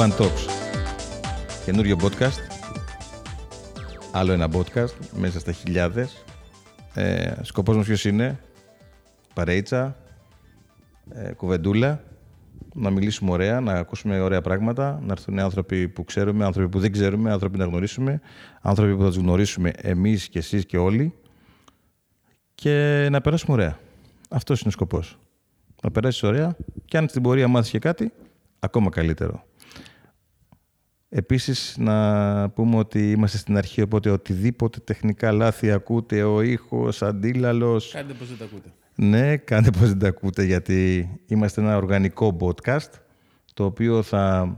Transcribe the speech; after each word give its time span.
Urban 0.00 0.18
Talks. 0.18 0.46
Καινούριο 1.64 1.96
podcast. 2.02 2.38
Άλλο 4.12 4.32
ένα 4.32 4.48
podcast 4.52 4.94
μέσα 5.14 5.38
στα 5.38 5.52
χιλιάδες. 5.52 6.24
Ε, 6.94 7.32
σκοπός 7.42 7.76
μας 7.76 7.86
ποιος 7.86 8.04
είναι; 8.04 8.40
Παρέιτσα. 9.34 9.96
Ε, 11.10 11.32
κουβεντούλα. 11.32 12.02
Να 12.74 12.90
μιλήσουμε 12.90 13.30
ωραία, 13.30 13.60
να 13.60 13.72
ακούσουμε 13.72 14.20
ωραία 14.20 14.40
πράγματα. 14.40 15.00
Να 15.06 15.12
έρθουν 15.12 15.38
άνθρωποι 15.38 15.88
που 15.88 16.04
ξέρουμε, 16.04 16.44
άνθρωποι 16.44 16.68
που 16.68 16.78
δεν 16.78 16.92
ξέρουμε, 16.92 17.30
άνθρωποι 17.30 17.58
να 17.58 17.64
γνωρίσουμε. 17.64 18.20
Άνθρωποι 18.60 18.96
που 18.96 19.02
θα 19.02 19.08
τους 19.08 19.16
γνωρίσουμε 19.16 19.72
εμείς 19.76 20.28
και 20.28 20.38
εσείς 20.38 20.66
και 20.66 20.78
όλοι. 20.78 21.14
Και 22.54 23.08
να 23.10 23.20
περάσουμε 23.20 23.52
ωραία. 23.52 23.78
Αυτός 24.30 24.60
είναι 24.60 24.68
ο 24.68 24.72
σκοπός. 24.72 25.18
Να 25.82 25.90
περάσεις 25.90 26.22
ωραία 26.22 26.56
και 26.84 26.96
αν 26.96 27.08
στην 27.08 27.22
πορεία 27.22 27.48
μάθεις 27.48 27.70
και 27.70 27.78
κάτι, 27.78 28.12
ακόμα 28.60 28.90
καλύτερο. 28.90 29.48
Επίσης, 31.12 31.76
να 31.78 32.50
πούμε 32.50 32.76
ότι 32.76 33.10
είμαστε 33.10 33.38
στην 33.38 33.56
αρχή, 33.56 33.82
οπότε 33.82 34.10
οτιδήποτε 34.10 34.80
τεχνικά 34.80 35.32
λάθη 35.32 35.70
ακούτε, 35.70 36.22
ο 36.22 36.42
ήχος, 36.42 37.02
αντίλαλος... 37.02 37.92
Κάντε 37.92 38.12
πως 38.12 38.28
δεν 38.28 38.38
τα 38.38 38.44
ακούτε. 38.44 38.72
Ναι, 38.94 39.36
κάντε 39.36 39.70
πως 39.70 39.88
δεν 39.88 39.98
τα 39.98 40.08
ακούτε, 40.08 40.44
γιατί 40.44 41.08
είμαστε 41.26 41.60
ένα 41.60 41.76
οργανικό 41.76 42.36
podcast, 42.40 42.90
το 43.54 43.64
οποίο 43.64 44.02
θα 44.02 44.56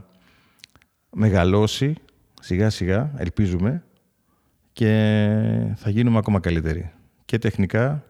μεγαλώσει 1.15 1.95
σιγά-σιγά, 2.41 3.13
ελπίζουμε, 3.17 3.83
και 4.73 4.89
θα 5.75 5.89
γίνουμε 5.89 6.17
ακόμα 6.17 6.39
καλύτεροι. 6.39 6.91
Και 7.25 7.37
τεχνικά 7.37 8.03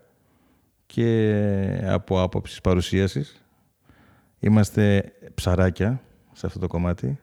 και 0.85 1.81
από 1.85 2.21
άποψης 2.21 2.61
παρουσίασης. 2.61 3.43
Είμαστε 4.39 5.13
ψαράκια 5.33 6.01
σε 6.31 6.45
αυτό 6.45 6.59
το 6.59 6.67
κομμάτι, 6.67 7.19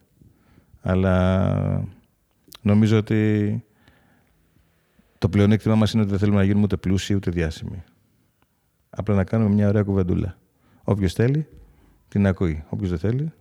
αλλά 0.81 1.85
νομίζω 2.63 2.97
ότι 2.99 3.65
το 5.19 5.29
πλεονέκτημα 5.29 5.75
μας 5.75 5.93
είναι 5.93 6.03
ότι 6.03 6.11
δεν 6.11 6.19
θέλουμε 6.21 6.39
να 6.39 6.45
γίνουμε 6.45 6.65
ούτε 6.65 6.77
πλούσιοι 6.77 7.15
ούτε 7.15 7.31
διάσημοι. 7.31 7.83
Απλά 8.91 9.15
να 9.15 9.25
κάνουμε 9.25 9.55
μια 9.55 9.69
ωραία 9.69 9.83
κουβεντούλα. 9.83 10.39
Όποιος 10.85 11.13
θέλει, 11.13 11.47
την 12.09 12.27
ακούει. 12.27 12.65
Όποιος 12.69 12.91
δεν 12.91 12.99
θέλει, 12.99 13.33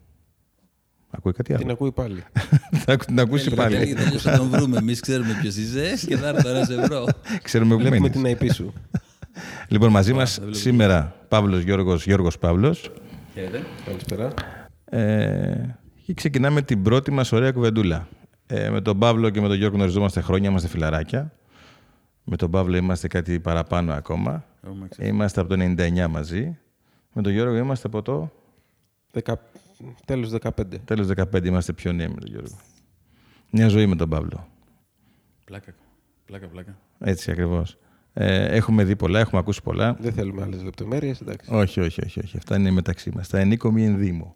ακούει 1.09 1.31
κάτι 1.31 1.53
άλλο. 1.53 1.61
Την 1.61 1.71
ακούει 1.71 1.91
πάλι. 1.91 2.23
θα 2.85 2.97
την 2.97 3.19
ακούσει 3.19 3.53
πάλι. 3.55 3.75
Τέλει 3.75 3.93
θα 4.17 4.37
τον 4.37 4.49
βρούμε. 4.49 4.77
Εμείς 4.77 4.99
ξέρουμε 4.99 5.37
ποιος 5.41 5.55
είσαι 5.55 6.05
και 6.07 6.17
θα 6.17 6.27
έρθει 6.27 6.47
ένα 6.49 6.81
ευρώ. 6.83 7.05
Ξέρουμε 7.41 7.75
που 7.75 7.81
Βλέπουμε 7.81 8.09
μένεις. 8.21 8.37
την 8.37 8.47
IP 8.47 8.53
σου. 8.53 8.73
Λοιπόν, 9.67 9.89
μαζί 9.91 10.13
μας 10.13 10.39
σήμερα 10.49 11.15
Παύλος 11.27 11.61
Γιώργος, 11.61 12.05
Γιώργος 12.05 12.37
Παύλος. 12.37 12.91
Χαίρετε. 13.33 13.63
Καλησπέρα. 13.85 14.33
Ε, 16.09 16.11
και 16.11 16.13
ξεκινάμε 16.13 16.61
την 16.61 16.81
πρώτη 16.81 17.11
μας 17.11 17.31
ωραία 17.31 17.51
κουβεντούλα. 17.51 18.07
Ε, 18.47 18.69
με 18.69 18.81
τον 18.81 18.99
Παύλο 18.99 19.29
και 19.29 19.41
με 19.41 19.47
τον 19.47 19.57
Γιώργο 19.57 19.75
γνωριζόμαστε 19.75 20.21
χρόνια, 20.21 20.49
είμαστε 20.49 20.67
φιλαράκια. 20.67 21.33
Με 22.23 22.35
τον 22.35 22.51
Παύλο 22.51 22.77
είμαστε 22.77 23.07
κάτι 23.07 23.39
παραπάνω 23.39 23.93
ακόμα. 23.93 24.45
Έχουμε 24.63 24.87
ξέρει. 24.87 25.07
Είμαστε 25.07 25.41
από 25.41 25.49
το 25.49 25.63
99 25.77 26.07
μαζί. 26.09 26.57
Με 27.13 27.21
τον 27.21 27.31
Γιώργο 27.31 27.55
είμαστε 27.55 27.87
από 27.87 28.01
το 28.01 28.31
Δεκα... 29.11 29.41
Τέλος 30.05 30.31
15. 30.41 30.49
τέλος 30.85 31.07
15 31.15 31.45
είμαστε 31.45 31.73
πιο 31.73 31.91
νέοι 31.91 32.07
με 32.07 32.15
τον 32.19 32.29
Γιώργο. 32.29 32.57
Μια 33.51 33.67
ζωή 33.67 33.85
με 33.85 33.95
τον 33.95 34.09
Παύλο. 34.09 34.47
Πλάκα. 35.45 35.73
Πλάκα, 36.25 36.47
πλάκα. 36.47 36.77
Έτσι 36.99 37.31
ακριβώς. 37.31 37.77
Ε, 38.13 38.55
έχουμε 38.55 38.83
δει 38.83 38.95
πολλά, 38.95 39.19
έχουμε 39.19 39.39
ακούσει 39.39 39.61
πολλά. 39.61 39.97
Δεν 39.99 40.13
θέλουμε 40.13 40.41
άλλες 40.41 40.63
λεπτομέρειες, 40.63 41.21
εντάξει. 41.21 41.53
Όχι, 41.53 41.79
όχι, 41.79 42.01
όχι, 42.05 42.19
όχι. 42.19 42.37
Αυτά 42.37 42.57
είναι 42.57 42.71
μεταξύ 42.71 43.11
μας. 43.15 43.27
Τα 43.27 43.39
ενίκο 43.39 43.71
μη 43.71 43.85
ενδύμω. 43.85 44.35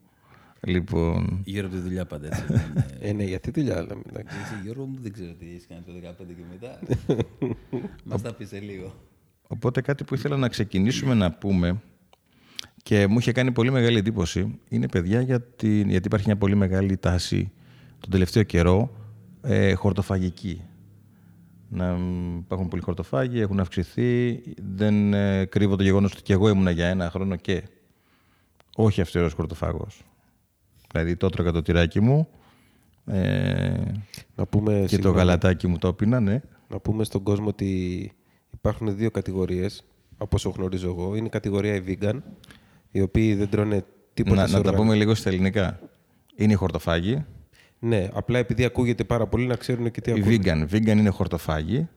Λοιπόν, 0.65 1.41
Γύρω 1.45 1.67
από 1.67 1.75
τη 1.75 1.81
δουλειά 1.81 2.05
πάντα 2.05 2.27
έτσι. 2.27 2.43
δεν 2.47 2.61
είναι- 2.71 2.85
Ε, 2.99 3.13
ναι, 3.13 3.23
γιατί 3.23 3.51
δουλειά 3.51 3.81
λέμε, 3.81 4.01
εντάξει. 4.09 4.37
Εσύ, 4.43 4.53
Γιώργο 4.63 4.85
μου, 4.85 4.97
δεν 5.01 5.13
ξέρω 5.13 5.33
τι 5.33 5.45
έχεις 5.45 5.65
κάνει 5.67 5.81
το 5.85 5.91
15 5.91 6.33
και 6.33 6.43
μετά. 6.51 6.79
Μας 8.05 8.21
τα 8.21 8.33
πεις 8.33 8.47
σε 8.47 8.59
λίγο. 8.59 8.93
Οπότε 9.47 9.81
κάτι 9.81 10.03
που 10.03 10.13
ήθελα 10.15 10.37
να 10.37 10.47
ξεκινήσουμε 10.47 11.13
να 11.13 11.31
πούμε 11.31 11.81
και 12.83 13.07
μου 13.07 13.17
είχε 13.19 13.31
κάνει 13.31 13.51
πολύ 13.51 13.71
μεγάλη 13.71 13.97
εντύπωση 13.97 14.59
είναι 14.69 14.87
παιδιά 14.87 15.21
γιατί, 15.21 15.83
γιατί 15.87 16.07
υπάρχει 16.07 16.25
μια 16.25 16.37
πολύ 16.37 16.55
μεγάλη 16.55 16.97
τάση 16.97 17.51
τον 17.99 18.09
τελευταίο 18.09 18.43
καιρό 18.43 18.91
ε, 19.41 19.73
χορτοφαγική. 19.73 20.61
Να 21.69 21.93
μ, 21.93 22.37
υπάρχουν 22.37 22.67
πολλοί 22.67 22.81
χορτοφάγοι, 22.81 23.39
έχουν 23.39 23.59
αυξηθεί. 23.59 24.41
Δεν 24.75 25.13
ε, 25.13 25.45
κρύβω 25.45 25.75
το 25.75 25.83
γεγονός 25.83 26.11
ότι 26.11 26.21
και 26.21 26.33
εγώ 26.33 26.49
ήμουνα 26.49 26.71
για 26.71 26.87
ένα 26.87 27.09
χρόνο 27.09 27.35
και 27.35 27.63
όχι 28.75 29.01
αυστηρός 29.01 29.33
χορτοφάγος. 29.33 30.01
Δηλαδή 30.93 31.15
το 31.15 31.25
έτρωγα 31.25 31.51
το 31.51 31.61
τυράκι 31.61 31.99
μου 32.01 32.27
ε, 33.05 33.73
Να 34.35 34.45
πούμε, 34.45 34.73
και 34.73 34.81
το 34.81 34.87
συγγνώμη, 34.87 35.17
γαλατάκι 35.17 35.67
μου 35.67 35.77
το 35.77 35.87
έπινα, 35.87 36.19
ναι. 36.19 36.41
να 36.69 36.79
πούμε 36.79 37.03
στον 37.03 37.23
κόσμο 37.23 37.47
ότι 37.47 38.11
υπάρχουν 38.53 38.95
δύο 38.95 39.11
κατηγορίες, 39.11 39.83
από 40.17 40.35
όσο 40.35 40.49
γνωρίζω 40.49 40.87
εγώ. 40.87 41.15
Είναι 41.15 41.25
η 41.25 41.29
κατηγορία 41.29 41.75
οι 41.75 41.83
vegan, 41.87 42.19
οι 42.91 43.01
οποίοι 43.01 43.35
δεν 43.35 43.49
τρώνε 43.49 43.85
τίποτα 44.13 44.41
Να, 44.41 44.47
σε 44.47 44.53
να 44.57 44.61
τα 44.61 44.69
όργανα. 44.69 44.77
πούμε 44.85 44.95
λίγο 44.95 45.15
στα 45.15 45.29
ελληνικά. 45.29 45.79
Είναι 46.35 46.53
οι 46.53 46.55
χορτοφάγοι. 46.55 47.25
Ναι, 47.79 48.09
απλά 48.13 48.37
επειδή 48.39 48.63
ακούγεται 48.65 49.03
πάρα 49.03 49.27
πολύ 49.27 49.45
να 49.45 49.55
ξέρουν 49.55 49.91
και 49.91 50.01
τι 50.01 50.09
Οι 50.11 50.13
ακούνε. 50.13 50.37
vegan. 50.43 50.73
Vegan 50.75 50.97
είναι 50.97 51.09
χορτοφάγοι. 51.09 51.87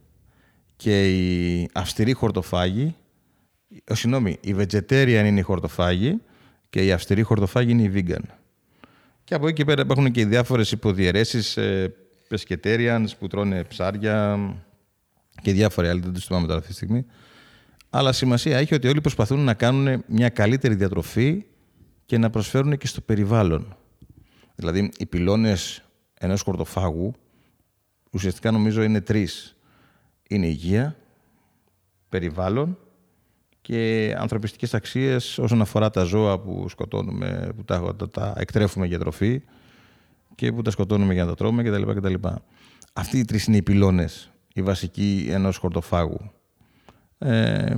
Και 0.76 1.16
οι 1.16 1.68
αυστηροί 1.72 2.12
χορτοφάγοι. 2.12 2.94
Ο, 3.90 3.94
συγγνώμη, 3.94 4.36
οι 4.40 4.54
vegetarian 4.58 5.22
είναι 5.26 5.38
οι 5.38 5.42
χορτοφάγοι 5.42 6.20
και 6.70 6.84
οι 6.84 6.92
αυστηροί 6.92 7.22
χορτοφάγοι 7.22 7.70
είναι 7.70 7.82
οι 7.82 7.92
vegan. 7.94 8.22
Και 9.26 9.34
από 9.34 9.46
εκεί 9.46 9.56
και 9.56 9.64
πέρα 9.64 9.82
υπάρχουν 9.82 10.10
και 10.10 10.20
οι 10.20 10.24
διάφορες 10.24 10.72
υποδιαιρέσεις 10.72 11.56
ε, 11.56 11.94
pescatarians 12.28 13.06
που 13.18 13.26
τρώνε 13.26 13.64
ψάρια 13.64 14.38
και 15.42 15.52
διάφοροι 15.52 15.88
άλλοι, 15.88 16.00
δεν 16.00 16.12
τους 16.12 16.24
θυμάμαι 16.24 16.46
τώρα 16.46 16.58
αυτή 16.58 16.70
τη 16.70 16.76
στιγμή. 16.76 17.06
Αλλά 17.90 18.12
σημασία 18.12 18.58
έχει 18.58 18.74
ότι 18.74 18.88
όλοι 18.88 19.00
προσπαθούν 19.00 19.40
να 19.40 19.54
κάνουν 19.54 20.04
μια 20.06 20.28
καλύτερη 20.28 20.74
διατροφή 20.74 21.44
και 22.04 22.18
να 22.18 22.30
προσφέρουν 22.30 22.76
και 22.76 22.86
στο 22.86 23.00
περιβάλλον. 23.00 23.76
Δηλαδή, 24.54 24.90
οι 24.98 25.06
πυλώνες 25.06 25.82
ενός 26.18 26.42
χορτοφάγου 26.42 27.14
ουσιαστικά 28.10 28.50
νομίζω 28.50 28.82
είναι 28.82 29.00
τρεις. 29.00 29.56
Είναι 30.28 30.46
υγεία, 30.46 30.96
περιβάλλον 32.08 32.78
και 33.66 34.14
ανθρωπιστικές 34.18 34.74
αξίες 34.74 35.38
όσον 35.38 35.60
αφορά 35.60 35.90
τα 35.90 36.02
ζώα 36.02 36.38
που 36.38 36.68
σκοτώνουμε, 36.68 37.48
που 37.56 37.64
τα, 37.64 37.94
τα, 37.96 38.08
τα 38.10 38.34
εκτρέφουμε 38.36 38.86
για 38.86 38.98
τροφή 38.98 39.42
και 40.34 40.52
που 40.52 40.62
τα 40.62 40.70
σκοτώνουμε 40.70 41.12
για 41.12 41.22
να 41.22 41.28
τα 41.28 41.34
τρώμε 41.34 41.62
κτλ. 41.62 41.92
κτλ. 41.92 42.14
Αυτοί 42.92 43.18
οι 43.18 43.24
τρεις 43.24 43.46
είναι 43.46 43.56
οι 43.56 43.62
πυλώνες, 43.62 44.30
οι 44.54 44.62
βασικοί 44.62 45.28
ενός 45.30 45.56
χορτοφάγου. 45.56 46.30
Ε, 47.18 47.74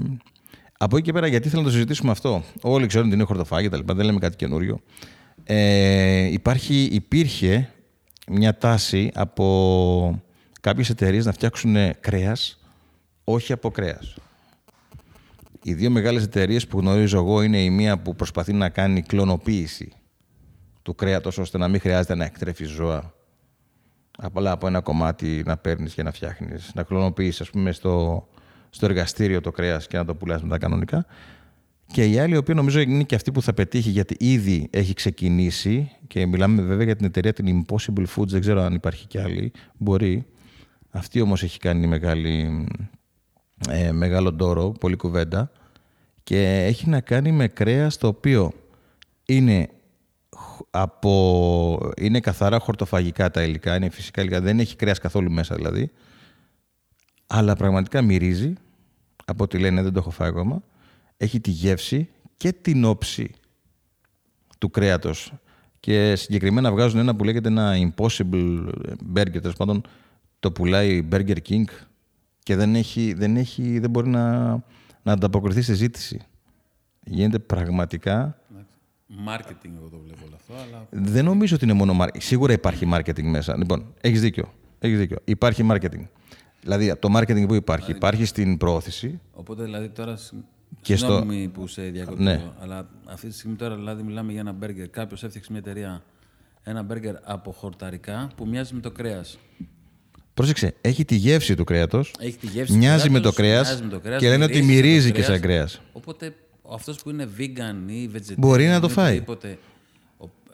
από 0.78 0.96
εκεί 0.96 1.04
και 1.04 1.12
πέρα, 1.12 1.26
γιατί 1.26 1.48
θέλω 1.48 1.60
να 1.60 1.66
το 1.66 1.72
συζητήσουμε 1.72 2.10
αυτό; 2.10 2.42
Όλοι 2.62 2.86
ξέρουν 2.86 3.06
ότι 3.06 3.16
είναι 3.16 3.24
χορτοφάγη 3.24 3.68
κτλ. 3.68 3.92
Δεν 3.92 4.04
λέμε 4.04 4.18
κάτι 4.18 4.36
καινούριο. 4.36 4.80
Ε, 5.44 6.24
υπάρχει, 6.24 6.82
υπήρχε 6.82 7.70
μια 8.28 8.56
τάση 8.56 9.10
από 9.14 10.22
κάποιες 10.60 10.90
εταιρείες 10.90 11.24
να 11.24 11.32
φτιάξουν 11.32 11.76
κρέας, 12.00 12.60
όχι 13.24 13.52
από 13.52 13.70
κρέας. 13.70 14.16
Οι 15.62 15.74
δύο 15.74 15.90
μεγάλες 15.90 16.22
εταιρείες 16.22 16.66
που 16.66 16.78
γνωρίζω 16.78 17.18
εγώ 17.18 17.42
είναι 17.42 17.62
η 17.62 17.70
μία 17.70 17.98
που 17.98 18.14
προσπαθεί 18.14 18.52
να 18.52 18.68
κάνει 18.68 19.02
κλωνοποίηση 19.02 19.92
του 20.82 20.94
κρέατος 20.94 21.38
ώστε 21.38 21.58
να 21.58 21.68
μην 21.68 21.80
χρειάζεται 21.80 22.14
να 22.14 22.24
εκτρέφεις 22.24 22.68
ζώα. 22.68 23.14
Απλά 24.18 24.50
από 24.50 24.66
ένα 24.66 24.80
κομμάτι 24.80 25.42
να 25.46 25.56
παίρνεις 25.56 25.94
και 25.94 26.02
να 26.02 26.12
φτιάχνεις, 26.12 26.70
να 26.74 26.82
κλωνοποιείς 26.82 27.40
ας 27.40 27.50
πούμε 27.50 27.72
στο, 27.72 28.26
στο 28.70 28.86
εργαστήριο 28.86 29.40
το 29.40 29.50
κρέας 29.50 29.86
και 29.86 29.96
να 29.96 30.04
το 30.04 30.14
πουλάς 30.14 30.42
μετά 30.42 30.58
κανονικά. 30.58 31.06
Και 31.92 32.04
η 32.04 32.18
άλλη, 32.18 32.34
η 32.34 32.36
οποία 32.36 32.54
νομίζω 32.54 32.80
είναι 32.80 33.02
και 33.02 33.14
αυτή 33.14 33.32
που 33.32 33.42
θα 33.42 33.54
πετύχει, 33.54 33.90
γιατί 33.90 34.16
ήδη 34.18 34.68
έχει 34.72 34.94
ξεκινήσει 34.94 35.90
και 36.06 36.26
μιλάμε 36.26 36.62
βέβαια 36.62 36.84
για 36.84 36.96
την 36.96 37.06
εταιρεία 37.06 37.32
την 37.32 37.66
Impossible 37.66 38.04
Foods, 38.16 38.26
δεν 38.26 38.40
ξέρω 38.40 38.62
αν 38.62 38.74
υπάρχει 38.74 39.06
κι 39.06 39.18
άλλη, 39.18 39.52
μπορεί. 39.76 40.26
Αυτή 40.90 41.20
όμως 41.20 41.42
έχει 41.42 41.58
κάνει 41.58 41.86
μεγάλη, 41.86 42.66
ε, 43.68 43.92
μεγάλο 43.92 44.32
ντόρο, 44.32 44.70
πολλή 44.80 44.96
κουβέντα 44.96 45.50
και 46.28 46.64
έχει 46.64 46.88
να 46.88 47.00
κάνει 47.00 47.32
με 47.32 47.48
κρέας 47.48 47.96
το 47.96 48.06
οποίο 48.06 48.52
είναι, 49.24 49.68
χ- 50.36 50.60
από, 50.70 51.92
είναι 51.96 52.20
καθαρά 52.20 52.58
χορτοφαγικά 52.58 53.30
τα 53.30 53.42
υλικά, 53.42 53.76
είναι 53.76 53.88
φυσικά 53.88 54.20
υλικά, 54.22 54.40
δεν 54.40 54.60
έχει 54.60 54.76
κρέας 54.76 54.98
καθόλου 54.98 55.30
μέσα 55.30 55.54
δηλαδή, 55.54 55.90
αλλά 57.26 57.54
πραγματικά 57.54 58.02
μυρίζει, 58.02 58.52
από 59.24 59.44
ό,τι 59.44 59.58
λένε 59.58 59.82
δεν 59.82 59.92
το 59.92 59.98
έχω 59.98 60.10
φάει 60.10 60.28
ακόμα, 60.28 60.62
έχει 61.16 61.40
τη 61.40 61.50
γεύση 61.50 62.08
και 62.36 62.52
την 62.52 62.84
όψη 62.84 63.30
του 64.58 64.70
κρέατος. 64.70 65.32
Και 65.80 66.16
συγκεκριμένα 66.16 66.70
βγάζουν 66.72 67.00
ένα 67.00 67.16
που 67.16 67.24
λέγεται 67.24 67.48
ένα 67.48 67.74
Impossible 67.76 68.68
Burger, 69.14 69.40
τέλος 69.40 69.56
πάντων 69.56 69.82
το 70.40 70.52
πουλάει 70.52 70.96
η 70.96 71.08
Burger 71.12 71.38
King 71.48 71.64
και 72.42 72.56
δεν, 72.56 72.74
έχει, 72.74 73.12
δεν, 73.12 73.36
έχει, 73.36 73.78
δεν 73.78 73.90
μπορεί 73.90 74.08
να, 74.08 74.50
να 75.08 75.14
ανταποκριθεί 75.14 75.62
στη 75.62 75.74
ζήτηση. 75.74 76.20
Γίνεται 77.04 77.38
πραγματικά 77.38 78.38
Marketing 79.28 79.70
εγώ 79.76 79.88
το 79.88 79.98
βλέπω 80.04 80.20
όλο 80.26 80.34
αυτό, 80.34 80.52
αλλά 80.54 80.86
Δεν 80.90 81.24
νομίζω 81.24 81.54
ότι 81.54 81.64
είναι 81.64 81.72
μόνο 81.72 81.96
marketing. 82.00 82.16
Σίγουρα 82.18 82.52
υπάρχει 82.52 82.88
marketing 82.92 83.22
μέσα. 83.22 83.56
Λοιπόν, 83.56 83.94
έχεις 84.00 84.20
δίκιο. 84.20 84.52
Έχεις 84.78 84.98
δίκιο. 84.98 85.16
Υπάρχει 85.24 85.66
marketing. 85.70 86.06
Δηλαδή, 86.60 86.96
το 86.98 87.08
marketing 87.18 87.44
που 87.48 87.54
υπάρχει, 87.54 87.90
υπάρχει 87.90 88.24
στην 88.24 88.56
προώθηση. 88.56 89.20
Οπότε 89.32 89.62
δηλαδή 89.62 89.88
τώρα. 89.88 90.16
συ- 90.16 90.34
Και 90.80 90.96
στο- 90.96 91.06
Συγγνώμη 91.06 91.48
που 91.48 91.66
σε 91.66 91.82
διακόπτω, 91.82 92.22
Ναι. 92.22 92.42
αλλά 92.60 92.88
αυτή 93.08 93.28
τη 93.28 93.34
στιγμή 93.34 93.56
τώρα 93.56 93.74
δηλαδή 93.76 94.02
μιλάμε 94.02 94.32
για 94.32 94.40
ένα 94.40 94.52
μπέργκερ. 94.52 94.88
Κάποιος 94.88 95.24
έφτιαξε 95.24 95.50
μια 95.52 95.60
εταιρεία 95.60 96.02
ένα 96.62 96.82
μπέργκερ 96.82 97.14
από 97.22 97.52
χορταρικά 97.52 98.30
που 98.36 98.46
μοιάζει 98.46 98.74
με 98.74 98.80
το 98.80 98.90
κρέας. 98.90 99.38
Πρόσεξε, 100.38 100.74
έχει 100.80 101.04
τη 101.04 101.14
γεύση 101.14 101.54
του 101.54 101.64
κρέατος. 101.64 102.14
Έχει 102.20 102.36
τη 102.36 102.46
γεύση 102.46 102.72
του 102.72 102.78
Μοιάζει 102.78 103.10
με 103.10 103.20
το 103.20 103.32
κρέατος, 103.32 103.66
κρέας 103.66 103.66
μοιάζει 103.68 103.82
με 103.82 103.88
το 103.90 104.00
κρέας, 104.00 104.20
και 104.20 104.28
λένε 104.28 104.44
ότι 104.44 104.62
μυρίζει 104.62 104.72
με 104.72 104.80
το 104.82 104.88
μυρίζει 104.88 105.06
και 105.06 105.12
κρέας. 105.12 105.26
σαν 105.26 105.40
κρέας. 105.40 105.80
Οπότε 105.92 106.34
αυτός 106.72 106.96
που 107.02 107.10
είναι 107.10 107.28
vegan 107.38 107.90
ή 107.90 108.10
vegetarian. 108.14 108.34
Μπορεί 108.36 108.66
να 108.66 108.80
το 108.80 108.86
ή 108.86 108.92
φάει. 108.92 109.06
οτιδήποτε, 109.10 109.48
ο- 109.48 109.67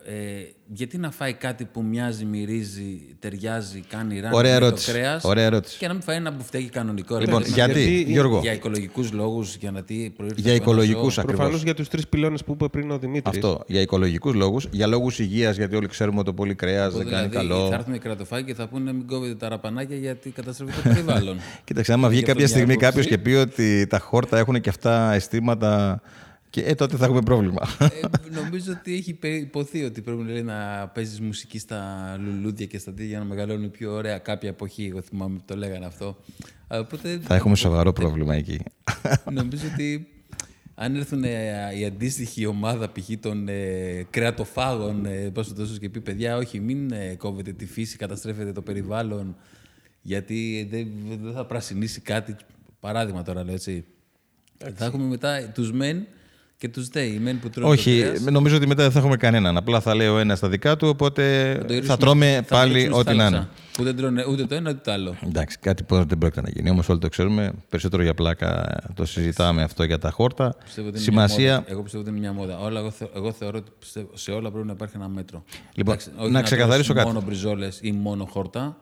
ε, 0.07 0.13
γιατί 0.73 0.99
να 0.99 1.11
φάει 1.11 1.33
κάτι 1.33 1.65
που 1.65 1.83
μοιάζει, 1.83 2.25
μυρίζει, 2.25 3.01
ταιριάζει, 3.19 3.83
κάνει 3.89 4.21
ράνι 4.21 4.35
Ωραία 4.37 4.53
με 4.55 4.59
το 4.61 4.65
ερώτηση. 4.67 4.91
κρέας 4.93 5.25
Ωραία 5.25 5.45
ερώτηση. 5.45 5.79
και 5.79 5.87
να 5.87 5.93
μην 5.93 6.03
φάει 6.03 6.17
ένα 6.17 6.31
μπουφτέκι 6.31 6.69
κανονικό. 6.69 7.19
ρε 7.19 7.25
Λοιπόν, 7.25 7.41
παιδί. 7.43 7.53
γιατί, 7.53 7.81
γιατί- 7.85 8.13
Γιώργο, 8.13 8.39
Για 8.43 8.53
οικολογικούς 8.53 9.13
λόγους, 9.13 9.57
για 9.57 9.71
να 9.71 9.83
τι 9.83 9.95
προήρθε 10.17 10.41
για 10.41 10.51
από 10.53 10.63
ένα 10.63 10.63
οικολογικούς 10.63 11.13
ζώο. 11.15 11.23
ακριβώς. 11.23 11.35
Προφανώς 11.37 11.63
για 11.63 11.75
τους 11.75 11.89
τρεις 11.89 12.09
πυλώνες 12.09 12.45
που 12.45 12.53
είπε 12.53 12.69
πριν 12.69 12.91
ο 12.91 12.99
Δημήτρης. 12.99 13.35
Αυτό. 13.37 13.63
Για 13.67 13.81
οικολογικούς 13.81 14.35
λόγους. 14.35 14.67
Για 14.71 14.87
λόγους 14.87 15.19
υγείας, 15.19 15.57
γιατί 15.57 15.77
όλοι 15.77 15.87
ξέρουμε 15.87 16.17
ότι 16.19 16.27
το 16.27 16.33
πολύ 16.35 16.55
κρέας 16.55 16.93
δεν 16.93 17.01
Οπότε, 17.01 17.15
κάνει 17.17 17.29
δηλαδή, 17.29 17.49
καλό. 17.49 17.69
Θα 17.69 17.75
έρθουν 17.75 17.95
οι 17.95 17.99
κρατοφάγοι 17.99 18.45
και 18.45 18.55
θα 18.55 18.69
πούνε 18.69 18.93
μην 18.93 19.07
κόβετε 19.07 19.35
τα 19.35 19.49
ραπανάκια 19.49 19.97
γιατί 19.97 20.31
καταστρέφει 20.31 20.73
το 20.73 20.89
περιβάλλον. 20.89 21.37
Κοίταξε, 21.65 21.93
άμα 21.93 22.09
βγει 22.09 22.19
Γι' 22.19 22.25
αυτό 22.25 22.33
κάποια 22.39 22.47
μια 22.47 22.55
στιγμή 22.57 22.73
άποψη. 22.87 22.89
κάποιος 22.89 23.07
και 23.07 23.19
πει 23.19 23.31
ότι 23.35 23.87
τα 23.87 23.99
χόρτα 23.99 24.39
έχουν 24.39 24.61
και 24.61 24.69
αυτά 24.69 25.13
αισθήματα. 25.13 26.01
Και 26.55 26.61
ε, 26.63 26.75
τότε 26.75 26.97
θα 26.97 27.05
έχουμε 27.05 27.21
πρόβλημα. 27.23 27.69
ε, 27.79 27.89
νομίζω 28.43 28.73
ότι 28.73 28.95
έχει 28.95 29.15
πε- 29.15 29.41
υποθεί 29.41 29.85
ότι 29.85 30.01
πρέπει 30.01 30.23
λέει, 30.23 30.43
να 30.43 30.89
παίζεις 30.89 31.21
μουσική 31.21 31.59
στα 31.59 31.81
λουλούδια 32.25 32.67
και 32.67 32.79
στα 32.79 32.91
τέτοια 32.91 33.07
για 33.07 33.19
να 33.19 33.25
μεγαλώνουν 33.25 33.71
πιο 33.71 33.93
ωραία 33.93 34.19
κάποια 34.19 34.49
εποχή. 34.49 34.87
Εγώ 34.91 35.01
θυμάμαι 35.01 35.37
που 35.37 35.43
το 35.47 35.57
λέγανε 35.57 35.87
αυτό. 35.87 36.17
Α, 36.69 36.79
Οπότε 36.79 37.19
θα 37.23 37.35
έχουμε 37.35 37.57
σοβαρό 37.57 37.93
πρόβλημα 37.93 38.35
εκεί. 38.35 38.61
νομίζω 39.33 39.65
ότι 39.73 40.09
αν 40.75 40.97
έρθουν 40.97 41.25
ε, 41.25 41.77
η 41.79 41.85
αντίστοιχη 41.85 42.47
ομάδα 42.47 42.93
π.χ. 42.93 43.09
των 43.21 43.49
ε, 43.49 44.07
κρεατοφάγων, 44.11 45.07
ε, 45.07 45.31
πώς 45.31 45.49
το 45.49 45.55
τόσο 45.55 45.77
και 45.77 45.89
πει 45.89 46.01
παιδιά, 46.01 46.37
όχι 46.37 46.61
μην 46.61 46.93
ε, 46.93 47.15
κόβετε 47.15 47.53
τη 47.53 47.67
φύση, 47.67 47.97
καταστρέφετε 47.97 48.53
το 48.53 48.63
περιβάλλον, 48.63 49.37
γιατί 50.03 50.69
δεν, 50.71 50.89
δεν 51.23 51.33
θα 51.33 51.47
πρασινίσει 51.47 52.01
κάτι. 52.01 52.37
Παράδειγμα 52.81 53.23
τώρα 53.23 53.45
λέω 53.45 53.55
έτσι. 53.55 53.85
Θα 54.75 54.85
έχουμε 54.85 55.05
μετά 55.05 55.51
τους 55.55 55.73
μεν 55.73 56.07
και 56.65 56.71
τους 56.71 56.89
δε. 56.89 57.03
Οι 57.03 57.19
μεν 57.19 57.41
που 57.41 57.51
τρώνε 57.51 57.73
Όχι, 57.73 58.01
το 58.01 58.07
κρέας, 58.07 58.21
νομίζω 58.21 58.57
ότι 58.57 58.67
μετά 58.67 58.83
δεν 58.83 58.93
θα 58.93 58.99
έχουμε 58.99 59.17
κανέναν. 59.17 59.57
Απλά 59.57 59.81
θα 59.81 59.95
λέει 59.95 60.07
ο 60.09 60.19
ένα 60.19 60.39
τα 60.39 60.49
δικά 60.49 60.77
του, 60.77 60.89
οπότε 60.89 61.55
το 61.61 61.67
θα 61.67 61.75
ρίξουμε- 61.75 61.99
τρώμε 61.99 62.33
θα 62.35 62.41
το 62.43 62.47
πάλι 62.49 62.73
ρίξουμε 62.73 62.95
στη 63.01 63.09
ό,τι 63.09 63.17
να 63.17 63.25
θάλασσα, 63.25 63.37
είναι. 63.37 63.49
Που 63.73 63.83
δεν 63.83 63.97
τρώνε 63.97 64.25
ούτε 64.29 64.45
το 64.47 64.55
ένα 64.55 64.71
ούτε 64.71 64.81
το 64.85 64.93
άλλο. 64.93 65.17
Εντάξει, 65.27 65.59
κάτι 65.59 65.83
που 65.83 65.95
δεν 66.05 66.19
πρόκειται 66.19 66.41
να 66.41 66.49
γίνει. 66.51 66.71
Όμως 66.71 66.89
όλοι 66.89 66.99
το 66.99 67.09
ξέρουμε. 67.09 67.53
Περισσότερο 67.69 68.03
για 68.03 68.15
πλάκα 68.15 68.77
το 68.95 69.05
συζητάμε 69.05 69.63
αυτό 69.63 69.85
για 69.85 69.99
τα 69.99 70.11
χόρτα. 70.11 70.57
Πιστεύω 70.65 70.89
ότι 70.89 70.99
είναι 71.03 71.11
μια 71.13 71.27
Σημασία. 71.29 71.55
μόδα. 71.55 71.71
Εγώ 71.71 71.83
πιστεύω 71.83 72.03
ότι 72.03 72.13
είναι 72.13 72.21
μια 72.21 72.33
μόδα. 72.33 72.59
Όλα, 72.59 72.81
εγώ, 72.81 72.91
θε, 72.91 73.05
εγώ 73.15 73.33
θεωρώ 73.33 73.59
ότι 73.59 73.71
πιστεύω, 73.79 74.09
σε 74.15 74.31
όλα 74.31 74.51
πρέπει 74.51 74.67
να 74.67 74.73
υπάρχει 74.73 74.95
ένα 74.97 75.09
μέτρο. 75.09 75.45
Λοιπόν, 75.75 75.97
όχι 76.17 76.31
να 76.31 76.43
ξεκαθαρίσω 76.43 76.93
τρως 76.93 77.05
κάτι. 77.05 77.15
Μόνο 77.15 77.27
μπριζόλες 77.27 77.79
ή 77.83 77.93
μόνο 77.93 78.25
χόρτα. 78.25 78.77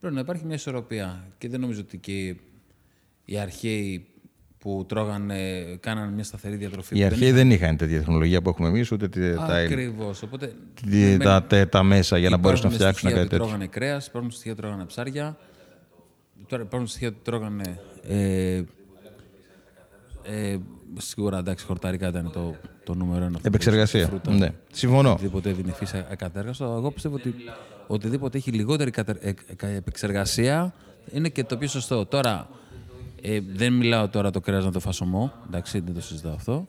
Πρέπει 0.00 0.14
να 0.14 0.20
υπάρχει 0.20 0.44
μια 0.44 0.54
ισορροπία. 0.54 1.24
Και 1.38 1.48
δεν 1.48 1.60
νομίζω 1.60 1.80
ότι 1.80 1.98
και 1.98 2.36
οι 3.24 3.38
αρχαίοι 3.38 4.06
που 4.62 4.84
τρώγανε, 4.88 5.38
κάνανε 5.80 6.12
μια 6.12 6.24
σταθερή 6.24 6.56
διατροφή. 6.56 6.98
Οι 6.98 7.04
αρχαίοι 7.04 7.30
δεν 7.32 7.50
είχαν 7.50 7.76
τέτοια 7.76 7.98
τεχνολογία 7.98 8.42
που 8.42 8.48
έχουμε 8.48 8.68
εμείς, 8.68 8.90
ούτε 8.92 9.08
τη- 9.08 9.34
τα, 9.34 9.42
Ακριβώς. 9.44 10.22
Οπότε. 10.22 10.52
τη- 10.90 11.16
τα, 11.16 11.42
τα, 11.42 11.68
τα 11.68 11.82
μέσα 11.82 12.18
για 12.18 12.30
να 12.30 12.36
μπορέσουν 12.36 12.68
να 12.68 12.74
υπάρχουν 12.74 12.94
φτιάξουν 12.94 12.98
στοιχεία 12.98 13.14
κάτι 13.14 13.20
ότι 13.20 13.28
τέτοιο. 13.28 13.44
Τρώγανε 13.46 13.66
κρέας, 13.66 14.06
υπάρχουν 14.06 14.30
στοιχεία 14.30 14.52
ότι 14.52 14.60
τρώγανε 14.60 14.84
ψάρια. 14.84 15.36
Τώρα 16.46 16.62
υπάρχουν 16.62 16.88
στοιχεία 16.88 17.08
ότι 17.08 17.16
τρώγανε. 17.22 17.80
Ε, 18.08 18.62
ε, 20.24 20.56
σίγουρα 20.98 21.38
εντάξει, 21.38 21.64
χορταρικά 21.64 22.08
ήταν 22.08 22.30
το, 22.32 22.54
το 22.84 22.94
νούμερο 22.94 23.24
ένα. 23.24 23.38
Επεξεργασία. 23.42 24.06
Φρούτα. 24.06 24.32
Ναι. 24.32 24.48
Συμφωνώ. 24.72 25.12
Οτιδήποτε 25.12 25.48
έδινε 25.50 25.72
φύση 25.72 26.04
ακατέργαστο. 26.10 26.64
Εγώ 26.64 26.90
πιστεύω 26.90 27.14
ότι 27.14 27.34
οτιδήποτε 27.86 28.38
έχει 28.38 28.50
λιγότερη 28.50 28.90
κατε- 28.90 29.24
ε, 29.24 29.34
ε, 29.66 29.74
επεξεργασία 29.76 30.74
είναι 31.12 31.28
και 31.28 31.44
το 31.44 31.56
πιο 31.56 31.68
σωστό. 31.68 32.06
Τώρα, 32.06 32.48
ε, 33.22 33.40
δεν 33.54 33.72
μιλάω 33.72 34.08
τώρα 34.08 34.30
το 34.30 34.40
κρέας 34.40 34.64
να 34.64 34.72
το 34.72 34.80
φασωμό, 34.80 35.32
εντάξει, 35.46 35.80
δεν 35.80 35.94
το 35.94 36.00
συζητάω 36.00 36.32
αυτό. 36.32 36.66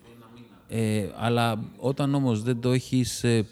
Ε, 0.68 1.04
αλλά 1.20 1.60
όταν 1.78 2.16
όμως 2.16 2.44
δεν 2.44 2.60
το 2.60 2.72
έχεις, 2.72 3.24
ε, 3.24 3.46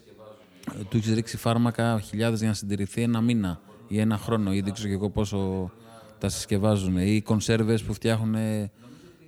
του 0.90 0.98
έχεις 0.98 1.14
ρίξει 1.14 1.38
φάρμακα 1.38 2.00
χιλιάδες 2.00 2.40
για 2.40 2.48
να 2.48 2.54
συντηρηθεί 2.54 3.02
ένα 3.02 3.22
μήνα 3.22 3.60
ή 3.88 4.00
ένα 4.00 4.18
χρόνο 4.18 4.54
ή 4.54 4.62
δεν 4.62 4.74
ξέρω 4.74 4.88
και 4.88 4.94
εγώ 4.94 5.10
πόσο 5.10 5.72
τα 6.20 6.30
συσκευάζουν 6.30 6.98
ή 6.98 7.22
κονσέρβες 7.22 7.82
που 7.84 7.94
φτιάχνουν 7.94 8.36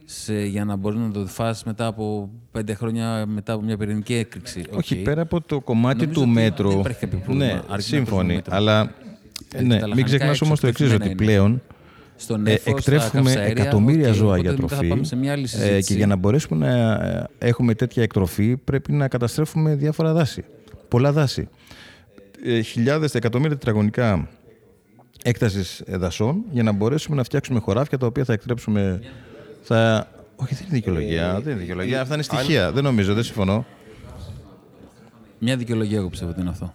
σε, 0.05 0.43
για 0.45 0.65
να 0.65 0.75
μπορείς 0.75 0.99
να 0.99 1.11
το 1.11 1.25
φας 1.27 1.63
μετά 1.63 1.85
από 1.85 2.29
πέντε 2.51 2.73
χρόνια 2.73 3.25
μετά 3.25 3.53
από 3.53 3.63
μια 3.63 3.77
πυρηνική 3.77 4.13
έκρηξη. 4.13 4.63
Όχι, 4.77 4.97
Οκ. 4.97 5.03
πέρα 5.03 5.21
από 5.21 5.41
το 5.41 5.59
κομμάτι 5.59 5.97
Νομίζω 5.97 6.13
του 6.19 6.21
ότι 6.25 6.29
μέτρου. 6.33 6.69
δεν 6.69 6.79
υπάρχει 6.79 6.99
κάποιο 6.99 7.17
πρόβλημα, 7.25 7.45
Ναι, 7.45 7.51
αρκεί 7.53 7.67
να 7.69 7.79
σύμφωνοι. 7.79 8.05
παίρνουμε 8.07 8.33
μέτρο. 8.33 8.55
Αλλά 8.55 8.91
Γιατί 9.51 9.65
ναι, 9.65 9.79
τα 9.79 9.87
μην 9.87 9.89
λαχανικά 9.89 10.03
ξεχνάς 10.17 10.41
όμως 10.41 10.59
το 10.59 10.67
εξής, 10.67 10.85
εξωτερικά 10.91 11.23
ότι 11.23 11.33
είναι. 11.49 11.61
Πλέον 12.25 12.41
στο 12.45 12.51
ε, 12.51 12.51
νέφος, 12.51 12.61
στα 12.61 12.71
εκτρέφουμε 12.71 13.23
καυσαέρια, 13.23 13.61
εκατομμύρια 13.61 14.09
οκ, 14.09 14.15
ζώα 14.15 14.37
για 14.37 14.51
οπότε 14.51 14.61
μετά 14.61 14.67
θα 14.67 14.81
τροφή. 14.81 14.87
πάμε 14.89 15.03
σε 15.03 15.15
μια 15.15 15.31
άλλη 15.31 15.43
ε, 15.43 15.47
συζήτηση. 15.47 15.87
και 15.87 15.93
για 15.93 16.07
να 16.07 16.15
μπορέσουμε 16.15 16.67
να 16.67 16.93
ε, 16.93 17.29
έχουμε 17.37 17.73
τέτοια 17.73 18.03
εκτροφή, 18.03 18.57
πρέπει 18.57 18.91
να 18.91 19.07
καταστρέφουμε 19.07 19.75
διάφορα 19.75 20.13
δάση. 20.13 20.43
Πολλά 20.87 21.11
δάση. 21.11 21.49
Ε, 22.45 22.61
χιλιάδες, 22.61 23.15
εκατομμύρια 23.15 23.57
τετραγωνικά 23.57 24.29
έκτασης 25.23 25.83
δασών 25.87 26.43
για 26.51 26.63
να 26.63 26.71
μπορέσουμε 26.71 27.15
να 27.15 27.23
φτιάξουμε 27.23 27.59
χωράφια 27.59 27.97
τα 27.97 28.05
οποία 28.05 28.23
θα 28.23 28.33
εκτρέψουμε. 28.33 29.01
Θα... 29.61 30.07
Όχι, 30.35 30.55
δεν 30.55 30.63
είναι 30.67 30.75
δικαιολογία. 30.75 31.39
δεν 31.43 31.51
είναι 31.51 31.61
δικαιολογία. 31.61 32.01
Αυτά 32.01 32.13
είναι 32.13 32.23
στοιχεία. 32.23 32.71
Δεν 32.71 32.83
νομίζω, 32.83 33.13
δεν 33.13 33.23
συμφωνώ. 33.23 33.65
Μια 35.39 35.57
δικαιολογία 35.57 35.97
εγώ 35.97 36.09
πιστεύω 36.09 36.31
ότι 36.31 36.41
είναι 36.41 36.49
αυτό. 36.49 36.73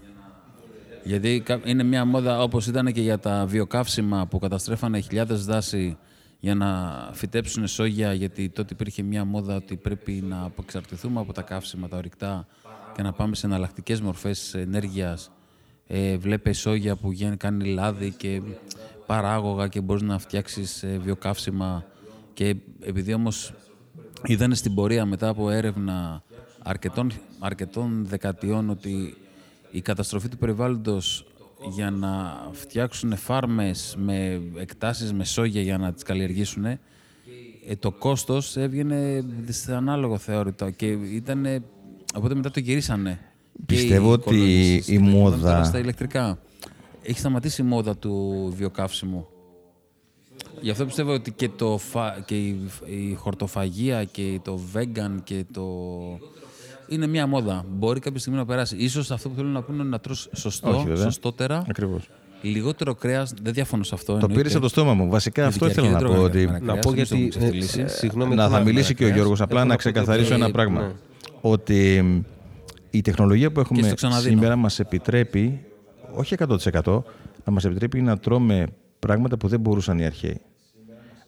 Γιατί 1.08 1.40
κα- 1.44 1.60
είναι 1.64 1.82
μια 1.82 2.04
μόδα 2.04 2.42
όπως 2.42 2.66
ήταν 2.66 2.92
και 2.92 3.00
για 3.00 3.18
τα 3.18 3.46
βιοκαύσιμα 3.46 4.26
που 4.26 4.38
καταστρέφανε 4.38 5.00
χιλιάδες 5.00 5.44
δάση 5.44 5.96
για 6.38 6.54
να 6.54 6.68
φυτέψουν 7.12 7.66
σόγια, 7.66 8.12
γιατί 8.12 8.48
τότε 8.48 8.74
υπήρχε 8.74 9.02
μια 9.02 9.24
μόδα 9.24 9.56
ότι 9.56 9.76
πρέπει 9.76 10.12
να 10.12 10.42
απεξαρτηθούμε 10.42 11.20
από 11.20 11.32
τα 11.32 11.42
καύσιμα, 11.42 11.88
τα 11.88 11.96
ορυκτά 11.96 12.46
και 12.94 13.02
να 13.02 13.12
πάμε 13.12 13.34
σε 13.34 13.46
εναλλακτικές 13.46 14.00
μορφές 14.00 14.54
ενέργειας. 14.54 15.30
Ε, 15.86 16.16
βλέπε 16.16 16.52
σόγια 16.52 16.96
που 16.96 17.12
γίνει, 17.12 17.36
κάνει 17.36 17.64
λάδι 17.64 18.10
και 18.10 18.42
παράγωγα 19.06 19.68
και 19.68 19.80
μπορείς 19.80 20.02
να 20.02 20.18
φτιάξεις 20.18 20.82
ε, 20.82 20.98
βιοκαύσιμα 21.02 21.84
και 22.34 22.56
επειδή 22.80 23.12
όμως 23.14 23.52
είδανε 24.24 24.54
στην 24.54 24.74
πορεία 24.74 25.04
μετά 25.04 25.28
από 25.28 25.50
έρευνα 25.50 26.22
αρκετών, 26.62 27.12
αρκετών 27.38 28.06
δεκατιών 28.06 28.70
ότι 28.70 29.16
η 29.70 29.80
καταστροφή 29.80 30.28
του 30.28 30.36
περιβάλλοντος 30.38 31.26
για 31.74 31.90
να 31.90 32.40
φτιάξουν 32.52 33.16
φάρμες 33.16 33.96
με 33.98 34.42
εκτάσεις 34.56 35.12
με 35.12 35.24
σόγια 35.24 35.62
για 35.62 35.78
να 35.78 35.92
τις 35.92 36.02
καλλιεργήσουν 36.02 36.64
ε, 36.64 36.78
το 37.78 37.90
κόστος 37.90 38.56
έβγαινε 38.56 39.24
δυσανάλογο 39.40 40.18
θεώρητο 40.18 40.70
και 40.70 40.86
ήταν 40.86 41.62
οπότε 42.14 42.34
μετά 42.34 42.50
το 42.50 42.60
γυρίσανε. 42.60 43.20
Και 43.52 43.62
Πιστεύω 43.66 44.08
οι 44.08 44.12
ότι 44.12 44.24
κολονιστές 44.24 44.88
η 44.88 44.92
και 44.92 44.98
το 44.98 45.04
γυρνάνε 45.04 45.18
μόδα- 45.18 45.50
τώρα 45.50 45.64
στα 45.64 45.78
ηλεκτρικά. 45.78 46.38
Έχει 47.02 47.18
σταματήσει 47.18 47.62
η 47.62 47.64
μόδα 47.64 47.96
του 47.96 48.52
βιοκαύσιμου. 48.56 49.26
Γι' 50.60 50.70
αυτό 50.70 50.84
πιστεύω 50.84 51.12
ότι 51.12 51.30
και, 51.30 51.48
το 51.48 51.78
φα... 51.78 52.20
και 52.26 52.36
η... 52.36 52.70
η 52.86 53.14
χορτοφαγία 53.14 54.04
και 54.04 54.40
το 54.42 54.60
vegan 54.74 55.16
και 55.24 55.44
το... 55.52 55.64
Είναι 56.88 57.06
μια 57.06 57.26
μόδα. 57.26 57.64
Μπορεί 57.68 58.00
κάποια 58.00 58.20
στιγμή 58.20 58.38
να 58.38 58.44
περάσει. 58.46 58.76
Ίσως 58.76 59.10
αυτό 59.10 59.28
που 59.28 59.34
θέλω 59.34 59.48
να 59.48 59.62
πούνε 59.62 59.80
είναι 59.80 59.88
να 59.90 60.00
τρως 60.00 60.28
σωστό, 60.34 60.68
Όχι, 60.70 60.86
βέβαια. 60.86 61.02
σωστότερα. 61.02 61.64
Ακριβώς. 61.68 62.08
Λιγότερο 62.42 62.94
κρέας. 62.94 63.34
Δεν 63.42 63.52
διαφωνώ 63.52 63.82
σε 63.82 63.94
αυτό. 63.94 64.06
Το 64.06 64.12
εννοείται. 64.12 64.34
πήρες 64.36 64.52
από 64.52 64.62
το 64.62 64.68
στόμα 64.68 64.94
μου. 64.94 65.08
Βασικά 65.10 65.46
αυτό 65.46 65.64
Γιατί 65.66 65.80
ήθελα 65.80 65.92
να 65.92 65.98
αρχαίοι 66.00 66.08
πω. 66.08 66.14
δεν 66.14 66.24
Ότι... 66.24 66.42
τρώγανε 66.42 66.58
Να 66.58 66.72
κρέας, 66.72 66.84
πω 66.84 66.90
μην 66.92 66.96
γιατί. 66.98 67.10
το 67.10 67.14
έχουμε 67.16 67.28
ξεφτυλίσει. 67.28 67.80
ε, 67.80 67.86
Συγγνώμη, 67.88 68.34
να 68.34 68.42
έχω 68.42 68.52
θα 68.52 68.58
να- 68.58 68.64
μιλήσει 68.64 68.94
και 68.94 69.02
ο 69.02 69.06
κρέας. 69.06 69.14
Γιώργος. 69.16 69.40
Απλά 69.40 69.58
Έχω 69.60 69.68
να 69.68 69.74
να 69.74 69.78
πω 69.78 69.82
το 69.82 69.90
ξεκαθαρίσω 69.90 70.32
ότι- 70.34 70.42
ένα 70.42 70.50
πράγμα. 70.52 70.80
ναι. 70.80 70.92
Ότι 71.40 72.02
μ, 72.02 72.20
η 72.90 73.00
τεχνολογία 73.00 73.52
που 73.52 73.60
έχουμε 73.60 73.82
στο 73.82 73.94
ξαναδίνω. 73.94 74.28
σήμερα 74.34 74.56
μας 74.56 74.78
επιτρέπει, 74.78 75.60
όχι 76.14 76.34
100%, 76.34 77.04
να 77.44 77.52
μας 77.52 77.64
επιτρέπει 77.64 78.00
να 78.02 78.18
τρώμε 78.18 78.66
πράγματα 78.98 79.36
που 79.36 79.48
δεν 79.48 79.60
μπορούσαν 79.60 79.98
οι 79.98 80.04
αρχαίοι. 80.06 80.40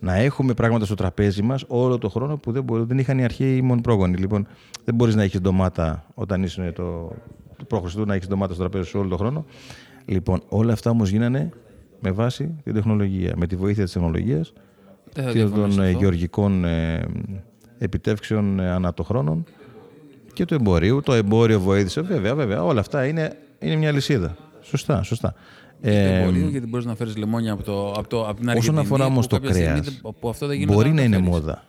Να 0.00 0.14
έχουμε 0.14 0.54
πράγματα 0.54 0.85
στο 0.85 0.95
τραπέζι 0.95 1.42
μας 1.42 1.64
όλο 1.69 1.99
το 1.99 2.09
χρόνο 2.09 2.37
που 2.37 2.52
δεν, 2.52 2.62
μπορούν, 2.62 2.87
δεν 2.87 2.99
είχαν 2.99 3.19
οι 3.19 3.25
αρχαίοι 3.25 3.61
μόνο 3.62 3.80
πρόγονοι. 3.80 4.16
Λοιπόν, 4.16 4.47
δεν 4.85 4.95
μπορείς 4.95 5.14
να 5.14 5.23
έχεις 5.23 5.40
ντομάτα 5.40 6.04
όταν 6.14 6.42
είσαι 6.42 6.73
το, 6.75 7.12
το 7.57 7.64
προ 7.64 8.04
να 8.04 8.14
έχεις 8.14 8.28
ντομάτα 8.28 8.52
στο 8.54 8.62
τραπέζι 8.62 8.88
σου 8.88 8.99
όλο 8.99 9.09
το 9.09 9.16
χρόνο. 9.16 9.45
Λοιπόν, 10.04 10.42
όλα 10.49 10.73
αυτά 10.73 10.90
όμως 10.90 11.11
γίνανε 11.11 11.50
με 12.00 12.11
βάση 12.11 12.54
την 12.62 12.75
τεχνολογία, 12.75 13.33
με 13.37 13.47
τη 13.47 13.57
βοήθεια 13.57 13.85
της 13.85 13.92
τεχνολογίας 13.92 14.52
Δεν 15.12 15.25
θα 15.25 15.30
και 15.30 15.38
διαφωνήσω 15.38 15.66
των 15.66 15.73
σε 15.73 15.83
ε, 15.83 15.87
αυτό. 15.87 15.99
γεωργικών 15.99 16.64
ε, 16.64 17.07
επιτεύξεων 17.78 18.61
ε, 18.61 18.71
ανά 18.71 18.95
το 18.95 19.02
χρόνο 19.02 19.45
και 20.33 20.45
του 20.45 20.54
εμπορίου. 20.54 21.00
Το 21.00 21.12
εμπόριο 21.12 21.61
βοήθησε. 21.61 22.00
Βέβαια, 22.00 22.35
βέβαια. 22.35 22.64
Όλα 22.64 22.80
αυτά 22.80 23.07
είναι, 23.07 23.37
είναι 23.59 23.76
μια 23.76 23.92
λυσίδα. 23.92 24.37
Σωστά, 24.61 25.02
σωστά. 25.02 25.35
Ε, 25.83 25.93
Ε, 26.15 26.21
εμπορίο, 26.21 26.49
γιατί 26.49 26.67
μπορείς 26.67 26.87
να 26.87 26.95
φέρεις 26.95 27.17
λεμόνια 27.17 27.53
από, 27.53 27.63
το, 27.63 27.93
από, 27.93 28.09
το, 28.09 28.27
από 28.29 28.41
την 28.41 28.49
Αργεντινή. 28.51 28.59
όσον 28.59 28.79
αφορά 28.79 29.05
όμως 29.05 29.27
που 29.27 29.35
το 29.35 29.41
κάποια 29.41 29.53
στιγμή 29.55 29.81
κρέας, 29.81 30.01
δεν- 30.03 30.15
που 30.21 30.29
αυτό 30.29 30.47
δεν 30.47 30.57
γίνεται 30.57 30.75
μπορεί 30.75 30.89
να 30.91 30.97
το 30.97 31.03
είναι 31.03 31.15
φέρεις. 31.17 31.29
μόδα. 31.31 31.65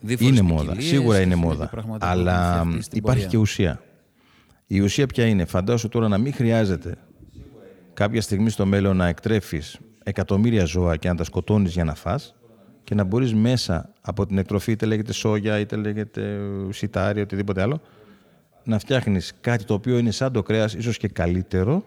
Δίφορες 0.00 0.30
Είναι 0.38 0.42
μόδα. 0.42 0.62
ποικιλίες, 0.62 0.84
Σίγουρα 0.88 1.20
είναι 1.20 1.32
έχει 1.34 1.42
μόδα. 1.42 1.68
πράγματα 1.68 2.06
που 2.06 2.10
Αλλά 2.12 2.32
έχουν 2.54 2.60
φτιαχτεί 2.60 2.82
στην 2.84 2.98
υπάρχει 2.98 3.18
πορεία. 3.20 3.30
και 3.30 3.36
ουσία. 3.36 3.80
Η 4.66 4.80
ουσία 4.80 5.06
ποια 5.06 5.26
είναι. 5.26 5.44
Φαντάσου 5.44 5.88
τώρα 5.88 6.08
να 6.08 6.18
μην 6.18 6.32
χρειάζεται 6.34 6.94
κάποια 7.94 8.20
στιγμή 8.22 8.50
στο 8.50 8.66
μέλλον 8.66 8.96
να 8.96 9.06
εκτρέφεις 9.06 9.78
εκατομμύρια 10.02 10.64
ζώα 10.64 10.96
και 10.96 11.08
να 11.08 11.14
τα 11.14 11.24
σκοτώνεις 11.24 11.72
για 11.72 11.84
να 11.84 11.94
φας 11.94 12.34
και 12.84 12.94
να 12.94 13.04
μπορείς 13.04 13.34
μέσα 13.34 13.92
από 14.00 14.26
την 14.26 14.38
εκτροφή, 14.38 14.72
είτε 14.72 14.86
λέγεται 14.86 15.12
σόγια, 15.12 15.58
είτε 15.58 15.76
λέγεται 15.76 16.38
σιτάρι, 16.70 17.20
οτιδήποτε 17.20 17.62
άλλο, 17.62 17.80
να 18.64 18.78
φτιάχνεις 18.78 19.32
κάτι 19.40 19.64
το 19.64 19.74
οποίο 19.74 19.98
είναι 19.98 20.10
σαν 20.10 20.32
το 20.32 20.42
κρέας, 20.42 20.74
ίσως 20.74 20.96
και 20.96 21.08
καλύτερο 21.08 21.84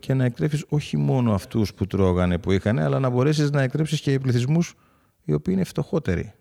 και 0.00 0.14
να 0.14 0.24
εκτρέφεις 0.24 0.64
όχι 0.68 0.96
μόνο 0.96 1.32
αυτούς 1.34 1.74
που 1.74 1.86
τρώγανε, 1.86 2.38
που 2.38 2.52
είχαν, 2.52 2.78
αλλά 2.78 2.98
να 2.98 3.08
μπορέσεις 3.10 3.50
να 3.50 3.62
εκτρέψεις 3.62 4.00
και 4.00 4.18
πληθυσμούς 4.18 4.74
οι 5.24 5.32
οποίοι 5.32 5.54
είναι 5.56 5.64
φτωχότεροι 5.64 6.32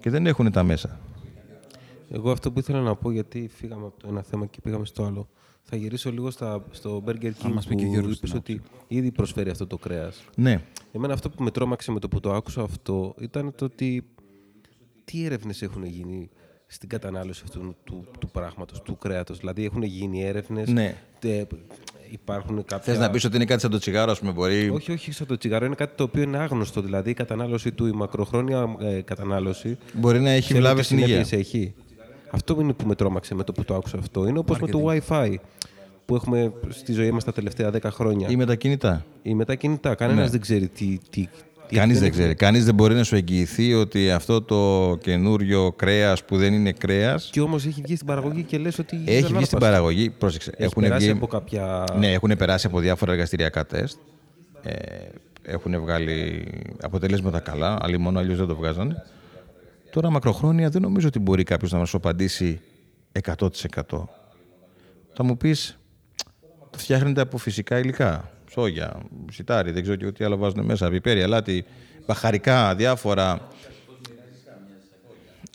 και 0.00 0.10
δεν 0.10 0.26
έχουν 0.26 0.50
τα 0.52 0.62
μέσα. 0.62 1.00
Εγώ 2.10 2.30
αυτό 2.30 2.52
που 2.52 2.58
ήθελα 2.58 2.80
να 2.80 2.94
πω, 2.96 3.10
γιατί 3.10 3.48
φύγαμε 3.54 3.86
από 3.86 4.00
το 4.00 4.08
ένα 4.08 4.22
θέμα 4.22 4.46
και 4.46 4.60
πήγαμε 4.60 4.84
στο 4.84 5.04
άλλο, 5.04 5.28
θα 5.62 5.76
γυρίσω 5.76 6.10
λίγο 6.12 6.30
στα, 6.30 6.64
στο 6.70 7.02
Burger 7.06 7.24
King 7.42 7.50
μας 7.52 7.66
πει 7.66 7.74
που 7.74 7.80
και 7.80 7.86
ο 7.86 7.88
Γιώργος 7.88 8.16
είπες 8.16 8.30
την 8.30 8.38
ότι 8.38 8.60
ήδη 8.88 9.10
προσφέρει 9.10 9.50
αυτό 9.50 9.66
το 9.66 9.78
κρέας. 9.78 10.24
Ναι, 10.36 10.60
Εμένα 10.92 11.12
αυτό 11.12 11.30
που 11.30 11.42
με 11.42 11.50
τρόμαξε 11.50 11.92
με 11.92 12.00
το 12.00 12.08
που 12.08 12.20
το 12.20 12.32
άκουσα 12.32 12.62
αυτό 12.62 13.14
ήταν 13.20 13.54
το 13.56 13.64
ότι 13.64 14.04
τι 15.04 15.24
έρευνες 15.24 15.62
έχουν 15.62 15.84
γίνει 15.84 16.30
στην 16.66 16.88
κατανάλωση 16.88 17.42
αυτού 17.44 17.74
του, 17.84 18.04
του 18.18 18.28
πράγματος, 18.28 18.82
του 18.82 18.98
κρέατος. 18.98 19.38
Δηλαδή 19.38 19.64
έχουν 19.64 19.82
γίνει 19.82 20.22
έρευνες, 20.24 20.68
Ναι. 20.68 20.96
τε- 21.18 21.52
υπάρχουν 22.14 22.64
κάποια... 22.64 22.92
Θες 22.92 22.98
να 22.98 23.10
πεις 23.10 23.24
ότι 23.24 23.36
είναι 23.36 23.44
κάτι 23.44 23.60
σαν 23.60 23.70
το 23.70 23.78
τσιγάρο, 23.78 24.10
ας 24.10 24.18
πούμε, 24.18 24.32
μπορεί... 24.32 24.70
Όχι, 24.70 24.92
όχι 24.92 25.12
σαν 25.12 25.26
το 25.26 25.38
τσιγάρο. 25.38 25.64
Είναι 25.64 25.74
κάτι 25.74 25.92
το 25.96 26.02
οποίο 26.02 26.22
είναι 26.22 26.38
άγνωστο. 26.38 26.80
Δηλαδή 26.80 27.10
η 27.10 27.14
κατανάλωση 27.14 27.72
του, 27.72 27.86
η 27.86 27.92
μακροχρόνια 27.92 28.76
ε, 28.80 29.00
κατανάλωση. 29.00 29.78
Μπορεί 29.92 30.20
να 30.20 30.30
έχει 30.30 30.40
ξέρουμε 30.40 30.66
βλάβες 30.66 30.86
τι 30.86 30.94
στην 30.94 30.98
υγεία. 30.98 31.24
συνέπειες 31.24 31.46
Έχει. 31.46 31.74
Αυτό 32.30 32.56
είναι 32.60 32.72
που 32.72 32.86
με 32.86 32.94
τρόμαξε 32.94 33.34
με 33.34 33.44
το 33.44 33.52
που 33.52 33.64
το 33.64 33.74
άκουσα 33.74 33.98
αυτό. 33.98 34.26
Είναι 34.26 34.38
όπως 34.38 34.58
με 34.58 34.66
το 34.66 34.84
Wi-Fi 34.86 35.34
που 36.04 36.14
έχουμε 36.14 36.52
στη 36.68 36.92
ζωή 36.92 37.10
μας 37.10 37.24
τα 37.24 37.32
τελευταία 37.32 37.70
10 37.70 37.78
χρόνια. 37.84 38.28
Ή 38.28 38.36
με 38.36 38.46
τα 38.46 38.54
κινητά. 38.54 39.04
Ή 39.22 39.34
με 39.34 39.44
τα 39.44 39.54
κινητά. 39.54 39.94
Κανένας 39.94 40.30
δεν 40.30 40.40
ξέρει 40.40 40.68
τι. 40.68 40.98
τι 41.10 41.28
τι- 41.68 41.76
Κανείς 41.76 41.98
δεν 41.98 42.08
έχει- 42.08 42.16
ξέρει. 42.18 42.34
Κανείς 42.34 42.64
δεν 42.64 42.74
μπορεί 42.74 42.94
να 42.94 43.02
σου 43.04 43.14
εγγυηθεί 43.14 43.74
ότι 43.74 44.10
αυτό 44.10 44.42
το 44.42 44.96
καινούριο 45.00 45.72
κρέας 45.72 46.24
που 46.24 46.36
δεν 46.36 46.52
είναι 46.52 46.72
κρέας 46.72 47.28
Και 47.32 47.40
όμως 47.40 47.66
έχει 47.66 47.80
βγει 47.84 47.94
στην 47.94 48.06
παραγωγή 48.06 48.42
και 48.42 48.58
λες 48.58 48.78
ότι. 48.78 48.96
έχει 48.96 49.02
ήταν 49.02 49.18
βγει 49.20 49.26
στην 49.26 49.36
άρπαστο. 49.36 49.58
παραγωγή. 49.58 50.10
Πρόσεξε. 50.10 50.50
Έχει 50.54 50.62
έχουν 50.64 50.82
περάσει 50.82 51.04
βγει... 51.06 51.16
από 51.16 51.26
κάποια. 51.26 51.84
Ναι, 51.98 52.12
έχουν 52.12 52.36
περάσει 52.38 52.66
από 52.66 52.78
διάφορα 52.80 53.12
εργαστηριακά 53.12 53.66
τεστ. 53.66 53.96
Ε, 54.62 54.72
έχουν 55.42 55.80
βγάλει 55.80 56.46
αποτελέσματα 56.82 57.40
καλά, 57.40 57.78
αλλά 57.80 57.98
μόνο 57.98 58.18
αλλιώς 58.18 58.38
δεν 58.38 58.46
το 58.46 58.54
βγάζανε. 58.56 59.02
Τώρα 59.90 60.10
μακροχρόνια 60.10 60.68
δεν 60.68 60.82
νομίζω 60.82 61.06
ότι 61.08 61.18
μπορεί 61.18 61.42
κάποιος 61.42 61.72
να 61.72 61.78
μας 61.78 61.94
απαντήσει 61.94 62.60
100%. 63.12 64.08
Θα 65.12 65.22
μου 65.24 65.36
πεις, 65.36 65.78
το 66.70 66.78
φτιάχνετε 66.78 67.20
από 67.20 67.38
φυσικά 67.38 67.78
υλικά; 67.78 68.30
Σόγια, 68.54 69.00
σιτάρι, 69.32 69.70
δεν 69.70 69.82
ξέρω 69.82 69.96
και 69.96 70.12
τι 70.12 70.24
άλλο 70.24 70.36
βάζουν 70.36 70.64
μέσα, 70.64 70.90
πιπέρι, 70.90 71.22
αλάτι, 71.22 71.64
μπαχαρικά, 72.06 72.74
διάφορα. 72.74 73.48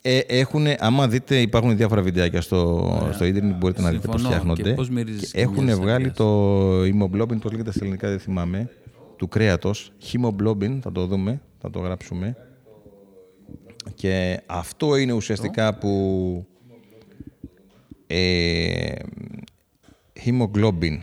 Ε, 0.01 0.17
έχουν, 0.17 0.65
άμα 0.79 1.07
δείτε, 1.07 1.41
υπάρχουν 1.41 1.77
διάφορα 1.77 2.01
βιντεάκια 2.01 2.41
στο, 2.41 2.89
στο 3.13 3.25
ίντερνετ, 3.25 3.55
μπορείτε 3.57 3.81
να 3.81 3.89
δείτε 3.91 4.07
πώς 4.07 4.15
Συμφωνώ. 4.21 4.35
φτιάχνονται. 4.35 4.69
Και 4.69 4.75
πώς 4.75 4.89
μυρίζεις 4.89 5.31
Και 5.31 5.37
και 5.37 5.43
έχουν 5.43 5.63
μοιάζεις 5.63 5.79
βγάλει 5.83 6.03
τέτοιας. 6.11 6.17
το 6.17 6.81
hemoglobin, 6.81 7.37
το 7.41 7.49
λέγεται 7.51 7.71
στα 7.71 7.79
ελληνικά, 7.81 8.09
δεν 8.09 8.19
θυμάμαι, 8.19 8.69
του 9.17 9.27
κρέατος. 9.27 9.91
Hemoglobin, 10.11 10.79
θα 10.81 10.91
το 10.91 11.05
δούμε, 11.05 11.41
θα 11.61 11.69
το 11.69 11.79
γράψουμε. 11.79 12.35
Και 13.95 14.41
αυτό 14.45 14.95
είναι 14.95 15.11
ουσιαστικά 15.11 15.77
που... 15.77 16.45
Ε, 18.07 18.91
hemoglobin. 20.25 20.97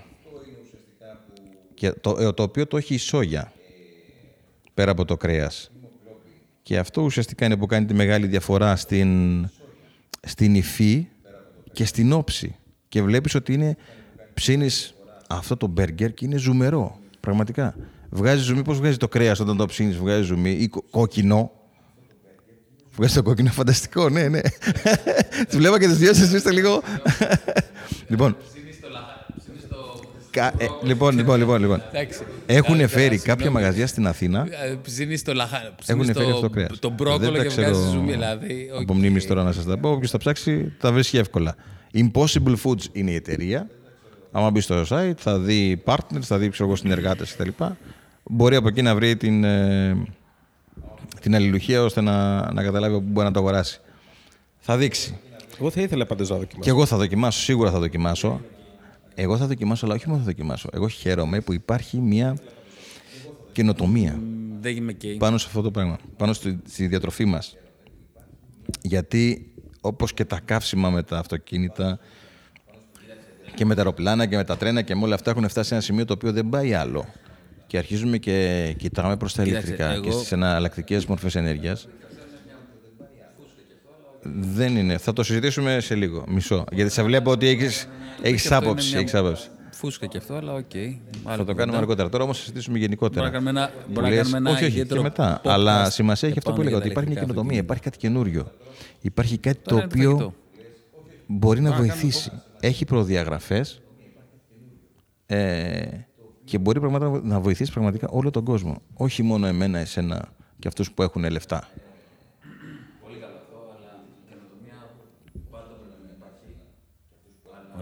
Και 1.77 1.91
το, 1.93 2.17
ε, 2.19 2.33
το 2.33 2.43
οποίο 2.43 2.67
το 2.67 2.77
έχει 2.77 2.95
η 2.95 2.99
σόγια, 2.99 3.53
πέρα 4.75 4.91
από 4.91 5.05
το 5.05 5.17
κρέας. 5.17 5.71
Και 6.63 6.79
αυτό 6.79 7.03
ουσιαστικά 7.03 7.47
είναι 7.47 7.57
που 7.57 7.67
κάνει 7.67 7.87
τη 7.87 7.95
μεγάλη 7.95 8.27
διαφορά 8.27 8.77
στην, 8.77 9.43
στην 10.27 10.55
υφή 10.55 11.07
και 11.73 11.85
στην 11.85 12.13
όψη. 12.13 12.57
Και 12.89 13.03
βλέπεις 13.03 13.35
ότι 13.35 13.53
είναι, 13.53 13.77
ψήνεις 14.35 14.95
αυτό 15.29 15.57
το 15.57 15.67
μπέργκερ 15.67 16.15
και 16.15 16.25
είναι 16.25 16.37
ζουμερό, 16.37 16.99
πραγματικά. 17.21 17.75
Βγάζει 18.11 18.43
ζουμί, 18.43 18.63
πώς 18.63 18.79
βγάζει 18.79 18.97
το 18.97 19.09
κρέας 19.09 19.41
όταν 19.41 19.57
το 19.57 19.67
ψήνεις, 19.67 19.97
βγάζει 19.97 20.23
ζουμί 20.23 20.51
ή 20.51 20.69
κο- 20.69 20.85
κόκκινο. 20.91 21.51
Βγάζει 22.97 23.15
το 23.15 23.23
κόκκινο, 23.23 23.51
φανταστικό, 23.51 24.09
ναι, 24.09 24.29
ναι. 24.29 24.41
Τις 25.49 25.57
βλέπα 25.57 25.79
και 25.81 25.87
τις 25.87 25.97
δύο 25.99 26.15
σας 26.15 26.33
είστε 26.33 26.53
λίγο... 26.53 26.83
λοιπόν, 28.11 28.37
κα- 28.37 28.39
ε, 28.39 28.56
λοιπόν, 30.83 31.17
λοιπόν, 31.17 31.39
λοιπόν, 31.39 31.61
λοιπόν. 31.61 31.83
Εντάξει. 31.93 32.21
Έχουν 32.47 32.75
Καλά, 32.77 32.89
φέρει 32.89 33.05
καλά, 33.09 33.17
κάποια 33.23 33.27
συγγνώμη. 33.45 33.55
μαγαζιά 33.55 33.87
στην 33.87 34.07
Αθήνα; 34.07 34.47
Ε, 34.65 34.75
Ψήνεις 34.83 35.23
το 35.23 35.33
λαχά. 35.35 35.57
έχουν 35.63 35.75
Ψήνεις 35.79 36.07
φέρει 36.07 36.19
αυτό 36.31 36.35
το 36.41 36.47
το, 36.47 36.53
κρέας. 36.53 36.79
το 36.79 36.91
μπρόκολο 36.91 37.19
Δεν 37.19 37.33
τα 37.33 37.43
και 37.43 37.49
ξέρω 37.49 37.67
βγάζεις 37.71 37.91
ζουμί. 37.91 38.11
Δηλαδή, 38.13 38.71
Από 38.75 38.93
οκ. 38.93 38.97
μνήμης 38.99 39.27
τώρα 39.27 39.43
να 39.43 39.53
σας 39.53 39.65
τα 39.65 39.79
πω. 39.79 39.91
Όποιος 39.91 40.11
τα 40.11 40.19
ψάξει 40.19 40.73
τα 40.81 40.93
βρίσκει 40.93 41.17
εύκολα. 41.17 41.55
Impossible 41.95 42.55
Foods 42.65 42.85
είναι 42.93 43.11
η 43.11 43.15
εταιρεία. 43.15 43.67
Άμα 44.33 44.51
μπει 44.51 44.61
στο 44.61 44.85
site 44.89 45.13
θα 45.17 45.39
δει 45.39 45.83
partners, 45.85 46.21
θα 46.23 46.39
δει 46.39 46.49
ξέρω 46.49 46.69
εγώ, 46.69 46.77
συνεργάτες 46.77 47.37
κτλ. 47.37 47.65
Μπορεί 48.25 48.57
από 48.57 48.69
εκεί 48.69 48.83
να 48.83 48.95
βρει 48.95 49.17
την, 49.17 49.45
ε, 49.45 49.97
την 51.21 51.35
αλληλουχία 51.35 51.83
ώστε 51.83 52.01
να, 52.01 52.37
να 52.53 52.63
καταλάβει 52.63 52.95
από 52.95 53.03
πού 53.03 53.11
μπορεί 53.11 53.27
να 53.27 53.33
το 53.33 53.39
αγοράσει. 53.39 53.81
Θα 54.59 54.77
δείξει. 54.77 55.17
Εγώ 55.61 55.71
θα 55.71 55.81
ήθελα 55.81 56.07
πάντω 56.07 56.23
να 56.23 56.29
δοκιμάσω. 56.37 56.61
Και 56.61 56.71
εγώ 56.71 56.87
θα 56.87 56.97
δοκιμάσω, 56.97 57.41
σίγουρα 57.41 57.71
θα 57.71 57.79
δοκιμάσω. 57.79 58.41
Εγώ 59.19 59.37
θα 59.37 59.47
δοκιμάσω, 59.47 59.87
αλλά 59.87 59.95
όχι 59.95 60.07
μόνο 60.09 60.19
θα 60.21 60.25
δοκιμάσω. 60.27 60.69
Εγώ 60.73 60.89
χαίρομαι 60.89 61.41
που 61.41 61.53
υπάρχει 61.53 61.97
μια 61.97 62.37
καινοτομία 63.53 64.19
Δεν 64.61 64.77
είμαι 64.77 64.93
και. 64.93 65.09
πάνω 65.19 65.39
σε 65.39 65.47
αυτό 65.49 65.63
το 65.63 65.71
πράγμα, 65.71 65.99
πάνω 66.17 66.33
στη, 66.33 66.59
στη 66.69 66.87
διατροφή 66.87 67.25
μας. 67.25 67.57
Γιατί 68.83 69.53
όπως 69.81 70.15
και 70.15 70.25
τα 70.25 70.41
καύσιμα 70.45 70.91
με 70.91 71.03
τα 71.03 71.19
αυτοκίνητα 71.19 71.99
και 73.55 73.65
με 73.65 73.75
τα 73.75 73.81
αεροπλάνα 73.81 74.27
και 74.27 74.37
με 74.37 74.45
τα 74.45 74.57
τρένα 74.57 74.83
και 74.83 74.95
με 74.95 75.03
όλα 75.05 75.15
αυτά 75.15 75.31
έχουν 75.31 75.49
φτάσει 75.49 75.69
σε 75.69 75.75
ένα 75.75 75.83
σημείο 75.83 76.05
το 76.05 76.13
οποίο 76.13 76.33
δεν 76.33 76.49
πάει 76.49 76.75
άλλο. 76.75 77.07
Και 77.67 77.79
αρχίζουμε 77.79 78.19
και 78.19 78.75
κοιτάμε 78.79 79.17
προς 79.17 79.35
τα 79.35 79.43
Κοίταξε, 79.43 79.67
ηλεκτρικά 79.67 80.01
και 80.01 80.09
εγώ- 80.09 80.19
στις 80.19 80.33
εναλλακτικές 80.33 81.07
μορφές 81.07 81.35
ενέργειας. 81.35 81.89
Δεν 84.35 84.77
είναι. 84.77 84.99
Θα 84.99 85.13
το 85.13 85.23
συζητήσουμε 85.23 85.81
σε 85.81 85.95
λίγο. 85.95 86.25
Μισό. 86.29 86.65
Γιατί 86.73 86.91
σε 86.91 87.03
βλέπω 87.03 87.31
ότι 87.31 87.47
έχεις, 87.47 87.89
έχεις 88.23 88.43
Και 88.43 88.49
αυτό 88.49 88.55
είναι 88.57 88.67
άποψη. 88.67 88.91
μια 88.91 89.01
Έχεις 89.01 89.15
άποψη. 89.15 89.49
Φούσκα 89.71 90.07
και 90.07 90.19
αυτό, 90.19 90.35
αλλά 90.35 90.53
οκ. 90.53 90.71
Θα 91.37 91.45
το 91.45 91.55
κάνουμε 91.55 91.79
αργότερα. 91.79 92.09
Τώρα 92.09 92.25
όμως 92.25 92.37
θα 92.37 92.43
συζητήσουμε 92.43 92.79
γενικότερα. 92.79 93.31
Μπορούμε 93.31 93.51
να 93.51 93.61
κάνουμε 93.61 93.71
ένα- 93.77 93.85
Που 93.85 93.93
μπορούμε 93.93 94.09
να 94.09 94.15
λες- 94.15 94.19
κάνουμε 94.31 94.37
ένα 94.37 94.51
όχι, 94.51 94.65
όχι, 94.65 94.73
και 94.73 94.79
ιδιαίτερο 94.79 95.03
μετά. 95.03 95.41
podcast 95.41 95.49
Αλλά 95.51 95.91
σημασία 95.91 96.29
έχει 96.29 96.39
αυτό 96.39 96.51
που 96.53 96.61
επάνω 96.61 96.69
έλεγα, 96.77 96.83
για 96.83 96.87
ότι 96.87 96.95
τα 96.95 97.01
υπάρχει 97.01 97.11
μια 97.11 97.19
ηλεκτρικά 97.19 97.33
καινοτομία, 97.33 97.59
υπάρχει 97.63 97.83
κάτι 97.83 97.99
καινούριο. 97.99 98.51
Υπάρχει 99.01 99.39
κάτι 99.39 99.57
το 99.63 99.71
Τώρα 99.71 99.83
είναι 99.83 99.91
οποίο 99.95 100.11
φαγητό. 100.19 100.35
μπορεί 101.27 101.61
να 101.61 101.69
Τώρα 101.71 101.81
να 101.81 101.87
κάνουμε 101.87 102.01
βοηθήσει. 102.03 102.31
Έχει 102.61 102.85
προδιαγραφές 102.85 103.81
ε, 105.27 105.85
και 106.45 106.59
μπορεί 106.59 106.81
πραγματικά 106.81 107.21
να 107.25 107.41
βοηθήσει 107.41 107.73
πραγματικά 107.73 108.09
όλο 108.11 108.31
τον 108.31 108.45
κόσμο. 108.45 108.83
Όχι 108.95 109.23
μόνο 109.23 109.47
εμένα, 109.47 109.79
εσένα 109.79 110.29
και 110.59 110.69
αυτούς 110.69 110.93
που 110.93 111.03
έχουν 111.03 111.31
λεφτά. 111.31 111.69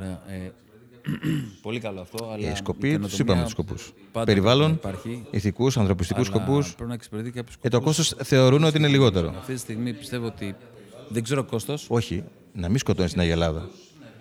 Ωραία. 0.04 0.20
Ε, 0.44 0.52
πολύ 1.62 1.80
καλό 1.80 2.00
αυτό. 2.00 2.24
Αλλά 2.32 2.46
Οι 2.48 2.50
η 2.52 2.56
σκοποί, 2.56 2.80
καινοτομία 2.80 3.08
τους 3.08 3.18
είπαμε 3.18 3.42
τους 3.42 3.50
σκοπούς. 3.50 3.92
πάντα 4.12 4.24
Περιβάλλον, 4.24 4.78
πρέπει 4.78 4.86
να 4.86 4.90
υπάρχει, 5.10 5.26
ηθικούς, 5.30 5.76
ανθρωπιστικούς 5.76 6.28
αλλά 6.28 6.38
σκοπούς. 6.44 6.74
Πρέπει 6.74 6.88
να 6.88 6.94
εξυπηρετεί 6.94 7.30
κάποιους 7.30 7.56
Ε, 7.60 7.68
το 7.68 7.80
κόστος 7.80 8.14
θεωρούν 8.22 8.64
ότι 8.64 8.78
είναι 8.78 8.88
λιγότερο. 8.88 9.34
Αυτή 9.38 9.52
τη 9.54 9.58
στιγμή 9.60 9.92
πιστεύω 9.92 10.26
ότι 10.26 10.54
δεν 11.08 11.22
ξέρω 11.22 11.44
κόστος. 11.44 11.86
Όχι, 11.88 12.24
να 12.52 12.68
μην 12.68 12.78
σκοτώνεις 12.78 13.12
την 13.12 13.20
Αγελάδα. 13.20 13.68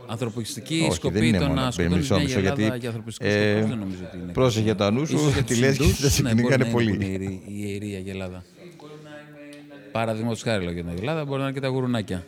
Ανθρωπιστική 0.07 0.73
Όχι, 0.73 0.83
δεν 0.83 0.91
σκοπή 0.93 1.27
είναι 1.27 1.37
το 1.37 1.47
μόνο. 1.47 1.61
να 1.61 1.71
σκοτώνεις 1.71 1.97
Μισό, 1.97 2.13
μια 2.15 2.23
μισό, 2.23 2.37
Ελλάδα 2.39 2.61
γιατί, 2.61 2.77
για 2.79 2.89
ανθρωπιστικό 2.89 3.29
ε, 3.29 3.51
σκοπό 3.51 3.67
δεν 3.67 3.77
νομίζω 3.77 4.03
ότι 4.07 4.17
είναι. 4.17 4.31
πρόσεχε 4.31 4.75
το 4.75 4.83
ανού 4.83 5.05
σου, 5.05 5.15
Ίσως 5.15 5.33
για 5.33 5.41
τη 5.43 5.47
τους 5.53 5.59
λες 5.59 5.77
και 5.77 5.83
Ινδούς, 5.83 5.99
θα 5.99 6.09
σε 6.09 6.21
ναι, 6.21 6.29
κυνηγάνε 6.29 6.55
μπορεί 6.55 6.65
να 6.65 6.71
πολύ. 6.71 6.89
είναι 6.93 7.17
που 7.17 7.23
είναι 7.23 7.41
η 7.47 7.69
ιερή 7.69 7.91
η 7.91 7.95
Αγελάδα. 7.95 8.43
Παραδείγματος 9.91 10.41
χάρη 10.41 10.63
λέω 10.63 10.73
για 10.73 10.83
την 10.83 10.91
Αγελάδα, 10.91 11.25
μπορεί 11.25 11.37
να 11.39 11.43
είναι 11.43 11.53
και 11.53 11.59
τα 11.59 11.67
γουρουνάκια. 11.67 12.25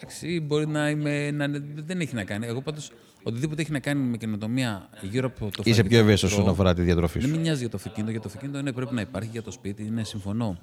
Εντάξει, 0.00 0.40
μπορεί 0.40 0.66
να 0.66 0.90
είμαι. 0.90 1.30
Να, 1.30 1.44
είναι- 1.44 1.62
δεν 1.74 2.00
έχει 2.00 2.14
να 2.14 2.24
κάνει. 2.24 2.46
Εγώ 2.46 2.60
πάντως 2.62 2.90
οτιδήποτε 3.22 3.62
έχει 3.62 3.72
να 3.72 3.78
κάνει 3.78 4.00
με 4.02 4.16
καινοτομία 4.16 4.88
γύρω 5.02 5.26
από 5.26 5.38
το 5.40 5.46
Είσαι 5.64 5.74
φαγητό 5.74 5.88
πιο 5.88 5.98
ευαίσθητος 5.98 6.30
τρώω, 6.30 6.40
όσον 6.40 6.52
αφορά 6.52 6.74
τη 6.74 6.82
διατροφή 6.82 7.18
Δεν 7.18 7.28
σου. 7.28 7.34
με 7.34 7.40
νοιάζει 7.42 7.60
για 7.60 7.68
το 7.68 7.76
αυτοκίνητο. 7.76 8.10
Για 8.10 8.20
το 8.20 8.26
αυτοκίνητο 8.28 8.58
είναι, 8.58 8.72
πρέπει 8.72 8.94
να 8.94 9.00
υπάρχει 9.00 9.28
για 9.32 9.42
το 9.42 9.50
σπίτι. 9.50 9.82
Είναι 9.86 10.04
συμφωνώ. 10.04 10.58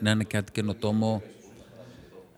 Να 0.00 0.10
είναι 0.10 0.24
κάτι 0.24 0.52
καινοτόμο 0.52 1.22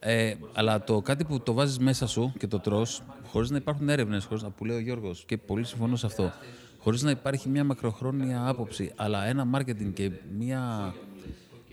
Ε, 0.00 0.34
αλλά 0.54 0.84
το 0.84 1.00
κάτι 1.00 1.24
που 1.24 1.40
το 1.40 1.52
βάζεις 1.52 1.78
μέσα 1.78 2.06
σου 2.06 2.32
και 2.38 2.46
το 2.46 2.58
τρως, 2.58 3.02
χωρίς 3.26 3.50
να 3.50 3.56
υπάρχουν 3.56 3.88
έρευνες, 3.88 4.24
χωρίς 4.24 4.42
να, 4.42 4.50
που 4.50 4.64
λέει 4.64 4.76
ο 4.76 4.80
Γιώργος, 4.80 5.24
και 5.26 5.36
πολύ 5.36 5.64
συμφωνώ 5.64 5.96
σε 5.96 6.06
αυτό, 6.06 6.32
χωρίς 6.78 7.02
να 7.02 7.10
υπάρχει 7.10 7.48
μια 7.48 7.64
μακροχρόνια 7.64 8.48
άποψη, 8.48 8.92
αλλά 8.96 9.24
ένα 9.24 9.46
marketing 9.56 9.90
και 9.94 10.10
μια 10.38 10.94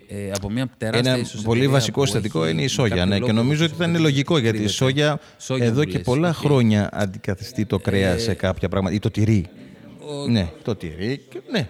ε, 0.07 0.31
από 0.35 0.49
μια 0.49 0.69
τεράστια 0.77 1.11
Ένα 1.11 1.21
ίσως 1.21 1.41
πολύ 1.41 1.57
εταιρεία 1.59 1.73
βασικό 1.77 1.99
που 1.99 2.05
συστατικό 2.05 2.43
έχει 2.43 2.51
είναι 2.53 2.61
η 2.63 2.67
σόγια. 2.67 2.95
κάποιο 2.95 3.05
Ναι, 3.09 3.15
και 3.15 3.21
λόγο 3.21 3.33
νομίζω 3.33 3.59
που 3.65 3.69
ότι 3.73 3.81
ήταν 3.81 3.91
δεν 3.91 4.01
λογικό 4.01 4.33
γιατί 4.37 4.47
η 4.47 4.51
κρύβεται. 4.59 4.73
σόγια 4.73 5.19
Σόγια 5.37 5.65
εδώ 5.65 5.81
που 5.83 5.89
και 5.89 5.97
λες, 5.97 6.05
πολλά 6.05 6.29
οκ. 6.29 6.35
χρόνια 6.35 6.89
αντικαθιστεί 6.93 7.65
το 7.65 7.79
κρέα 7.79 8.17
σε 8.17 8.33
κάποια 8.33 8.69
πράγματα. 8.69 8.95
ή 8.95 8.99
το 8.99 9.11
τυρί. 9.11 9.45
Ο- 10.07 10.27
Ναι, 10.27 10.51
το 10.63 10.75
τυρί. 10.75 11.21
και- 11.29 11.41
Ναι, 11.51 11.67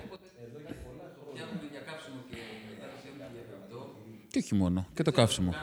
Και 4.30 4.40
όχι 4.40 4.56
μόνο. 4.56 4.86
Και 4.94 5.04
το 5.04 5.12
καύσιμο. 5.12 5.54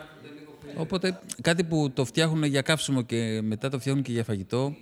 Οπότε 0.77 1.21
κάτι 1.41 1.65
που 1.65 1.91
το 1.95 2.05
φτιάχνουν 2.05 2.45
για 2.45 2.61
καύσιμο 2.62 3.03
και 3.03 3.41
μετά 3.43 3.69
το 3.69 3.79
φτιάχνουν 3.79 4.05
και 4.05 4.12
για 4.12 4.25
φαγητό. 4.25 4.75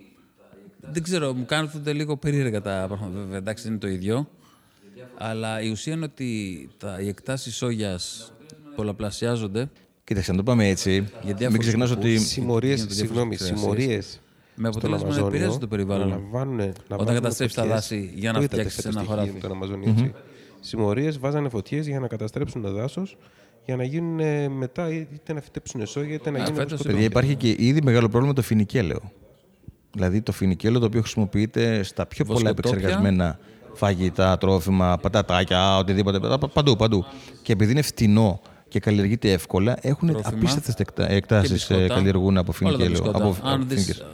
Δεν 0.80 1.02
ξέρω, 1.02 1.32
μου 1.34 1.44
κάνουν 1.44 1.70
λίγο 1.86 2.16
περίεργα 2.16 2.60
τα 2.62 2.84
πράγματα. 2.88 3.18
Βέβαια, 3.18 3.36
εντάξει, 3.38 3.62
δεν 3.62 3.72
είναι 3.72 3.80
το 3.80 3.88
ίδιο. 3.88 4.28
Αλλά 5.18 5.62
η 5.62 5.70
ουσία 5.70 5.92
είναι 5.92 6.04
ότι 6.04 6.68
τα, 6.78 7.00
οι 7.00 7.08
εκτάσεις 7.08 7.56
σόγιας 7.56 8.32
πολλαπλασιάζονται 8.76 9.70
Κοίταξε, 10.04 10.30
να 10.30 10.36
το 10.36 10.42
πάμε 10.42 10.68
έτσι. 10.68 10.90
Μην 11.24 11.36
διάφορους 11.36 11.66
ξεχνάς 11.66 11.88
σκοπούς. 11.88 12.06
ότι. 12.10 12.18
Συμμορίες, 12.18 12.76
Γίνεται 12.76 12.94
συγγνώμη, 12.94 13.36
διάφορες 13.36 13.60
συμμορίες. 13.60 14.20
με 14.54 14.68
αποτέλεσμα 14.68 15.08
να 15.08 15.26
επηρεάζει 15.26 15.58
το 15.58 15.66
περιβάλλον. 15.66 16.22
Όταν 16.88 17.14
καταστρέφεις 17.14 17.54
τα 17.54 17.66
δάση 17.66 18.12
για 18.14 18.32
να 18.32 18.40
φτιάξεις 18.40 18.84
ένα 18.84 19.02
χωράφι. 19.02 19.30
Με 19.30 19.38
τον 19.40 19.50
Αμαζονίο, 19.50 19.90
έτσι. 19.90 20.12
Συμμορίες 20.60 21.18
βάζανε 21.18 21.48
φωτιές 21.48 21.86
για 21.86 22.00
να 22.00 22.06
καταστρέψουν 22.06 22.62
το 22.62 22.72
δάσος 22.72 23.16
για 23.64 23.76
να 23.76 23.84
γίνουν 23.84 24.20
ε, 24.20 24.48
μετά 24.48 24.90
είτε 24.90 25.32
να 25.32 25.40
φυτέψουν 25.40 25.86
σόγια 25.86 26.14
είτε 26.14 26.30
να 26.30 26.38
γίνουν. 26.38 26.54
φέτος, 26.54 26.72
όπως 26.72 26.86
Παιδιά, 26.86 27.04
υπάρχει 27.04 27.34
και 27.36 27.54
ήδη 27.58 27.82
μεγάλο 27.82 28.08
πρόβλημα 28.08 28.34
το 28.34 28.42
φινικέλαιο. 28.42 29.12
Δηλαδή 29.92 30.20
το 30.22 30.32
φινικέλαιο 30.32 30.80
το 30.80 30.86
οποίο 30.86 31.00
χρησιμοποιείται 31.00 31.82
στα 31.82 32.06
πιο 32.06 32.24
πολλά 32.24 32.38
Βοσκοτόπια. 32.38 32.70
επεξεργασμένα 32.70 33.38
φαγητά, 33.78 34.38
τρόφιμα, 34.38 34.98
πατατάκια, 35.02 35.76
οτιδήποτε. 35.78 36.18
πα- 36.20 36.48
Παντού, 36.48 36.76
παντού. 36.76 37.04
Και 37.42 37.52
επειδή 37.52 37.70
είναι 37.72 37.82
φτηνό 37.82 38.40
και 38.68 38.80
καλλιεργείται 38.80 39.32
εύκολα, 39.32 39.76
έχουν 39.80 40.08
Τρόφιμα. 40.08 40.32
απίστευτες 40.36 40.74
Και 40.74 41.02
εκτάσεις 41.08 41.50
μπισκότα. 41.52 41.86
καλλιεργούν 41.94 42.36
από 42.38 42.52
Όλα 42.62 42.70
τα 42.70 42.76
φινικέλαιο. 42.76 42.90
μπισκότα. 42.90 43.24
Από, 43.24 43.36
Αν 43.48 43.54
από 43.54 43.64
δεις, 43.68 43.82
φινικέλαιο. 43.84 44.12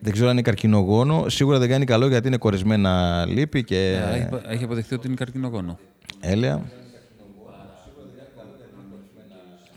Δεν 0.00 0.12
ξέρω 0.12 0.26
αν 0.28 0.32
είναι 0.34 0.42
καρκινογόνο. 0.42 1.28
Σίγουρα 1.28 1.58
δεν 1.58 1.68
κάνει 1.68 1.84
καλό 1.84 2.06
γιατί 2.08 2.26
είναι 2.26 2.36
κορεσμένα 2.36 3.24
λίπη 3.28 3.64
και 3.64 3.76
ε, 3.78 4.14
έχει, 4.16 4.28
έχει 4.48 4.64
αποδειχθεί 4.64 4.94
ότι 4.94 5.06
είναι 5.06 5.16
καρκινογόνο. 5.16 5.78
έλαια. 6.20 6.62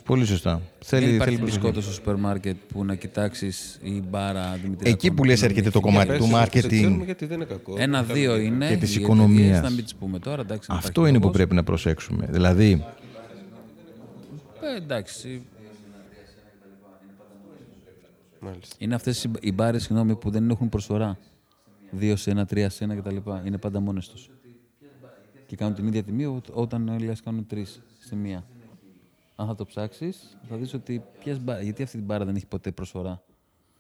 Πολύ 0.10 0.25
σωστά. 0.25 0.62
Θέλει, 0.80 1.01
δεν 1.01 1.10
θέλει 1.10 1.16
υπάρχει 1.16 1.38
προσοχή. 1.38 1.60
μπισκότο 1.60 1.82
στο 1.82 1.92
σούπερ 1.92 2.16
μάρκετ 2.16 2.56
που 2.74 2.86
να 2.86 2.96
κοιτάξεις 2.96 3.80
η 3.84 4.04
μπάρα 4.10 4.51
Δημητριακών. 4.62 4.92
Εκεί 4.94 5.12
που 5.12 5.24
λες 5.24 5.39
να 5.39 5.46
έρχεται 5.46 5.62
μην 5.63 5.72
το 5.72 5.80
έχει 5.84 5.88
κομμάτι 5.88 6.12
γεύση. 6.12 6.28
του 6.30 6.36
Δεν 6.62 6.70
ξέρουμε 6.70 6.96
marketing. 7.01 7.06
γιατί 7.06 7.25
δεν 7.25 7.36
είναι 7.38 7.46
κακό. 7.46 7.74
Ένα-δύο 7.78 8.38
είναι. 8.38 8.68
Και 8.70 8.78
της 8.78 8.96
οι 8.96 9.00
οικονομίας. 9.01 9.39
εταιρείες, 9.42 9.62
Να 9.62 9.70
μην 9.70 9.84
τις 9.84 9.96
πούμε 9.96 10.20
τώρα. 10.20 10.42
Εντάξει, 10.42 10.68
δεν 10.68 10.78
Αυτό 10.78 10.89
υπάρχει 10.89 11.10
είναι 11.10 11.18
που 11.20 11.24
λόγος. 11.24 11.38
πρέπει 11.38 11.56
να 11.56 11.63
προσέξουμε. 11.63 12.25
Δηλαδή, 12.32 12.86
Ε, 14.74 14.75
εντάξει. 14.78 15.42
Μάλιστα. 18.39 18.75
Είναι 18.80 18.96
αυτές 18.96 19.28
οι 19.42 19.51
μπάρες 19.51 19.89
που 20.20 20.30
δεν 20.30 20.50
έχουν 20.50 20.70
προσφορά. 20.70 21.18
Δύο 21.92 22.16
σε 22.16 22.32
ένα, 22.32 22.46
τρία 22.46 22.70
σε 22.70 22.84
ένα 22.84 22.96
κτλ. 22.96 23.16
Είναι 23.46 23.58
πάντα 23.58 23.80
μόνες 23.80 24.08
τους. 24.08 24.30
Και 25.45 25.56
κάνουν 25.56 25.74
την 25.76 25.88
ίδια 25.88 26.04
τιμή 26.04 26.26
ό- 26.26 26.41
όταν 26.54 26.89
όλοι 26.89 27.10
ας 27.10 27.22
κάνουν 27.22 27.45
τρεις 27.48 27.82
στη 28.00 28.15
μία. 28.15 28.43
Αν 29.39 29.47
θα 29.47 29.56
το 29.56 29.65
ψάξεις, 29.65 30.38
θα 30.49 30.56
δεις 30.56 30.73
ότι. 30.73 31.04
Ποιες 31.23 31.39
μπα- 31.39 31.62
Γιατί 31.62 31.84
αυτή 31.84 31.97
την 31.97 32.06
μπάρα 32.06 32.25
δεν 32.25 32.36
έχει 32.36 32.45
ποτέ 32.45 32.71
προσφορά. 32.71 33.21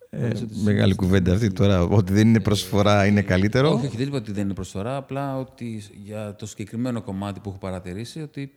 ε, 0.09 0.31
μεγάλη 0.63 0.95
κουβέντα 0.95 1.33
αυτή 1.33 1.51
τώρα. 1.51 1.81
Ότι 1.83 2.13
δεν 2.13 2.27
είναι 2.27 2.39
προσφορά 2.39 3.05
είναι 3.05 3.21
καλύτερο. 3.21 3.71
Όχι, 3.73 3.85
όχι, 3.85 3.97
δεν 3.97 4.07
είπα 4.07 4.17
ότι 4.17 4.31
δεν 4.31 4.43
είναι 4.43 4.53
προσφορά. 4.53 4.95
Απλά 4.95 5.37
ότι 5.37 5.83
για 6.03 6.35
το 6.35 6.45
συγκεκριμένο 6.45 7.01
κομμάτι 7.01 7.39
που 7.39 7.49
έχω 7.49 7.57
παρατηρήσει 7.57 8.21
ότι 8.21 8.51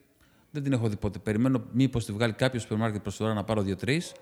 δεν 0.51 0.63
την 0.63 0.73
έχω 0.73 0.89
δει 0.89 0.97
ποτέ. 0.97 1.19
Περιμένω 1.19 1.63
μήπως 1.73 2.05
τη 2.05 2.13
βγάλει 2.13 2.33
κάποιος 2.33 2.63
σούπερ 2.63 2.79
μάρκετ 2.79 3.03
προσφορά 3.03 3.35
να 3.35 3.45
πάρω 3.45 3.63
δύο-τρεις 3.63 4.13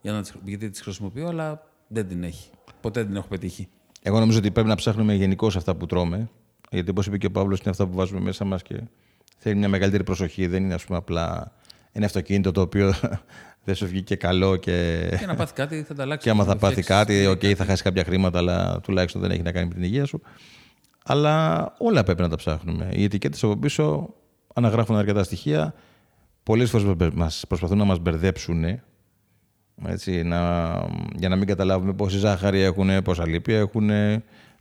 για 0.00 0.12
να 0.12 0.20
τις, 0.20 0.34
γιατί 0.44 0.70
τις 0.70 0.80
χρησιμοποιώ, 0.80 1.28
αλλά 1.28 1.62
δεν 1.88 2.08
την 2.08 2.22
έχει. 2.22 2.50
Ποτέ 2.80 3.00
δεν 3.00 3.08
την 3.08 3.16
έχω 3.18 3.28
πετύχει. 3.28 3.68
Εγώ 4.02 4.18
νομίζω 4.18 4.38
ότι 4.38 4.50
πρέπει 4.50 4.68
να 4.68 4.74
ψάχνουμε 4.74 5.14
γενικώς 5.14 5.56
αυτά 5.56 5.74
που 5.76 5.86
τρώμε. 5.86 6.30
Γιατί 6.70 6.90
όπως 6.90 7.06
είπε 7.06 7.18
και 7.18 7.26
ο 7.26 7.30
Παύλος, 7.30 7.60
είναι 7.60 7.70
αυτά 7.70 7.86
που 7.86 7.94
βάζουμε 7.96 8.20
μέσα 8.20 8.44
μας 8.44 8.62
και 8.62 8.80
θέλει 9.36 9.56
μια 9.56 9.68
μεγαλύτερη 9.68 10.04
προσοχή. 10.04 10.46
Δεν 10.46 10.64
είναι, 10.64 10.74
ας 10.74 10.84
πούμε, 10.84 10.98
απλά 10.98 11.52
ένα 11.98 12.06
αυτοκίνητο 12.06 12.52
το 12.52 12.60
οποίο 12.60 12.94
δεν 13.64 13.74
σου 13.74 13.86
βγήκε 13.86 14.14
καλό 14.14 14.56
και. 14.56 15.06
Και 15.18 15.26
να 15.26 15.34
πάθει 15.34 15.52
κάτι 15.52 15.82
θα 15.82 15.94
τα 15.94 16.02
αλλάξει. 16.02 16.24
Και 16.24 16.30
άμα 16.30 16.44
να 16.44 16.48
θα 16.48 16.52
το 16.52 16.58
πάθει 16.58 16.82
φτιάξεις. 16.82 17.16
κάτι, 17.16 17.26
οκ, 17.26 17.56
θα 17.56 17.64
χάσει 17.64 17.82
κάποια 17.82 18.04
χρήματα, 18.04 18.38
αλλά 18.38 18.80
τουλάχιστον 18.82 19.20
δεν 19.20 19.30
έχει 19.30 19.42
να 19.42 19.52
κάνει 19.52 19.68
με 19.68 19.74
την 19.74 19.82
υγεία 19.82 20.04
σου. 20.04 20.20
Αλλά 21.04 21.64
όλα 21.78 22.02
πρέπει 22.02 22.20
να 22.20 22.28
τα 22.28 22.36
ψάχνουμε. 22.36 22.88
Οι 22.92 23.04
ετικέτες 23.04 23.42
από 23.42 23.56
πίσω 23.56 24.14
αναγράφουν 24.54 24.96
αρκετά 24.96 25.22
στοιχεία. 25.22 25.74
Πολλές 26.42 26.70
φορές 26.70 27.12
μας 27.14 27.44
προσπαθούν 27.48 27.78
να 27.78 27.84
μας 27.84 27.98
μπερδέψουν. 27.98 28.64
Έτσι, 29.86 30.22
να, 30.22 30.72
για 31.16 31.28
να 31.28 31.36
μην 31.36 31.46
καταλάβουμε 31.46 31.92
πόση 31.92 32.18
ζάχαρη 32.18 32.60
έχουν, 32.60 33.02
πόσα 33.02 33.26
λίπια 33.28 33.58
έχουν, 33.58 33.90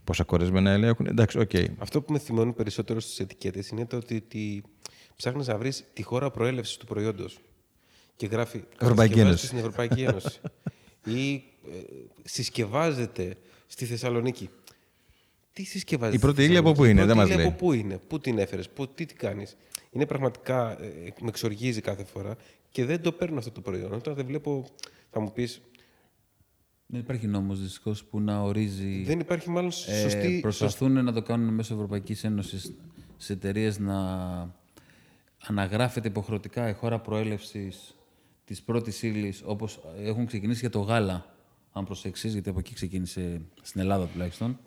πόσα 0.03 0.23
κορεσμένα 0.23 0.71
έλαια 0.71 0.89
έχουν. 0.89 1.05
Εντάξει, 1.05 1.39
οκ. 1.39 1.51
Αυτό 1.77 2.01
που 2.01 2.13
με 2.13 2.19
θυμώνει 2.19 2.53
περισσότερο 2.53 2.99
στι 2.99 3.23
ετικέτες 3.23 3.69
είναι 3.69 3.85
το 3.85 3.95
ότι, 3.95 4.15
ότι 4.15 4.63
ψάχνεις 5.17 5.47
να 5.47 5.57
βρεις 5.57 5.83
τη 5.93 6.03
χώρα 6.03 6.29
προέλευσης 6.31 6.77
του 6.77 6.85
προϊόντος. 6.85 7.39
Και 8.15 8.25
γράφει. 8.27 8.63
Ευρωπαϊκή 8.79 9.13
«Κατασκευάζεται 9.13 9.21
Ένωση». 9.21 9.45
Στην 9.45 9.57
Ευρωπαϊκή 9.57 10.01
Ένωση. 10.03 10.39
ή 11.21 11.33
ε, 11.33 11.77
συσκευάζεται 12.23 13.35
στη 13.67 13.85
Θεσσαλονίκη. 13.85 14.49
Τι 15.53 15.63
συσκευάζεται. 15.63 16.17
Η 16.17 16.19
πρώτη 16.19 16.41
στη 16.41 16.45
ύλη 16.49 16.57
από 16.57 16.75
Θεσσαλονίκη; 16.75 16.81
πού 16.81 16.83
είναι, 16.93 17.01
Η 17.01 17.05
πρώτη 17.05 17.07
δεν 17.07 17.17
μας 17.17 17.27
ύλη 17.27 17.37
λέει. 17.37 17.45
Από 17.47 17.55
πού 17.57 17.73
είναι, 17.73 17.97
πού 18.07 18.19
την 18.19 18.37
έφερες, 18.37 18.69
τι, 18.95 19.05
τι 19.05 19.13
κάνεις; 19.13 19.55
Είναι 19.91 20.05
πραγματικά. 20.05 20.81
ε, 20.81 21.13
με 21.21 21.27
εξοργίζει 21.27 21.81
κάθε 21.81 22.03
φορά 22.03 22.35
και 22.71 22.85
δεν 22.85 23.01
το 23.01 23.11
παίρνω 23.11 23.37
αυτό 23.37 23.51
το 23.51 23.61
προϊόν. 23.61 23.93
Όταν 23.93 24.13
δεν 24.15 24.25
βλέπω. 24.25 24.65
Θα 25.11 25.19
μου 25.19 25.31
πεις, 25.33 25.61
Δεν 26.85 26.99
υπάρχει 26.99 27.27
νόμος 27.27 27.61
δυστυχώς 27.61 28.03
που 28.03 28.19
να 28.21 28.41
ορίζει. 28.41 29.03
δεν 29.03 29.19
υπάρχει 29.19 29.49
μάλλον 29.49 29.69
Ε, 29.87 29.99
σωστή. 30.01 30.39
προσπαθούν 30.41 31.03
να 31.03 31.13
το 31.13 31.21
κάνουν 31.21 31.53
μέσω 31.53 31.73
Ευρωπαϊκής 31.73 32.23
Ένωσης 32.23 32.73
σε 33.17 33.33
εταιρείες 33.33 33.79
να 33.79 33.95
αναγράφεται 35.45 36.07
υποχρεωτικά 36.07 36.69
η 36.69 36.73
χώρα 36.73 36.99
προέλευσης 36.99 37.95
της 38.45 38.61
πρώτης 38.63 39.03
ύλης, 39.03 39.41
όπως 39.45 39.79
έχουν 39.99 40.25
ξεκινήσει 40.25 40.59
για 40.59 40.69
το 40.69 40.79
γάλα. 40.79 41.25
Αν 41.71 41.85
προσέξεις, 41.85 42.33
γιατί 42.33 42.49
από 42.49 42.59
εκεί 42.59 42.73
ξεκίνησε 42.73 43.41
στην 43.61 43.81
Ελλάδα 43.81 44.05
τουλάχιστον. 44.05 44.59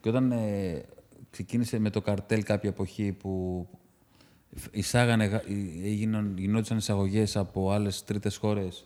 Και 0.00 0.08
όταν 0.08 0.32
ε, 0.32 0.82
ξεκίνησε 1.30 1.78
με 1.78 1.90
το 1.90 2.00
καρτέλ 2.00 2.42
κάποια 2.42 2.68
εποχή 2.68 3.12
που 3.12 3.66
εισάγανε, 4.70 5.24
γα- 5.24 5.44
ε, 5.48 5.86
έγιναν, 5.88 6.34
γινόντουσαν 6.38 6.76
εισαγωγές 6.76 7.36
από 7.36 7.70
άλλες 7.70 8.04
τρίτες 8.04 8.36
χώρες 8.36 8.84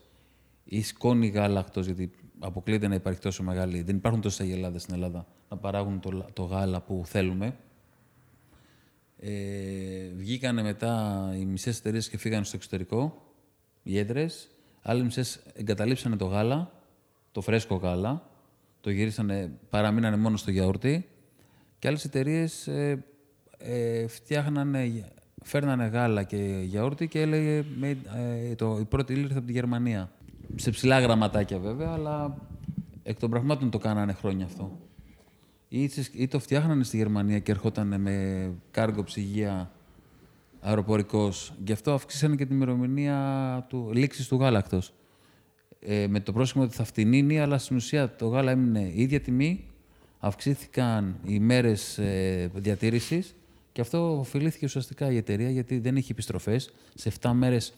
ή 0.64 0.82
σκόνη 0.82 1.26
γάλακτος, 1.26 1.86
γιατί 1.86 2.10
αποκλείεται 2.38 2.88
να 2.88 2.94
υπάρχει 2.94 3.20
τόσο 3.20 3.42
μεγάλη. 3.42 3.82
Δεν 3.82 3.96
υπάρχουν 3.96 4.20
τόσες 4.20 4.40
αγελάδες 4.40 4.82
στην 4.82 4.94
Ελλάδα 4.94 5.26
να 5.48 5.56
παράγουν 5.56 6.00
το, 6.00 6.10
λα- 6.10 6.32
το 6.32 6.42
γάλα 6.42 6.80
που 6.80 7.02
θέλουμε. 7.06 7.56
Ε, 9.20 9.30
βγήκανε 10.16 10.62
μετά 10.62 11.24
οι 11.38 11.44
μισές 11.44 11.78
εταιρείες 11.78 12.08
και 12.08 12.18
φύγανε 12.18 12.44
στο 12.44 12.56
εξωτερικό, 12.56 13.22
οι 13.82 13.98
έντρες. 13.98 14.48
Άλλοι 14.82 15.02
μισές 15.02 15.40
εγκαταλείψανε 15.54 16.16
το 16.16 16.24
γάλα, 16.24 16.72
το 17.32 17.40
φρέσκο 17.40 17.74
γάλα, 17.74 18.30
το 18.80 18.90
γυρίσανε, 18.90 19.50
παραμείνανε 19.70 20.16
μόνο 20.16 20.36
στο 20.36 20.50
γιαούρτι. 20.50 21.08
Και 21.78 21.88
άλλες 21.88 22.04
εταιρείες 22.04 22.66
ε, 22.66 23.04
ε, 23.58 24.06
φτιάχνανε, 24.06 25.10
φέρνανε 25.42 25.86
γάλα 25.86 26.22
και 26.22 26.62
γιαούρτι 26.64 27.08
και 27.08 27.20
έλεγε 27.20 27.64
made, 27.82 27.96
ε, 28.50 28.54
το, 28.54 28.78
η 28.78 28.84
πρώτη 28.84 29.12
ύλη 29.12 29.22
ήρθε 29.22 29.38
από 29.38 29.46
τη 29.46 29.52
Γερμανία. 29.52 30.10
Σε 30.54 30.70
ψηλά 30.70 31.00
γραμματάκια 31.00 31.58
βέβαια, 31.58 31.92
αλλά 31.92 32.36
εκ 33.02 33.18
των 33.18 33.30
πραγμάτων 33.30 33.70
το 33.70 33.78
κάνανε 33.78 34.12
χρόνια 34.12 34.44
αυτό. 34.44 34.87
Ή, 35.68 35.88
τις- 35.88 36.10
ή 36.14 36.26
το 36.28 36.38
φτιάχνανε 36.38 36.84
στη 36.84 36.96
Γερμανία 36.96 37.38
και 37.38 37.50
ερχόταν 37.50 38.00
με 38.00 38.50
κάργο 38.70 39.02
ψυγεία 39.04 39.70
αεροπορικός. 40.60 41.52
Γι' 41.64 41.72
αυτό 41.72 41.92
αυξήσανε 41.92 42.36
και 42.36 42.46
την 42.46 42.54
ημερομηνία 42.56 43.66
του 43.68 43.90
λήξης 43.94 44.28
του 44.28 44.36
γάλακτος. 44.36 44.92
Ε, 45.80 46.06
με 46.06 46.20
το 46.20 46.32
πρόσχημα 46.32 46.64
ότι 46.64 46.74
θα 46.74 46.84
φτηνίνει, 46.84 47.40
αλλά 47.40 47.58
στην 47.58 47.76
ουσία 47.76 48.16
το 48.16 48.26
γάλα 48.26 48.50
έμεινε 48.50 48.80
η 48.80 49.02
ίδια 49.02 49.20
τιμή, 49.20 49.64
αυξήθηκαν 50.18 51.16
οι 51.24 51.38
μέρες 51.40 51.98
ε, 51.98 52.50
διατήρησης 52.54 53.34
και 53.72 53.80
αυτό 53.80 54.18
ωφελήθηκε 54.18 54.64
ουσιαστικά 54.64 55.10
η 55.12 55.16
εταιρεία 55.16 55.50
γιατί 55.50 55.78
δεν 55.78 55.96
έχει 55.96 56.12
επιστροφές. 56.12 56.70
Σε 56.94 57.12
7 57.20 57.30
μέρες 57.34 57.74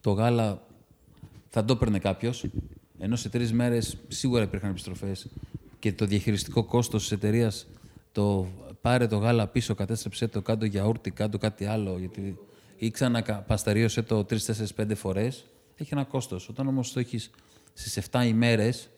το 0.00 0.10
γάλα 0.10 0.62
θα 1.48 1.64
το 1.64 1.72
έπαιρνε 1.72 1.98
κάποιος, 1.98 2.46
ενώ 2.98 3.16
σε 3.16 3.28
τρεις 3.28 3.52
μέρες 3.52 3.96
σίγουρα 4.08 4.42
υπήρχαν 4.42 4.70
επιστροφές 4.70 5.28
και 5.78 5.92
το 5.92 6.06
διαχειριστικό 6.06 6.64
κόστος 6.64 7.02
της 7.02 7.12
εταιρείας 7.12 7.66
το 8.12 8.48
πάρε 8.80 9.06
το 9.06 9.16
γάλα 9.16 9.46
πίσω, 9.46 9.74
κατέστρεψε 9.74 10.28
το 10.28 10.42
κάτω 10.42 10.64
γιαούρτι, 10.64 11.10
κάτω 11.10 11.38
κάτι 11.38 11.64
άλλο, 11.64 11.98
γιατί 11.98 12.38
ή 12.76 12.90
ξαναπασταρίωσε 12.90 14.02
το 14.02 14.26
3-4-5 14.30 14.94
φορές, 14.94 15.44
έχει 15.74 15.88
ένα 15.92 16.04
κόστος. 16.04 16.48
Όταν 16.48 16.66
όμως 16.66 16.92
το 16.92 17.00
έχεις 17.00 17.30
στις 17.72 17.96
7 18.10 18.24
ημέρες, 18.26 18.90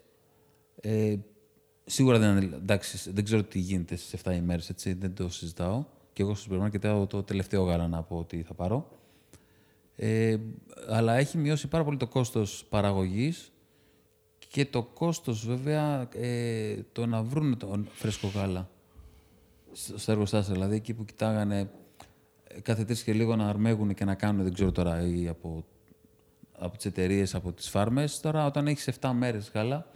ε, 0.80 1.16
σίγουρα 1.84 2.18
δεν 2.18 2.36
είναι. 2.36 2.56
Εντάξει, 2.56 3.10
δεν 3.10 3.24
ξέρω 3.24 3.42
τι 3.42 3.58
γίνεται 3.58 3.96
στις 3.96 4.20
7 4.24 4.34
ημέρες, 4.34 4.68
έτσι, 4.68 4.92
δεν 4.92 5.14
το 5.14 5.28
συζητάω. 5.28 5.84
Και 6.12 6.22
εγώ 6.22 6.34
στο 6.34 6.42
σούπερ 6.42 6.58
μάρκετ 6.58 6.82
το, 6.82 7.06
το 7.06 7.22
τελευταίο 7.22 7.62
γάλα 7.62 7.88
να 7.88 8.02
πω 8.02 8.16
ότι 8.16 8.42
θα 8.42 8.54
πάρω. 8.54 8.88
Ε, 9.96 10.36
αλλά 10.88 11.16
έχει 11.16 11.38
μειώσει 11.38 11.68
πάρα 11.68 11.84
πολύ 11.84 11.96
το 11.96 12.06
κόστος 12.06 12.64
παραγωγής 12.68 13.52
και 14.52 14.64
το 14.66 14.82
κόστος 14.82 15.46
βέβαια 15.46 16.08
ε, 16.14 16.76
το 16.92 17.06
να 17.06 17.22
βρουν 17.22 17.56
το 17.58 17.84
φρέσκο 17.92 18.30
γάλα 18.34 18.68
στο- 19.72 19.98
στα 19.98 20.12
εργοστάσια. 20.12 20.52
Δηλαδή 20.54 20.74
εκεί 20.76 20.94
που 20.94 21.04
κοιτάγανε 21.04 21.70
ε, 22.48 22.60
κάθε 22.60 22.84
τρεις 22.84 23.02
και 23.02 23.12
λίγο 23.12 23.36
να 23.36 23.48
αρμέγουν 23.48 23.94
και 23.94 24.04
να 24.04 24.14
κάνουν, 24.14 24.42
δεν 24.42 24.52
ξέρω 24.52 24.72
τώρα, 24.72 25.06
ή 25.06 25.28
από, 25.28 25.64
από 26.58 26.76
τις 26.76 26.86
εταιρείες, 26.86 27.34
από 27.34 27.52
τις 27.52 27.68
φάρμες. 27.68 28.20
Τώρα 28.20 28.46
όταν 28.46 28.66
έχεις 28.66 28.88
7 29.00 29.10
μέρες 29.14 29.50
γάλα, 29.54 29.86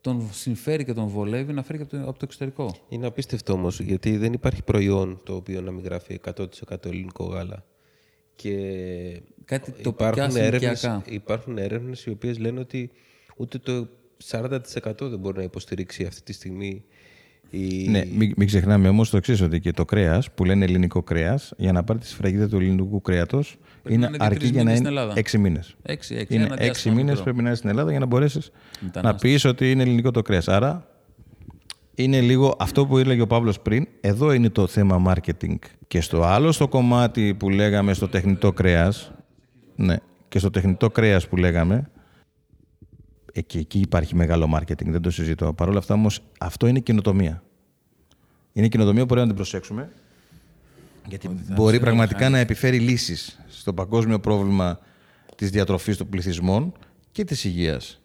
τον 0.00 0.28
συμφέρει 0.32 0.84
και 0.84 0.92
τον 0.92 1.06
βολεύει 1.06 1.52
να 1.52 1.62
φέρει 1.62 1.78
και 1.78 1.84
από 1.84 1.96
το, 1.96 2.02
από 2.10 2.18
το 2.18 2.24
εξωτερικό. 2.24 2.74
Είναι 2.88 3.06
απίστευτο 3.06 3.52
όμως, 3.52 3.80
γιατί 3.80 4.16
δεν 4.16 4.32
υπάρχει 4.32 4.62
προϊόν 4.62 5.20
το 5.24 5.34
οποίο 5.34 5.60
να 5.60 5.70
μην 5.70 5.84
γράφει 5.84 6.20
100% 6.34 6.84
ελληνικό 6.86 7.24
γάλα. 7.24 7.64
Και 8.36 8.52
Κάτι 9.44 9.70
τοπικά 9.82 10.08
υπάρχουν 10.08 10.36
έρευνες, 10.36 10.78
συνοικιακά. 10.80 11.02
υπάρχουν 11.14 11.58
έρευνες 11.58 12.04
οι 12.06 12.10
οποίες 12.10 12.38
λένε 12.38 12.60
ότι 12.60 12.90
ούτε 13.36 13.58
το 13.58 13.88
40% 14.30 14.58
δεν 15.00 15.18
μπορεί 15.18 15.36
να 15.36 15.42
υποστηρίξει 15.42 16.04
αυτή 16.04 16.22
τη 16.22 16.32
στιγμή 16.32 16.84
η... 17.50 17.88
Ναι, 17.88 18.04
μην, 18.16 18.32
μην 18.36 18.46
ξεχνάμε 18.46 18.88
όμως 18.88 19.10
το 19.10 19.16
εξής, 19.16 19.40
ότι 19.40 19.60
και 19.60 19.70
το 19.70 19.84
κρέας 19.84 20.30
που 20.30 20.44
λένε 20.44 20.64
ελληνικό 20.64 21.02
κρέας, 21.02 21.52
για 21.56 21.72
να 21.72 21.84
πάρει 21.84 21.98
τη 21.98 22.06
σφραγίδα 22.06 22.48
του 22.48 22.56
ελληνικού 22.56 23.00
κρέατος, 23.00 23.58
να 23.82 23.92
είναι 23.94 24.06
είναι 24.06 24.16
αρκεί 24.20 24.38
δύο-τρεις 24.38 24.50
για 24.50 24.62
να 24.64 24.70
μήνες 24.70 24.78
είναι 24.78 24.88
στην 24.88 24.98
Ελλάδα. 24.98 25.12
έξι 25.18 25.38
μήνες. 25.38 25.76
Έξι, 25.82 26.14
έξι, 26.14 26.34
Είναι 26.34 26.44
ένα 26.44 26.54
έξι 26.54 26.64
διάστημα 26.64 26.94
μήνες 26.94 27.08
μικρό. 27.10 27.24
πρέπει 27.24 27.42
να 27.42 27.46
είναι 27.48 27.56
στην 27.56 27.68
Ελλάδα 27.70 27.90
για 27.90 27.98
να 27.98 28.06
μπορέσεις 28.06 28.50
να 28.80 28.86
Μετανάστες. 28.86 29.30
πεις 29.30 29.44
ότι 29.44 29.70
είναι 29.70 29.82
ελληνικό 29.82 30.10
το 30.10 30.22
κρέας. 30.22 30.48
Άρα 30.48 30.86
είναι 31.94 32.20
λίγο 32.20 32.56
αυτό 32.58 32.86
που 32.86 32.98
έλεγε 32.98 33.20
ο 33.20 33.26
Παύλος 33.26 33.60
πριν. 33.60 33.86
Εδώ 34.00 34.32
είναι 34.32 34.48
το 34.48 34.66
θέμα 34.66 35.02
marketing. 35.14 35.56
Και 35.88 36.00
στο 36.00 36.22
άλλο 36.22 36.52
στο 36.52 36.68
κομμάτι 36.68 37.34
που 37.34 37.50
λέγαμε 37.50 37.94
στο 37.94 38.08
τεχνητό 38.08 38.52
κρέας, 38.52 39.12
ναι, 39.76 39.96
και 40.28 40.38
στο 40.38 40.50
τεχνητό 40.50 40.90
κρέας 40.90 41.28
που 41.28 41.36
λέγαμε, 41.36 41.90
εκεί, 43.32 43.58
εκεί 43.58 43.78
υπάρχει 43.78 44.14
μεγάλο 44.14 44.58
marketing, 44.58 44.86
δεν 44.86 45.02
το 45.02 45.10
συζητώ. 45.10 45.52
Παρ' 45.52 45.68
όλα 45.68 45.78
αυτά 45.78 45.94
όμως 45.94 46.20
αυτό 46.38 46.66
είναι 46.66 46.80
καινοτομία. 46.80 47.42
Είναι 48.52 48.68
καινοτομία 48.68 49.00
που 49.00 49.06
πρέπει 49.06 49.20
να 49.20 49.26
την 49.26 49.36
προσέξουμε. 49.36 49.92
Γιατί 51.08 51.30
μπορεί 51.54 51.80
πραγματικά 51.80 52.28
να 52.28 52.38
επιφέρει 52.38 52.78
λύσεις 52.78 53.40
στο 53.48 53.74
παγκόσμιο 53.74 54.20
πρόβλημα 54.20 54.78
της 55.36 55.50
διατροφής 55.50 55.96
των 55.96 56.08
πληθυσμών 56.08 56.72
και 57.12 57.24
της 57.24 57.44
υγείας. 57.44 58.02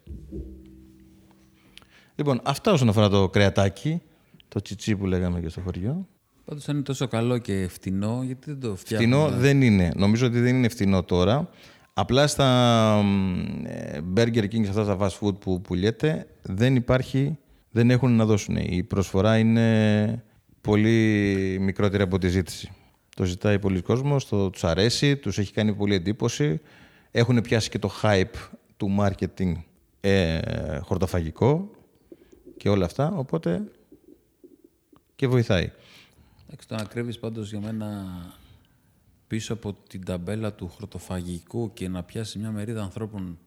Λοιπόν, 2.14 2.40
αυτά 2.44 2.72
όσον 2.72 2.88
αφορά 2.88 3.08
το 3.08 3.28
κρεατάκι, 3.28 4.02
το 4.48 4.60
τσιτσί 4.60 4.96
που 4.96 5.06
λέγαμε 5.06 5.40
και 5.40 5.48
στο 5.48 5.60
χωριό. 5.60 6.06
Πάντως 6.44 6.68
αν 6.68 6.74
είναι 6.74 6.84
τόσο 6.84 7.08
καλό 7.08 7.38
και 7.38 7.68
φτηνό, 7.70 8.22
γιατί 8.24 8.50
δεν 8.50 8.60
το 8.60 8.76
φτιάχνουμε. 8.76 9.16
Φτηνό 9.16 9.40
δεν 9.40 9.62
είναι. 9.62 9.92
Νομίζω 9.96 10.26
ότι 10.26 10.40
δεν 10.40 10.56
είναι 10.56 10.68
φτηνό 10.68 11.02
τώρα. 11.02 11.48
Απλά 12.00 12.26
στα 12.26 13.00
μ, 13.04 13.64
ε, 13.66 14.00
Burger 14.16 14.44
King, 14.44 14.64
σε 14.64 14.68
αυτά 14.68 14.84
τα 14.84 14.96
fast 15.00 15.18
food 15.20 15.40
που 15.40 15.60
πουλιέται, 15.60 16.26
δεν 16.42 16.76
υπάρχει, 16.76 17.38
δεν 17.70 17.90
έχουν 17.90 18.16
να 18.16 18.24
δώσουν. 18.24 18.56
Η 18.56 18.82
προσφορά 18.82 19.38
είναι 19.38 20.24
πολύ 20.60 21.58
μικρότερη 21.60 22.02
από 22.02 22.18
τη 22.18 22.28
ζήτηση. 22.28 22.72
Το 23.16 23.24
ζητάει 23.24 23.58
πολλοί 23.58 23.80
κόσμος, 23.80 24.28
το, 24.28 24.50
τους 24.50 24.64
αρέσει, 24.64 25.16
τους 25.16 25.38
έχει 25.38 25.52
κάνει 25.52 25.74
πολύ 25.74 25.94
εντύπωση. 25.94 26.60
Έχουν 27.10 27.40
πιάσει 27.40 27.70
και 27.70 27.78
το 27.78 27.90
hype 28.02 28.48
του 28.76 28.96
marketing 29.00 29.52
ε, 30.00 30.40
χορτοφαγικό 30.78 31.70
και 32.56 32.68
όλα 32.68 32.84
αυτά, 32.84 33.12
οπότε 33.16 33.62
και 35.16 35.28
βοηθάει. 35.28 35.72
Εντάξει, 36.46 36.68
το 36.68 36.74
να 36.74 36.84
κρύβεις 36.84 37.18
πάντως 37.18 37.50
για 37.50 37.60
μένα 37.60 38.06
πίσω 39.28 39.52
από 39.52 39.76
την 39.88 40.04
ταμπέλα 40.04 40.52
του 40.52 40.68
χρωτοφαγικού 40.68 41.72
και 41.72 41.88
να 41.88 42.02
πιάσει 42.02 42.38
μια 42.38 42.50
μερίδα 42.50 42.82
ανθρώπων 42.82 43.38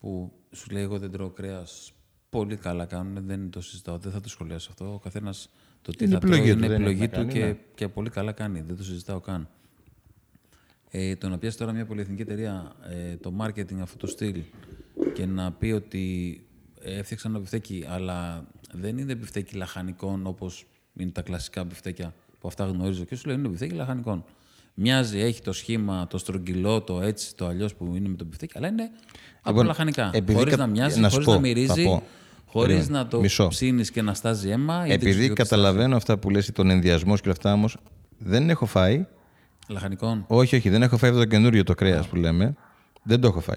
που 0.00 0.32
σου 0.52 0.70
λέει 0.70 0.82
εγώ 0.82 0.98
δεν 0.98 1.10
τρώω 1.10 1.30
κρέας, 1.30 1.92
πολύ 2.30 2.56
καλά 2.56 2.86
κάνουν, 2.86 3.26
δεν 3.26 3.50
το 3.50 3.60
συζητάω, 3.60 3.98
δεν 3.98 4.12
θα 4.12 4.20
το 4.20 4.28
σχολιάσω 4.28 4.68
αυτό. 4.70 4.92
Ο 4.92 4.98
καθένας 4.98 5.50
το 5.82 5.92
τι 5.92 6.04
Είναι 6.04 6.12
θα 6.12 6.18
επιλογή 6.18 6.42
τρώει 6.42 6.52
του, 6.52 6.58
είναι 6.58 6.68
δεν 6.68 6.76
επιλογή 6.76 7.02
έχει 7.02 7.12
να 7.12 7.18
του 7.18 7.28
κάνει, 7.28 7.32
και, 7.32 7.44
ναι. 7.44 7.56
και 7.74 7.88
πολύ 7.88 8.10
καλά 8.10 8.32
κάνει, 8.32 8.60
δεν 8.60 8.76
το 8.76 8.84
συζητάω 8.84 9.20
καν. 9.20 9.48
Ε, 10.90 11.16
το 11.16 11.28
να 11.28 11.38
πιάσει 11.38 11.58
τώρα 11.58 11.72
μια 11.72 11.86
πολυεθνική 11.86 12.22
εταιρεία 12.22 12.72
ε, 12.88 13.16
το 13.16 13.32
marketing 13.40 13.78
αυτού 13.80 13.96
του 13.96 14.06
στυλ 14.06 14.42
και 15.14 15.26
να 15.26 15.52
πει 15.52 15.70
ότι 15.70 16.46
ε, 16.80 16.98
έφτιαξαν 16.98 17.30
ένα 17.30 17.40
μπιφτέκι, 17.40 17.84
αλλά 17.88 18.46
δεν 18.72 18.98
είναι 18.98 19.14
μπιφτέκι 19.14 19.56
λαχανικών 19.56 20.26
όπως 20.26 20.66
είναι 20.96 21.10
τα 21.10 21.22
κλασικά 21.22 21.64
μπιφτέκια 21.64 22.14
που 22.38 22.48
αυτά 22.48 22.64
γνωρίζω. 22.66 23.04
Και 23.04 23.16
σου 23.16 23.26
λέει 23.26 23.36
είναι 23.36 23.48
μπιφτέκι 23.48 23.74
λαχανικών. 23.74 24.24
Μοιάζει, 24.80 25.18
έχει 25.20 25.40
το 25.42 25.52
σχήμα, 25.52 26.06
το 26.10 26.18
στρογγυλό, 26.18 26.80
το 26.82 27.00
έτσι, 27.02 27.34
το 27.36 27.46
αλλιώς 27.46 27.74
που 27.74 27.92
είναι 27.96 28.08
με 28.08 28.16
το 28.16 28.24
μπιφτέκι, 28.24 28.52
αλλά 28.56 28.68
είναι 28.68 28.90
από 29.40 29.50
Λοιπόν, 29.50 29.66
λαχανικά. 29.66 30.10
επειδή 30.12 30.38
Χωρίς 30.38 30.54
κα- 30.54 30.60
να 30.60 30.66
μοιάζει, 30.66 31.00
να 31.00 31.08
σου 31.08 31.12
χωρίς 31.12 31.26
πω, 31.26 31.32
να 31.32 31.36
θα 31.38 31.42
μυρίζει, 31.46 31.84
πω. 31.84 32.02
χωρίς 32.46 32.74
Περίμενε. 32.76 32.98
να 33.02 33.06
το 33.08 33.20
Μισό. 33.20 33.48
ψήνεις 33.48 33.90
και 33.90 34.02
να 34.02 34.14
στάζει 34.14 34.48
αίμα. 34.50 34.74
ή 34.74 34.88
δεν 34.88 34.90
Επειδή 34.96 35.10
ξέρω 35.10 35.26
τι 35.34 35.42
καταλαβαίνω 35.42 35.96
αυτά 35.96 36.18
που 36.18 36.30
λες, 36.30 36.50
τον 36.52 36.70
ενδοιασμό 36.70 37.14
και 37.14 37.20
όλα 37.24 37.32
αυτά 37.32 37.52
όμως, 37.52 37.76
δεν 38.18 38.50
έχω 38.50 38.66
φάει. 38.66 38.92
στάζει. 38.94 39.06
Λαχανικών. 39.68 40.24
Όχι, 40.28 40.56
όχι, 40.56 40.68
δεν 40.68 40.82
έχω 40.82 40.96
φάει 40.96 41.10
αυτό 41.10 41.22
το 41.22 41.28
καινούριο 41.28 41.64
το 41.64 41.74
κρέας 41.74 42.06
που 42.08 42.16
λέμε. 42.16 42.54
Δεν 43.02 43.20
το 43.20 43.26
έχω 43.26 43.40
φάει. 43.40 43.56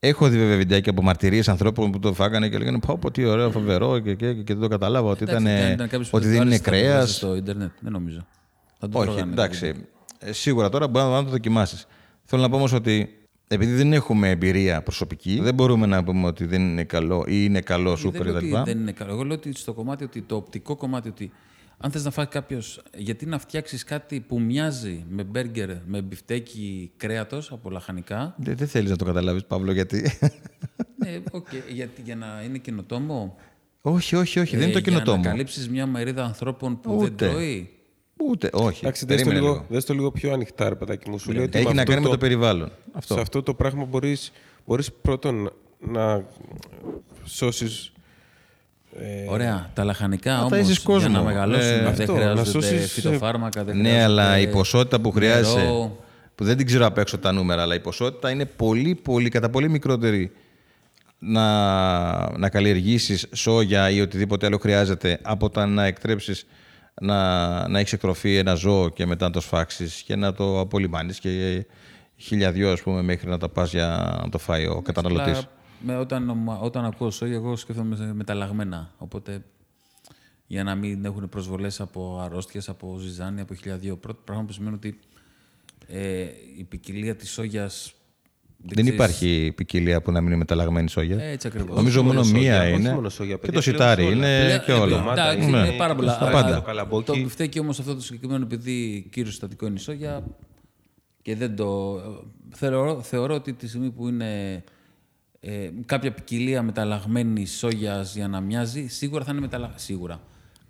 Έχω 0.00 0.28
δει 0.28 0.38
βέβαια 0.38 0.56
βιντεάκια 0.56 0.90
από 0.92 1.02
μαρτυρίες 1.02 1.48
ανθρώπων 1.48 1.90
που 1.90 1.98
το 1.98 2.12
φάγανε 2.14 2.48
και 2.48 2.58
λέγανε 2.58 2.78
Πω, 2.78 2.98
πω 2.98 3.10
τι 3.10 3.24
ωραίο, 3.24 3.50
φοβερό 3.50 3.98
και, 3.98 4.14
και, 4.14 4.32
και, 4.34 4.52
δεν 4.52 4.60
το 4.60 4.68
κατάλαβα 4.68 5.10
ότι, 5.10 5.22
Εντάξει, 5.22 5.42
ήταν, 5.42 5.56
δεν 5.56 5.72
ήταν 5.72 5.88
κάποιος 5.88 6.10
που 6.10 6.16
ότι 6.16 6.24
το 6.26 6.30
δεν 6.32 6.40
είναι 6.42 6.54
άρεσε, 6.54 6.62
θα 6.62 6.70
το 6.70 6.76
κρέας. 6.76 6.94
βάζεις 6.98 7.14
στο 7.16 7.34
ίντερνετ, 7.36 7.70
δεν 7.80 7.92
νομίζω. 7.92 8.26
Θα 8.78 8.88
το 8.88 8.98
Όχι, 8.98 9.06
τρώγανε, 9.08 9.32
εντάξει. 9.32 9.74
Ε, 10.18 10.32
σίγουρα 10.32 10.68
τώρα 10.68 10.88
μπορεί 10.88 11.06
να 11.10 11.24
το 11.24 11.30
δοκιμάσεις. 11.30 11.86
Θέλω 12.24 12.42
να 12.42 12.48
πω 12.48 12.56
όμως 12.56 12.72
ότι 12.72 13.12
επειδή 13.48 13.72
δεν 13.72 13.92
έχουμε 13.92 14.30
εμπειρία 14.30 14.82
προσωπική, 14.82 15.40
δεν 15.40 15.54
μπορούμε 15.54 15.86
να 15.86 16.04
πούμε 16.04 16.26
ότι 16.26 16.44
δεν 16.44 16.60
είναι 16.62 16.84
καλό 16.84 17.24
ή 17.26 17.32
είναι 17.44 17.60
καλό 17.60 17.96
σούπερ 17.96 18.22
Δεν 18.22 18.32
λέω 18.32 18.40
κτλ. 18.40 18.54
ότι 18.54 18.70
δεν 18.72 18.80
είναι 18.80 18.92
καλό. 18.92 19.12
Εγώ 19.12 19.22
λέω 19.24 19.36
ότι 19.36 19.52
στο 19.56 19.72
κομμάτι 19.72 20.04
ότι 20.04 20.22
το 20.22 20.36
οπτικό 20.36 20.76
κομμάτι 20.76 21.08
ότι 21.08 21.30
αν 21.78 21.90
θες 21.90 22.04
να 22.04 22.10
φάει 22.10 22.26
κάποιος, 22.26 22.82
γιατί 22.96 23.26
να 23.26 23.38
φτιάξεις 23.38 23.84
κάτι 23.84 24.20
που 24.20 24.40
μοιάζει 24.40 25.04
με 25.08 25.22
μπέργκερ, 25.24 25.70
με 25.86 26.00
μπιφτέκι 26.02 26.90
κρέατος 26.96 27.52
από 27.52 27.70
λαχανικά; 27.70 28.34
Δεν, 28.38 28.56
δεν 28.56 28.68
θέλεις 28.68 28.90
να 28.90 28.96
το 28.96 29.04
καταλάβεις, 29.04 29.44
Παύλο, 29.44 29.72
γιατί. 29.72 30.18
ναι, 30.96 31.18
οκ, 31.30 31.46
γιατί 31.72 32.02
για 32.04 32.16
να 32.16 32.42
είναι 32.44 32.58
καινοτόμο; 32.58 33.36
όχι, 33.80 34.16
όχι, 34.16 34.38
όχι, 34.40 34.56
δεν 34.56 34.68
είναι 34.68 34.72
το 34.72 34.78
ε, 34.78 34.80
Για 34.82 34.90
καινοτόμο. 34.92 35.22
να 35.22 35.28
καλύψεις 35.30 35.68
μια 35.68 35.86
μερίδα 35.86 36.24
ανθρώπων 36.24 36.80
που 36.80 36.94
Ούτε. 36.94 37.04
δεν 37.04 37.16
τρώει; 37.16 37.70
Ούτε, 38.20 38.50
όχι. 38.52 38.78
Εντάξει, 38.82 39.06
δες 39.06 39.16
το, 39.16 39.24
Περίμενε 39.24 39.40
λίγο, 39.40 39.52
λίγο. 39.52 39.66
δες 39.68 39.84
το 39.84 39.94
λίγο 39.94 40.10
πιο 40.10 40.32
ανοιχτά, 40.32 40.68
ρε 40.68 40.74
παιδάκι 40.74 41.10
μου. 41.10 41.18
Σου 41.18 41.32
λέει 41.32 41.42
ότι 41.44 41.58
Έχει 41.58 41.66
με 41.66 41.72
να 41.72 41.80
αυτό 41.80 41.92
κάνει 41.92 42.04
με 42.04 42.10
το 42.10 42.18
περιβάλλον. 42.18 42.70
Αυτό. 42.92 43.14
Σε 43.14 43.20
αυτό 43.20 43.42
το 43.42 43.54
πράγμα 43.54 43.84
μπορείς, 43.84 44.32
μπορείς 44.66 44.92
πρώτον 45.02 45.52
να 45.78 46.24
σώσεις... 47.24 47.92
Ε, 49.00 49.30
Ωραία. 49.30 49.70
Τα 49.74 49.84
λαχανικά 49.84 50.30
τα 50.34 50.40
όμως 50.40 50.52
έχεις 50.58 50.74
για 50.74 50.82
κόσμο. 50.84 51.08
να 51.08 51.22
μεγαλώσουν 51.22 51.70
Ε, 51.70 51.76
δεν 51.78 51.86
αυτό, 51.86 52.12
να 52.12 52.18
χρειάζονται 52.18 52.50
σώσεις, 52.50 52.92
φυτοφάρμακα. 52.92 53.64
Δεν 53.64 53.76
Ναι, 53.80 54.02
αλλά 54.02 54.24
η 54.24 54.26
χρειάζονται 54.30 54.56
ποσότητα 54.58 55.00
που 55.00 55.10
χρειάζεσαι. 55.10 55.56
νερό. 55.56 55.96
Που 56.34 56.44
δεν 56.44 56.56
την 56.56 56.66
ξέρω 56.66 56.86
απ' 56.86 56.98
έξω 56.98 57.18
τα 57.18 57.32
νούμερα, 57.32 57.62
αλλά 57.62 57.74
η 57.74 57.80
ποσότητα 57.80 58.30
είναι 58.30 58.44
πολύ, 58.44 58.94
πολύ, 58.94 59.28
κατά 59.28 59.50
πολύ 59.50 59.68
μικρότερη 59.68 60.32
να, 61.18 62.38
να 62.38 62.48
καλλιεργήσεις 62.48 63.26
σόγια 63.32 63.90
ή 63.90 64.00
οτιδήποτε 64.00 64.46
άλλο 64.46 64.58
χρειάζεται 64.58 65.18
από 65.22 65.50
τα 65.50 65.66
να 65.66 65.84
εκτρέψεις 65.84 66.46
να, 67.00 67.68
να 67.68 67.78
έχεις 67.78 67.92
εκτροφή 67.92 68.36
ένα 68.36 68.54
ζώο 68.54 68.88
και 68.88 69.06
μετά 69.06 69.26
να 69.26 69.32
το 69.32 69.40
σφάξεις 69.40 70.02
και 70.02 70.16
να 70.16 70.32
το 70.32 70.60
απολυμάνεις 70.60 71.18
και 71.18 71.66
χιλιαδιό 72.16 72.72
ας 72.72 72.82
πούμε 72.82 73.02
μέχρι 73.02 73.28
να 73.28 73.38
τα 73.38 73.48
πας 73.48 73.70
για 73.70 74.18
να 74.22 74.28
το 74.28 74.38
φάει 74.38 74.66
ο 74.66 74.82
καταναλωτής. 74.82 75.38
Απλά, 75.38 75.50
με, 75.80 75.96
όταν, 75.96 76.48
όταν 76.60 76.84
ακούω 76.84 77.10
σόγια, 77.10 77.34
εγώ 77.34 77.56
σκέφτομαι 77.56 77.96
σε 77.96 78.12
μεταλλαγμένα. 78.12 78.90
Οπότε 78.98 79.44
για 80.46 80.64
να 80.64 80.74
μην 80.74 81.04
έχουν 81.04 81.28
προσβολές 81.28 81.80
από 81.80 82.20
αρρώστιες, 82.22 82.68
από 82.68 82.98
ζυζάνια, 82.98 83.42
από 83.42 83.54
χιλιαδίο. 83.54 83.96
Πρώτο 83.96 84.20
πράγμα 84.24 84.44
που 84.44 84.52
σημαίνει 84.52 84.74
ότι 84.74 84.98
ε, 85.86 86.26
η 86.58 86.64
ποικιλία 86.64 87.16
της 87.16 87.30
σόγιας... 87.30 87.92
Δεν 88.64 88.72
ξέρεις- 88.76 88.92
υπάρχει 88.92 89.52
ποικιλία 89.56 90.02
που 90.02 90.10
να 90.12 90.18
μην 90.20 90.28
είναι 90.28 90.36
μεταλλαγμένη 90.36 90.88
σόγια. 90.88 91.22
Έτσι 91.22 91.46
ακριβώς. 91.46 91.76
Νομίζω 91.76 92.02
μόνο 92.02 92.14
μόνο 92.14 92.24
σόγια, 92.26 92.40
μία 92.40 92.62
όχι 92.72 92.80
είναι. 92.80 92.92
μόνο 92.94 93.08
σόγια, 93.08 93.34
και 93.34 93.40
παιδιά, 93.40 93.60
το 93.60 93.70
πλέον 93.70 93.76
σιτάρι 93.80 94.02
όλα. 94.04 94.12
είναι 94.14 94.44
Πλέον- 94.44 94.64
και 94.64 94.72
όλα. 94.72 95.12
Εντάξει, 95.12 95.50
Ναι. 95.50 95.58
είναι 95.58 95.70
πάρα 95.76 95.94
πολλά. 95.94 96.12
Στα 96.12 96.26
Αλλά 96.26 96.30
πάντα. 96.42 96.54
Το 96.54 96.62
καλαμπόκι. 96.62 97.04
Το 97.04 97.16
μπιφτέκι 97.16 97.58
όμως 97.60 97.78
αυτό 97.78 97.94
το 97.94 98.00
συγκεκριμένο, 98.00 98.44
επειδή 98.44 99.06
κύριο 99.10 99.30
συστατικό 99.30 99.66
είναι 99.66 99.74
η 99.78 99.82
σόγια 99.82 100.24
και 101.22 101.36
δεν 101.36 101.56
το... 101.56 102.00
Θεωρώ, 102.54 103.02
θεωρώ 103.02 103.34
ότι 103.34 103.52
τη 103.52 103.68
στιγμή 103.68 103.90
που 103.90 104.08
είναι 104.08 104.62
ε, 105.40 105.70
κάποια 105.86 106.12
ποικιλία 106.12 106.62
μεταλλαγμένης 106.62 107.58
σόγιας 107.58 108.14
για 108.14 108.28
να 108.28 108.40
μοιάζει, 108.40 108.86
σίγουρα 108.86 109.24
θα 109.24 109.30
είναι 109.32 109.40
μεταλλαγμένη. 109.40 109.80
Σίγουρα. 109.80 110.20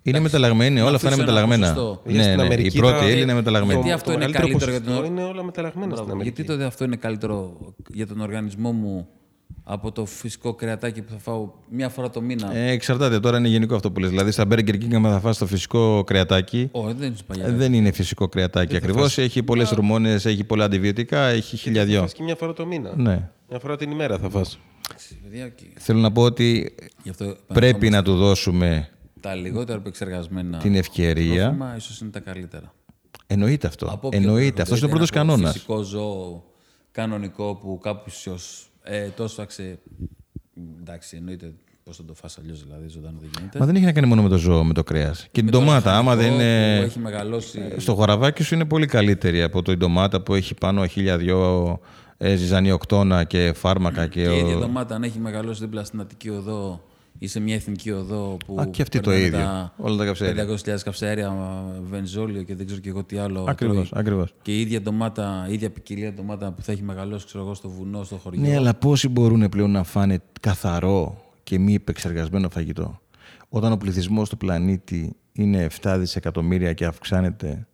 Είναι 0.09 0.19
μεταλλαγμένη, 0.19 0.79
όλα 0.81 0.95
αυτά 0.95 1.07
είναι 1.07 1.21
αφήσω 1.21 1.31
ένα 1.31 1.47
μεταλλαγμένα. 1.47 1.73
ποσοστό. 1.73 2.01
Για 2.05 2.15
Ναι, 2.15 2.23
στην 2.23 2.35
ναι, 2.35 2.41
η 2.41 2.45
Αμερική 2.45 2.77
πρώτη 2.77 2.99
θα- 2.99 3.09
ύλη 3.09 3.21
είναι 3.21 3.33
μεταλλαγμένη. 3.33 3.73
Γιατί 3.73 3.89
Το- 3.89 3.95
αυτό 3.95 4.05
το 4.09 4.11
είναι 4.15 4.25
μεγαλύτερο 4.25 4.47
καλύτερο 4.57 4.71
για 4.71 4.81
ποσοστό 4.81 5.01
τον- 5.07 5.11
Είναι 5.11 5.23
όλα 5.31 5.43
μεταλλαγμένα 5.43 5.95
στην 5.95 6.11
Αμερική. 6.11 6.23
Γιατί 6.35 6.51
τότε 6.51 6.63
αυτό 6.65 6.83
είναι 6.83 6.95
καλύτερο 6.95 7.57
για 7.93 8.07
τον 8.07 8.21
οργανισμό 8.21 8.71
μου 8.71 9.07
από 9.63 9.91
το 9.91 10.05
φυσικό 10.05 10.53
κρεατάκι 10.53 11.01
που 11.01 11.11
θα 11.11 11.17
φάω 11.17 11.49
μία 11.69 11.89
φορά 11.89 12.09
το 12.09 12.21
μήνα; 12.21 12.55
Ε, 12.55 12.71
εξαρτάται, 12.71 13.19
τώρα 13.19 13.37
είναι 13.37 13.47
γενικό 13.47 13.75
αυτό 13.75 13.91
που 13.91 13.99
λες. 13.99 14.09
Δηλαδή 14.09 14.31
στα 14.31 14.45
Burger 14.51 14.69
King, 14.69 14.93
άμα 14.93 15.11
θα 15.11 15.19
φας 15.19 15.37
το 15.37 15.45
φυσικό 15.45 16.03
κρεατάκι, 16.03 16.69
Όχι, 16.71 16.93
δεν 16.97 17.07
είναι 17.07 17.15
παλιά. 17.27 17.45
ε, 17.45 17.51
δεν 17.51 17.73
είναι 17.73 17.91
φυσικό 17.91 18.27
κρεατάκι 18.27 18.75
ακριβώς. 18.75 19.17
Έχει 19.17 19.43
πολλές 19.43 19.69
ορμόνες, 19.69 20.13
έχει 20.13 20.43
πολλά 20.43 20.65
αντιβιωτικά, 20.65 21.21
έχει 21.27 21.57
χίλια 21.57 21.82
δυο. 21.82 21.99
Φας 21.99 22.13
και 22.13 22.23
μια 22.23 22.35
φορά 22.35 22.53
το 22.53 22.65
μήνα. 22.65 22.93
Ναι. 22.95 23.29
Μια 23.49 23.59
φορά 23.59 23.75
την 23.77 23.91
ημέρα 23.91 24.17
θα 24.17 24.29
φας. 24.29 24.59
Παιδιά, 25.23 25.45
οκ. 25.45 25.57
Θέλω 25.77 25.99
να 25.99 26.11
πω 26.11 26.21
ότι 26.21 26.75
Γι' 27.03 27.09
αυτό 27.09 27.35
πρέπει 27.53 27.89
να 27.89 28.03
του 28.03 28.15
δώσουμε 28.15 28.89
τα 29.19 29.35
λιγότερο 29.35 29.79
επεξεργασμένα 29.79 30.57
την 30.57 30.75
ευκαιρία. 30.75 31.43
τρόφιμα 31.43 31.75
ίσως 31.75 31.99
είναι 31.99 32.09
τα 32.09 32.19
καλύτερα. 32.19 32.73
Εννοείται 33.27 33.67
αυτό. 33.67 33.85
Από 33.85 34.07
όποιο 34.07 34.19
Εννοείται. 34.19 34.61
Αυτός 34.61 34.77
είναι 34.77 34.87
ο 34.87 34.89
προέρχονται, 34.89 35.11
πρώτος 35.11 35.11
ένα 35.11 35.25
κανόνας. 35.25 35.53
Φυσικό 35.53 35.81
ζώο 35.81 36.43
κανονικό 36.91 37.55
που 37.55 37.79
κάποιος 37.81 38.27
ε, 38.83 39.09
το 39.09 39.23
έσφαξε. 39.23 39.79
Εντάξει, 40.79 41.15
εννοείται 41.17 41.53
πώς 41.83 41.97
θα 41.97 42.05
το 42.05 42.13
φας 42.13 42.37
αλλιώς, 42.37 42.63
δηλαδή 42.63 42.87
ζωντανό 42.87 43.17
δεν 43.19 43.29
γίνεται. 43.37 43.59
Μα 43.59 43.65
δεν 43.65 43.75
έχει 43.75 43.85
να 43.85 43.91
κάνει 43.91 44.07
μόνο 44.07 44.21
με 44.21 44.29
το 44.29 44.37
ζώο, 44.37 44.63
με 44.63 44.73
το 44.73 44.83
κρέας. 44.83 45.27
Και 45.31 45.41
την 45.41 45.49
ντομάτα, 45.49 45.97
άμα 45.97 46.15
δεν 46.15 46.31
Αυτό 46.31 46.43
είναι. 46.43 46.77
Που 46.79 46.85
έχει 46.85 46.99
μεγαλώσει. 46.99 47.73
Στο 47.77 47.95
χωραβάκι 47.95 48.43
σου 48.43 48.55
είναι 48.55 48.65
πολύ 48.65 48.85
καλύτερη 48.85 49.41
από 49.41 49.61
το 49.61 49.71
η 49.71 49.77
ντομάτα 49.77 50.21
που 50.21 50.33
έχει 50.33 50.53
πάνω 50.53 50.85
χίλια 50.85 51.17
δυο 51.17 51.79
ε, 52.17 52.35
ζυζανιοκτώνα 52.35 53.23
και 53.23 53.53
φάρμακα. 53.53 54.07
Και, 54.07 54.23
Και 54.23 54.35
η 54.35 54.37
ίδια 54.37 54.55
ο... 54.55 54.59
ντομάτα, 54.59 54.95
αν 54.95 55.03
έχει 55.03 55.19
μεγαλώσει 55.19 55.61
δίπλα 55.61 55.83
στην 55.83 56.01
Αττική 56.01 56.29
Οδό 56.29 56.83
ή 57.19 57.27
σε 57.27 57.39
μια 57.39 57.55
εθνική 57.55 57.91
οδό 57.91 58.37
που. 58.45 58.59
Α, 58.59 58.65
και 58.65 58.81
αυτή 58.81 58.99
το 58.99 59.09
περνάνε 59.09 59.27
ίδιο. 59.27 59.39
τα 59.39 59.73
Όλα 59.77 59.97
τα 59.97 60.05
καυσαέρια. 60.05 60.47
500.000 60.47 60.77
καυσαέρια, 60.83 61.33
βενζόλιο 61.89 62.43
και 62.43 62.55
δεν 62.55 62.65
ξέρω 62.65 62.81
και 62.81 62.89
εγώ 62.89 63.03
τι 63.03 63.17
άλλο. 63.17 63.45
Ακριβώς, 63.47 63.89
τρώει. 63.89 64.01
ακριβώς. 64.01 64.33
Και 64.41 64.57
η 64.57 64.61
ίδια 64.61 64.81
ντομάτα, 64.81 65.45
η 65.49 65.53
ίδια 65.53 65.69
ποικιλία 65.69 66.13
ντομάτα 66.13 66.51
που 66.51 66.61
θα 66.61 66.71
έχει 66.71 66.83
μεγαλώσει 66.83 67.25
ξέρω 67.25 67.43
εγώ, 67.43 67.53
στο 67.53 67.69
βουνό, 67.69 68.03
στο 68.03 68.15
χωριό. 68.15 68.41
Ναι, 68.41 68.55
αλλά 68.55 68.73
πόσοι 68.73 69.07
μπορούν 69.07 69.49
πλέον 69.49 69.71
να 69.71 69.83
φάνε 69.83 70.21
καθαρό 70.41 71.23
και 71.43 71.59
μη 71.59 71.73
επεξεργασμένο 71.73 72.49
φαγητό. 72.49 72.99
Όταν 73.49 73.71
ο 73.71 73.77
πληθυσμός 73.77 74.29
του 74.29 74.37
πλανήτη 74.37 75.15
είναι 75.31 75.67
7 75.81 75.95
δισεκατομμύρια 75.99 76.73
και 76.73 76.85
αυξάνεται 76.85 77.67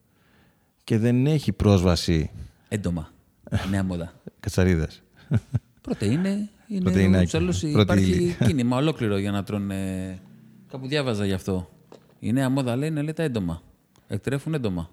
και 0.84 0.98
δεν 0.98 1.26
έχει 1.26 1.52
πρόσβαση 1.52 2.32
Έντομα. 2.68 3.12
Νέα 3.72 3.84
μόδα. 3.84 4.14
κατσαρίδες. 4.40 5.04
Πρωτεΐνες. 5.82 6.50
Είναι 6.68 6.82
Πρωτεϊνάκι. 6.82 7.38
ούτως 7.38 7.64
ή 7.64 7.66
άλλως 7.68 7.86
Πρώτη 7.86 8.02
ύλη. 8.02 8.24
υπάρχει 8.24 8.44
κίνημα 8.48 8.78
ολόκληρο 8.78 9.18
για 9.18 9.32
να 9.32 9.44
τρώνε. 9.44 10.20
Κάπου 10.68 10.88
διάβαζα 10.88 11.26
γι' 11.26 11.34
αυτό. 11.34 11.70
Η 12.20 12.32
νέα 12.34 12.50
μόδα 12.50 12.76
λέει 12.76 12.90
είναι 12.90 13.02
λέει, 13.02 13.14
τα 13.14 13.24
έντομα. 13.24 13.62
Εκτρέφουν 14.08 14.54
έντομα. 14.54 14.90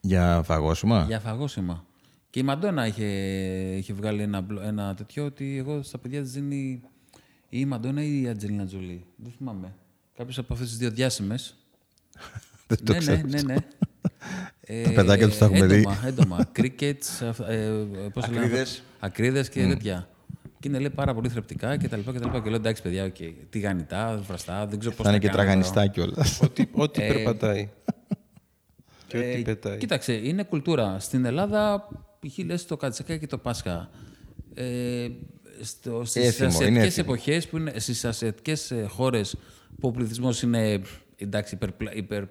Για 0.00 0.42
φαγόσιμα; 0.44 1.04
Για 1.08 1.20
φαγόσιμα. 1.20 1.84
Και 2.30 2.40
η 2.40 2.42
Μαντόνα 2.42 2.86
είχε, 2.86 3.04
είχε 3.76 3.92
βγάλει 3.92 4.22
ένα, 4.22 4.40
μπλο- 4.40 4.62
ένα 4.62 4.94
τέτοιο 4.94 5.24
ότι 5.24 5.56
εγώ 5.58 5.82
στα 5.82 5.98
παιδιά 5.98 6.22
της 6.22 6.32
δίνει 6.32 6.80
ή 7.48 7.58
η 7.60 7.64
Μαντόνα 7.64 8.02
ή 8.02 8.20
η 8.22 8.28
Ατζελίνα 8.28 8.66
Τζολί. 8.66 9.04
Δεν 9.16 9.32
θυμάμαι. 9.38 9.74
Κάποιος 10.16 10.38
από 10.38 10.52
αυτές 10.52 10.68
τις 10.68 10.78
δύο 10.78 10.90
διάσημες. 10.90 11.56
Δεν 12.66 12.84
το 12.84 12.92
ναι, 12.92 12.98
ξέρω. 12.98 13.16
ναι, 13.16 13.40
ναι, 13.42 13.42
ναι. 13.42 13.56
Ε, 14.60 14.82
Τα 14.82 14.90
παιδάκια 14.92 15.28
τους 15.28 15.38
τα 15.38 15.44
έχουμε 15.44 15.66
δει. 15.66 15.74
έντομα, 15.74 15.98
Έντομα. 16.06 16.48
Crickets, 16.56 17.26
αυ- 17.28 17.48
ε, 17.48 17.68
πώς 18.12 18.24
το 18.24 18.32
λένε, 18.32 18.44
Ακρίδες. 18.44 18.82
ακρίδες 19.00 19.48
και 19.48 19.66
τέτοια. 19.66 20.08
Και 20.60 20.68
είναι 20.68 20.78
λέει 20.78 20.90
πάρα 20.90 21.14
πολύ 21.14 21.28
θρεπτικά 21.28 21.76
και 21.76 21.88
τα 21.88 21.96
λοιπά 21.96 22.12
και 22.12 22.18
τα 22.18 22.24
λοιπά. 22.26 22.40
Και 22.40 22.48
λέω 22.48 22.56
εντάξει 22.58 22.82
παιδιά, 22.82 23.04
οκ. 23.04 23.16
τηγανιτά, 23.50 24.22
βραστά, 24.26 24.66
δεν 24.66 24.78
ξέρω 24.78 24.94
πώς 24.94 25.04
Θα 25.06 25.10
είναι 25.10 25.20
και 25.20 25.26
κάνω 25.26 25.36
τώρα. 25.38 25.48
τραγανιστά 25.48 25.86
κιόλας. 25.86 26.40
Ό,τι, 26.44 26.64
ό,τι 26.72 27.00
περπατάει. 27.00 27.68
Και 29.06 29.16
ό,τι 29.18 29.26
Ε, 29.26 29.42
πετάει. 29.42 29.78
Κοίταξε, 29.78 30.12
είναι 30.12 30.42
κουλτούρα. 30.42 30.96
Στην 30.98 31.24
Ελλάδα, 31.24 31.88
π.χ. 32.20 32.38
λες 32.44 32.66
το 32.66 32.76
κατσικάκι 32.76 33.26
το 33.26 33.38
Πάσχα. 33.38 33.90
Ε, 34.54 35.08
στο, 35.60 36.02
στις 36.04 36.26
Έθιμο, 36.26 36.48
είναι 36.48 36.56
ασιατικές 36.56 36.84
έθιμο. 36.86 37.06
εποχές, 37.08 37.46
που 37.48 37.56
είναι, 37.56 37.72
στις 37.76 38.04
ασιατικές 38.04 38.70
ε, 38.70 38.86
χώρες 38.88 39.36
που 39.80 39.88
ο 39.88 39.90
πληθυσμός 39.90 40.42
είναι 40.42 40.80
εντάξει, 41.16 41.54
υπερπλα, 41.54 41.94
υπερ, 41.94 42.22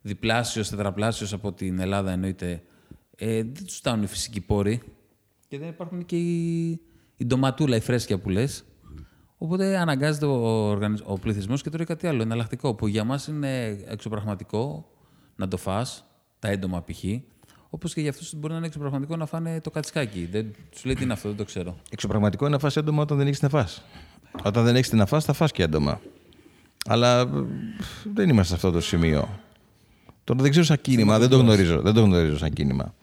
διπλάσιος, 0.00 0.68
τετραπλάσιος 0.68 1.32
από 1.32 1.52
την 1.52 1.78
Ελλάδα 1.78 2.10
εννοείται, 2.10 2.62
ε, 3.16 3.42
δεν 3.42 3.64
τους 3.66 3.76
φτάνουν 3.76 4.02
οι 4.02 4.06
φυσικοί 4.06 4.40
πόροι 4.40 4.82
και 5.48 5.58
δεν 5.58 5.68
υπάρχουν 5.68 6.04
και 6.04 6.16
η, 6.16 6.68
η 7.16 7.24
ντοματούλα, 7.26 7.76
η 7.76 7.80
φρέσκια 7.80 8.18
που 8.18 8.28
λες. 8.28 8.64
Οπότε 9.38 9.78
αναγκάζεται 9.78 10.26
ο, 10.26 10.68
οργανισ... 10.68 11.00
ο 11.04 11.18
πληθυσμός 11.18 11.62
και 11.62 11.70
τρώει 11.70 11.86
κάτι 11.86 12.06
άλλο, 12.06 12.22
εναλλακτικό, 12.22 12.74
που 12.74 12.86
για 12.86 13.04
μας 13.04 13.26
είναι 13.26 13.66
εξωπραγματικό 13.86 14.90
να 15.36 15.48
το 15.48 15.56
φας, 15.56 16.04
τα 16.38 16.48
έντομα 16.48 16.84
π.χ. 16.84 17.04
Όπως 17.70 17.94
και 17.94 18.00
για 18.00 18.10
αυτούς 18.10 18.34
μπορεί 18.34 18.52
να 18.52 18.58
είναι 18.58 18.66
εξωπραγματικό 18.66 19.16
να 19.16 19.26
φάνε 19.26 19.60
το 19.60 19.70
κατσικάκι. 19.70 20.28
Δεν 20.30 20.54
τους 20.70 20.84
λέει 20.84 20.94
τι 20.94 21.02
είναι 21.02 21.12
αυτό, 21.12 21.28
δεν 21.28 21.36
το 21.36 21.44
ξέρω. 21.44 21.76
Εξωπραγματικό 21.90 22.44
είναι 22.44 22.54
να 22.54 22.60
φας 22.60 22.76
έντομα 22.76 23.02
όταν 23.02 23.16
δεν 23.16 23.26
έχεις 23.26 23.42
να 23.42 23.48
φας. 23.48 23.84
Όταν 24.44 24.64
δεν 24.64 24.76
έχεις 24.76 24.92
να 24.92 25.06
φας, 25.06 25.24
θα 25.24 25.32
φας 25.32 25.52
και 25.52 25.62
έντομα. 25.62 26.00
Αλλά 26.86 27.20
ε, 27.20 27.26
δεν 28.14 28.28
είμαστε 28.28 28.48
σε 28.48 28.54
αυτό 28.54 28.70
το 28.70 28.80
σημείο. 28.80 29.28
Τώρα 30.28 30.42
δεν 30.42 30.50
ξέρω 30.50 30.66
σαν 30.66 30.80
κίνημα, 30.80 31.18
δεν 31.18 31.28
το 31.28 31.36
γνωρίζω. 31.36 31.80
Δεν 31.80 31.94
το 31.94 32.02
γνωρίζω 32.02 32.38
σαν 32.38 32.52
κίνημα. 32.52 32.94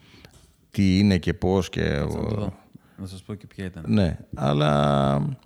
Τι 0.70 0.98
είναι 0.98 1.18
και 1.18 1.34
πώς 1.34 1.68
και... 1.68 1.82
Θα 1.82 2.06
το 2.06 2.34
δω. 2.34 2.52
Να 2.96 3.06
σας 3.06 3.22
πω 3.22 3.34
και 3.34 3.46
ποια 3.46 3.64
ήταν. 3.64 3.84
Ναι, 3.86 4.18
αλλά 4.34 5.36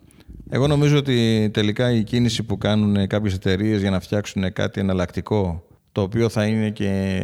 εγώ 0.50 0.66
νομίζω 0.66 0.96
ότι 0.96 1.50
τελικά 1.52 1.90
η 1.90 2.04
κίνηση 2.04 2.42
που 2.42 2.58
κάνουν 2.58 3.06
κάποιες 3.06 3.34
εταιρείες 3.34 3.80
για 3.80 3.90
να 3.90 4.00
φτιάξουν 4.00 4.52
κάτι 4.52 4.80
εναλλακτικό, 4.80 5.66
το 5.92 6.00
οποίο 6.02 6.28
θα 6.28 6.46
είναι 6.46 6.70
και 6.70 7.22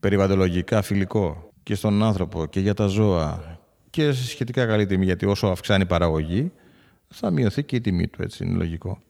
περιβαλλοντολογικά 0.00 0.82
φιλικό 0.82 1.52
και 1.62 1.74
στον 1.74 2.02
άνθρωπο 2.02 2.46
και 2.46 2.60
για 2.60 2.74
τα 2.74 2.86
ζώα 2.86 3.58
και 3.90 4.12
σε 4.12 4.26
σχετικά 4.26 4.66
καλή 4.66 4.86
τιμή, 4.86 5.04
γιατί 5.04 5.26
όσο 5.26 5.46
αυξάνει 5.46 5.82
η 5.82 5.86
παραγωγή, 5.86 6.52
θα 7.08 7.30
μειωθεί 7.30 7.62
και 7.62 7.76
η 7.76 7.80
τιμή 7.80 8.08
του, 8.08 8.22
έτσι 8.22 8.44
είναι 8.44 8.56
λογικό. 8.56 9.02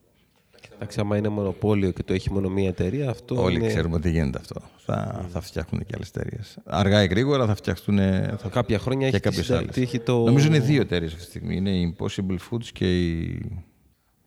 Εντάξει, 0.82 1.00
άμα 1.00 1.16
είναι 1.16 1.28
μονοπόλιο 1.28 1.90
και 1.90 2.02
το 2.02 2.12
έχει 2.12 2.32
μόνο 2.32 2.48
μία 2.48 2.68
εταιρεία, 2.68 3.10
αυτό 3.10 3.42
Όλοι 3.42 3.56
είναι... 3.56 3.66
ξέρουμε 3.66 3.94
ότι 3.94 4.10
γίνεται 4.10 4.38
αυτό. 4.38 4.60
Θα, 4.76 5.26
θα 5.32 5.40
φτιάχνουν 5.40 5.84
και 5.86 5.92
άλλες 5.94 6.08
εταιρείες. 6.08 6.58
Αργά 6.64 7.02
ή 7.02 7.06
γρήγορα 7.06 7.46
θα 7.46 7.54
φτιαχτούν. 7.54 7.96
Θα... 8.36 8.48
Κάποια 8.50 8.78
χρόνια 8.78 9.10
και 9.10 9.16
έχει 9.16 9.22
τη 9.22 9.28
κάποιες 9.28 9.44
συντα- 9.46 9.58
άλλες. 9.60 9.74
τι 9.74 9.82
έχει 9.82 9.98
το- 10.00 10.24
Νομίζω 10.24 10.46
είναι 10.46 10.60
δύο 10.60 10.80
εταιρείες 10.80 11.12
αυτή 11.12 11.24
τη 11.24 11.30
στιγμή. 11.30 11.56
Είναι 11.56 11.70
η 11.70 11.96
Impossible 11.98 12.36
Foods 12.50 12.64
και 12.72 13.08
η. 13.10 13.40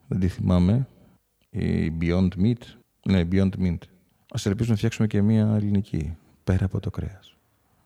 Δεν 0.08 0.20
τη 0.20 0.28
θυμάμαι. 0.28 0.86
Η 1.50 1.92
Beyond 2.00 2.28
Meat. 2.42 2.62
Ναι, 3.08 3.18
η 3.18 3.28
Beyond 3.32 3.50
Meat. 3.62 3.78
Α 4.28 4.40
ελπίσουμε 4.44 4.68
να 4.70 4.76
φτιάξουμε 4.76 5.06
και 5.06 5.22
μια 5.22 5.52
ελληνική. 5.56 6.16
Πέρα 6.44 6.64
από 6.64 6.80
το 6.80 6.90
κρέας. 6.90 7.36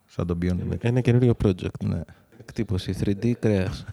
Σαν 0.07 0.27
το 0.27 0.39
Beyond 0.43 0.73
Meat. 0.73 0.77
Ένα 0.81 1.01
καινούριο 1.01 1.35
project. 1.45 1.85
Ναι. 1.85 2.01
Εκτύπωση 2.41 2.95
3D 3.05 3.33
κρέας. 3.33 3.85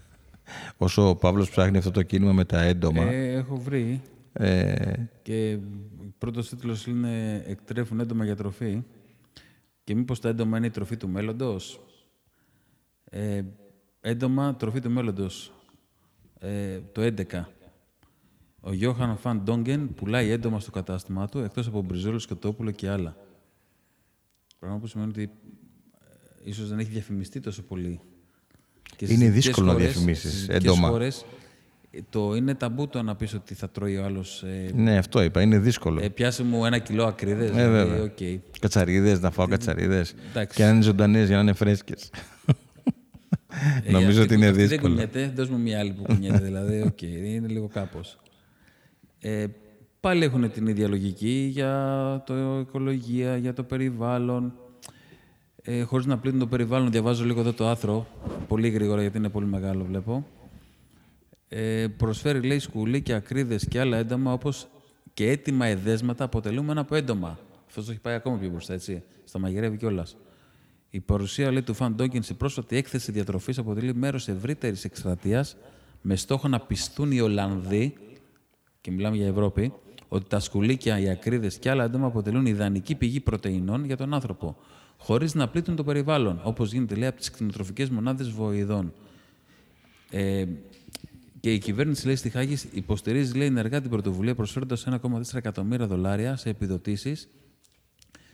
Όσο 0.78 1.10
ο 1.10 1.16
Παύλος 1.16 1.50
ψάχνει 1.50 1.78
αυτό 1.78 1.92
το 1.92 2.04
κίνημα 2.04 2.34
με 2.34 2.46
τα 2.46 2.62
έντομα. 2.62 3.04
Ε, 3.04 3.32
έχω 3.34 3.56
βρει 3.58 4.02
Ε, 4.38 4.94
και 5.22 5.58
πρώτος 6.18 6.50
τίτλος 6.50 6.86
είναι 6.88 7.44
«Εκτρέφουν 7.48 8.00
έντομα 8.00 8.26
για 8.26 8.36
τροφή» 8.36 8.84
και 9.84 9.96
μήπως 9.96 10.20
τα 10.20 10.30
έντομα 10.30 10.58
είναι 10.58 10.66
η 10.66 10.70
τροφή 10.70 10.98
του 10.98 11.10
μέλλοντος; 11.10 11.80
Ε, 13.04 13.44
έντομα, 14.02 14.56
τροφή 14.56 14.80
του 14.80 14.92
μέλλοντος. 14.92 15.52
Ε, 16.40 16.80
το 16.92 17.02
11. 17.02 17.50
Ο 18.60 18.74
Γιώχαν 18.74 19.18
Φαν 19.18 19.42
Ντόγκεν 19.44 19.94
πουλάει 19.94 20.30
έντομα 20.30 20.60
στο 20.60 20.72
κατάστημά 20.72 21.28
του, 21.30 21.40
εκτός 21.40 21.68
από 21.68 21.82
μπριζόλο, 21.82 22.20
σκοτόπουλο 22.20 22.72
και 22.72 22.90
άλλα. 22.90 23.18
Πράγμα 24.60 24.78
που 24.78 24.88
σημαίνει 24.88 25.10
ότι 25.10 25.22
ε, 25.24 25.30
ίσως 26.50 26.70
δεν 26.70 26.80
έχει 26.80 26.90
διαφημιστεί 26.90 27.40
τόσο 27.40 27.64
πολύ. 27.64 28.00
Και 28.98 29.06
στις 29.06 29.10
Είναι 29.18 29.26
δυτικές 29.26 29.46
δύσκολο 29.46 29.66
να 29.68 29.72
χώρες- 29.74 29.88
διαφημίσεις 29.92 30.30
στις 30.32 30.46
δυτικές 30.46 30.72
έντομα. 30.72 30.88
χώρες, 30.90 31.22
ε, 31.22 31.26
το 32.10 32.36
είναι 32.36 32.54
ταμπού 32.56 32.88
το 32.88 33.02
να 33.02 33.16
πεις 33.16 33.34
ότι 33.34 33.54
θα 33.54 33.70
τρώει 33.70 33.98
ο 33.98 34.04
άλλος 34.04 34.44
ε, 34.44 34.72
ναι, 34.76 34.98
αυτό 34.98 35.22
είπα. 35.24 35.42
Είναι 35.42 35.60
δύσκολο. 35.60 36.02
ε, 36.02 36.10
πιάσε 36.10 36.44
μου 36.44 36.66
ένα 36.66 36.78
κιλό 36.78 37.06
ακρίδες. 37.06 37.50
Ε, 37.50 37.52
δηλαδή, 37.54 37.72
βέβαια. 37.72 38.04
οκ. 38.04 38.42
Κατσαρίδες, 38.60 39.20
να 39.22 39.32
φάω 39.32 39.48
κατσαρίδες. 39.48 40.16
εντάξει. 40.30 40.58
Και 40.58 40.64
να 40.64 40.70
είναι 40.70 40.82
ζωντανές 40.82 41.28
για 41.28 41.36
να 41.36 41.42
είναι 41.42 41.54
φρέσκες. 41.54 42.10
Ε, 43.86 43.92
Νομίζω 43.92 44.22
αυτή 44.22 44.22
ότι 44.22 44.34
είναι 44.34 44.48
αυτή 44.48 44.62
δύσκολο. 44.66 44.96
Δεν 44.96 45.08
κουνιέται, 45.10 45.34
δώσ' 45.36 45.50
μου 45.50 45.60
μία 45.60 45.80
άλλη 45.80 45.92
που 45.92 46.04
κουνιέται. 46.04 46.38
δηλαδή, 46.44 46.82
οκ, 46.82 47.02
είναι 47.02 47.48
λίγο 47.48 47.68
κάπως. 47.68 48.18
Ε, 49.20 49.46
πάλι 50.00 50.24
έχουν 50.24 50.52
την 50.52 50.68
ίδια 50.68 50.88
λογική 50.88 51.50
για 51.52 52.24
το 52.26 52.60
οικολογία, 52.60 53.38
για 53.38 53.54
το 53.54 53.64
περιβάλλον. 53.64 54.54
Ε, 55.68 55.82
χωρίς 55.82 56.06
να 56.06 56.18
πλήττουν 56.18 56.40
το 56.40 56.48
περιβάλλον, 56.48 56.92
διαβάζω 56.92 57.26
λίγο 57.26 57.40
εδώ 57.40 57.54
το 57.54 57.68
άθρο, 57.68 58.08
πολύ 58.48 58.70
γρήγορα 58.70 59.02
γιατί 59.02 59.18
είναι 59.18 59.30
πολύ 59.30 59.46
μεγάλο 59.46 59.84
βλέπω. 59.84 60.26
Ε, 61.50 61.88
προσφέρει, 61.88 62.42
λέει, 62.42 62.60
σκουλίκια, 62.60 63.16
ακρίδες 63.16 63.68
και 63.68 63.80
άλλα 63.80 63.98
έντομα, 63.98 64.34
όπως 64.34 64.68
και 65.14 65.30
έτοιμα 65.30 65.66
εδέσματα 65.66 66.24
αποτελούμενα 66.24 66.82
από 66.82 66.96
έντομα. 66.96 67.40
Αυτός 67.68 67.86
το 67.86 67.92
έχει 67.92 68.00
πάει 68.00 68.16
ακόμα 68.16 68.38
πιο 68.38 68.50
μπροστά, 68.50 68.74
έτσι. 68.74 69.04
Στα 69.24 69.40
μαγειρεύει 69.40 69.78
κιόλας. 69.78 70.18
Η 70.90 71.00
παρουσία 71.00 71.52
λέει, 71.52 71.62
του 71.62 71.74
Φαν 71.74 71.96
Ντόγκεν 71.96 72.24
σε 72.24 72.34
πρόσφατη 72.34 72.76
έκθεση 72.76 73.12
διατροφής 73.12 73.58
αποτελεί 73.58 73.96
μέρος 73.96 74.28
ευρύτερης 74.28 74.84
εκστρατείας 74.84 75.58
με 76.02 76.16
στόχο 76.16 76.48
να 76.48 76.60
πιστούν 76.60 77.12
οι 77.12 77.20
Ολλανδοί, 77.20 77.94
και 78.82 78.92
μιλάμε 78.92 79.16
για 79.16 79.28
Ευρώπη, 79.28 79.74
ότι 80.08 80.26
τα 80.30 80.40
σκουλίκια, 80.40 81.00
οι 81.00 81.10
ακρίδες 81.10 81.58
και 81.58 81.70
άλλα 81.70 81.84
έντομα 81.84 82.08
αποτελούν 82.08 82.46
ιδανική 82.46 82.96
πηγή 82.96 83.20
πρωτεϊνών 83.20 83.86
για 83.86 83.98
τον 83.98 84.14
άνθρωπο, 84.14 84.58
χωρίς 84.98 85.34
να 85.34 85.48
πλήττουν 85.48 85.76
το 85.76 85.84
περιβάλλον, 85.84 86.40
όπως 86.44 86.72
γίνεται 86.72 86.96
λέει 86.96 87.08
από 87.08 87.18
τις 87.18 87.32
κτηνοτροφικές 87.32 87.90
μονάδες 87.90 88.30
βοηδών. 88.30 88.94
Ε, 90.10 90.46
και 91.46 91.54
η 91.54 91.58
κυβέρνηση 91.58 92.06
λέει 92.06 92.16
στη 92.16 92.30
Χάγη 92.30 92.58
υποστηρίζει 92.72 93.38
λέει, 93.38 93.48
ενεργά 93.48 93.82
την 93.82 93.90
πρωτοβουλία 93.90 94.36
προσφέροντας 94.36 94.88
1,4 94.90 95.22
εκατομμύρια 95.34 95.88
δολάρια 95.88 96.36
σε 96.36 96.50
επιδοτήσεις 96.50 97.28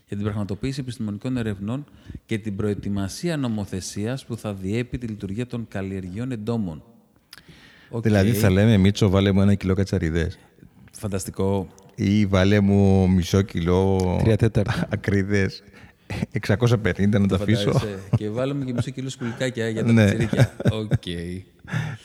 για 0.08 0.18
την 0.18 0.26
πραγματοποίηση 0.26 0.80
επιστημονικών 0.80 1.38
ερευνών 1.38 1.86
και 2.26 2.38
την 2.38 2.56
προετοιμασία 2.56 3.38
νομοθεσίας 3.38 4.26
που 4.26 4.38
θα 4.38 4.54
διέπει 4.54 4.98
τη 4.98 5.08
λειτουργία 5.08 5.48
των 5.48 5.66
καλλιεργειών 5.68 6.32
εντόμων. 6.32 6.84
Okay. 7.92 8.04
Δηλαδή 8.04 8.34
θα 8.34 8.50
λέμε 8.50 8.78
Μίτσο, 8.78 9.10
βάλε 9.10 9.32
μου 9.32 9.42
ένα 9.42 9.56
κιλό 9.56 9.74
κατσαριδές. 9.74 10.40
Φανταστικό. 10.92 11.68
Ή 11.96 12.26
βάλε 12.26 12.60
μου 12.60 13.10
μισό 13.10 13.42
κιλό 13.42 14.18
Τρία 14.24 14.38
τέταρτα. 14.38 14.88
ακρίδες. 14.94 15.64
650 16.48 17.20
να 17.20 17.28
τα 17.28 17.36
αφήσω. 17.36 17.72
Φαντάζεσαι. 17.72 18.00
και 18.18 18.30
βάλε 18.30 18.54
μου 18.54 18.64
και 18.64 18.74
μισό 18.74 18.90
κιλό 18.90 19.10
σκουληκάκια 19.10 19.70
για 19.70 19.86
τα 19.86 19.92
Ναι. 19.92 20.06
πιτσιρίκια. 20.06 20.54
Οκ. 20.72 21.04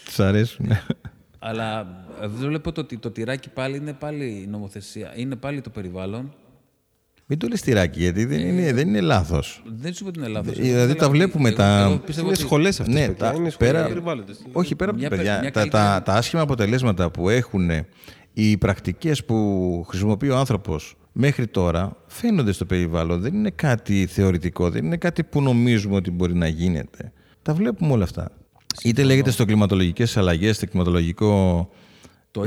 Τους 0.05 0.21
αρέσουν. 0.21 0.66
Αλλά 1.38 1.87
ε, 2.23 2.27
βλέπω 2.27 2.73
το 2.73 2.81
ότι 2.81 2.99
το 2.99 3.11
τυράκι 3.11 3.49
πάλι 3.51 3.77
είναι 3.77 3.92
πάλι 3.92 4.25
η 4.25 4.47
νομοθεσία. 4.47 5.12
Είναι 5.16 5.37
πάλι 5.37 5.61
το 5.61 5.71
περιβάλλον. 5.71 6.35
Μην 7.29 7.38
το 7.38 7.47
λες 7.49 7.61
τυράκι, 7.61 8.01
γιατί 8.01 8.25
δεν 8.25 8.38
είναι, 8.40 8.73
δεν 8.73 8.88
είναι 8.88 9.01
λάθος. 9.01 9.62
Δεν 9.66 9.92
σου 9.95 9.99
είπα 10.01 10.09
ότι 10.09 10.19
είναι 10.19 10.29
λάθος. 10.29 10.59
Δηλαδή 10.59 10.95
τα 10.95 11.11
βλέπουμε 11.11 11.51
τα- 11.51 12.01
πιστεύω 12.07 12.27
Είναι 12.27 12.37
ότι 12.37 12.47
σχολές 12.47 12.81
αυτές. 12.81 12.95
Ναι, 12.95 13.09
τα- 13.09 13.27
είναι 13.27 13.51
σχολές 13.51 13.57
πέρα- 13.57 13.87
περιβάλλοντος. 13.88 14.37
Όχι, 14.53 14.75
πέρα 14.77 14.90
από 14.90 14.99
Μια 15.01 15.09
τα 15.11 15.16
πε- 15.16 15.25
παιδιά. 15.25 15.40
μια 15.40 15.53
Τα, 15.53 15.61
τα, 15.69 15.69
καλύτερη- 15.79 16.05
τα 16.05 16.14
άσχημα 16.14 16.42
αποτελέσματα 16.42 17.11
που 17.11 17.29
έχουν 17.29 17.71
οι 18.33 18.57
πρακτικές 18.57 19.25
που 19.25 19.85
χρησιμοποιεί 19.88 20.29
ο 20.29 20.37
άνθρωπος 20.37 20.97
μέχρι 21.18 21.46
τώρα 21.46 21.96
φαίνονται 22.07 22.52
στο 22.52 22.64
περιβάλλον. 22.64 23.20
Δεν 23.20 23.35
είναι 23.35 23.50
κάτι 23.50 24.07
θεωρητικό, 24.07 24.70
δεν 24.70 24.85
είναι 24.85 24.96
κάτι 24.96 25.24
που 25.24 25.42
νομίζουμε 25.42 25.96
ότι 25.96 26.11
μπορεί 26.11 26.35
να 26.35 26.46
γίνεται. 26.48 27.12
Τα 27.42 27.55
βλέπουμε 27.55 27.92
όλα 27.92 28.05
αυτά. 28.05 28.31
Είτε 28.83 29.02
λέγεται 29.02 29.31
στο 29.31 29.44
κλιματολογικές 29.44 30.16
αλλαγές, 30.16 30.57
στο 30.57 30.66
κλιματολογικό... 30.66 31.70
το 32.31 32.42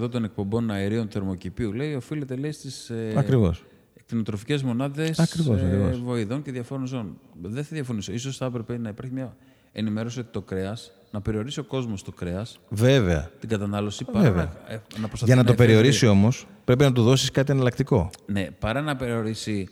20% 0.00 0.10
των 0.10 0.24
εκπομπών 0.24 0.70
αερίων 0.70 1.08
θερμοκηπίου 1.08 1.72
λέει, 1.72 1.94
οφείλεται 1.94 2.36
λέει, 2.36 2.52
στις 2.52 2.90
ε, 2.90 3.12
Ακριβώς. 3.16 3.64
κτηνοτροφικές 3.96 4.62
μονάδες 4.62 5.18
Ακριβώς, 5.18 5.60
ε, 5.60 5.66
ακριβώς. 5.66 6.00
βοηδών 6.00 6.42
και 6.42 6.52
διαφόρων 6.52 6.86
ζώων. 6.86 7.18
Δεν 7.42 7.64
θα 7.64 7.70
διαφωνήσω. 7.72 8.12
Ίσως 8.12 8.36
θα 8.36 8.44
έπρεπε 8.44 8.78
να 8.78 8.88
υπάρχει 8.88 9.12
μια 9.12 9.36
ενημέρωση 9.72 10.20
ότι 10.20 10.28
το 10.32 10.42
κρέας, 10.42 10.92
να 11.14 11.20
περιορίσει 11.20 11.60
ο 11.60 11.64
κόσμος 11.64 12.02
το 12.02 12.12
κρέας, 12.12 12.58
Βέβαια. 12.68 13.30
την 13.40 13.48
κατανάλωση, 13.48 14.04
παρά 14.04 14.20
Βέβαια. 14.20 14.52
να, 14.68 14.72
ε, 14.74 14.82
να 15.00 15.06
προσπαθεί 15.08 15.24
Για 15.24 15.34
να 15.34 15.44
το 15.44 15.52
εφεύρει- 15.52 15.56
περιορίσει 15.74 16.06
όμως, 16.06 16.46
πρέπει 16.64 16.82
να 16.82 16.92
του 16.92 17.02
δώσεις 17.02 17.30
κάτι 17.30 17.52
εναλλακτικό. 17.52 18.10
Ναι, 18.26 18.48
παρά 18.58 18.80
να 18.80 18.96
περιορίσει 18.96 19.68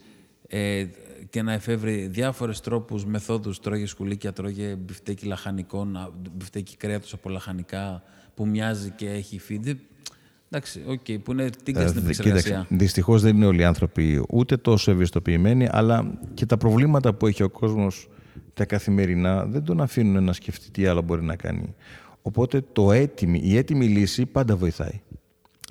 ε, 0.47 0.85
και 1.29 1.41
να 1.41 1.53
εφεύρει 1.53 2.07
διάφορες 2.07 2.59
τρόπους, 2.59 3.05
μεθόδους, 3.05 3.59
τρώγε 3.59 3.85
σκουλήκια, 3.85 4.33
τρώγε 4.33 4.75
μπιφτέκι 4.75 5.25
λαχανικών, 5.25 5.97
α, 5.97 6.09
μπιφτέκι 6.33 6.77
κρέατος 6.77 7.13
από 7.13 7.29
λαχανικά, 7.29 8.03
που 8.35 8.47
μοιάζει 8.47 8.89
και 8.89 9.09
έχει 9.09 9.39
φίδι. 9.39 9.79
Εντάξει, 10.49 10.81
οκ, 10.87 11.19
που 11.23 11.31
είναι 11.31 11.49
τίγκα 11.63 11.87
στην 11.87 11.99
Ε, 12.01 12.03
επεξεργασία. 12.03 12.65
Δυστυχώς 12.69 13.21
δεν 13.21 13.35
είναι 13.35 13.45
όλοι 13.45 13.61
οι 13.61 13.63
άνθρωποι 13.63 14.23
ούτε 14.29 14.57
τόσο 14.57 14.91
ευαισθητοποιημένοι, 14.91 15.67
αλλά 15.71 16.13
και 16.33 16.45
τα 16.45 16.57
προβλήματα 16.57 17.13
που 17.13 17.27
έχει 17.27 17.43
ο 17.43 17.49
κόσμος 17.49 18.07
τα 18.53 18.65
καθημερινά 18.65 19.45
δεν 19.45 19.63
τον 19.63 19.81
αφήνουν 19.81 20.23
να 20.23 20.33
σκεφτεί 20.33 20.71
τι 20.71 20.85
άλλο 20.85 21.01
μπορεί 21.01 21.23
να 21.23 21.35
κάνει. 21.35 21.75
Οπότε 22.21 22.63
το 22.73 22.91
έτοιμη, 22.91 23.41
η 23.43 23.57
έτοιμη 23.57 23.85
λύση 23.87 24.25
πάντα 24.25 24.55
βοηθάει. 24.55 25.01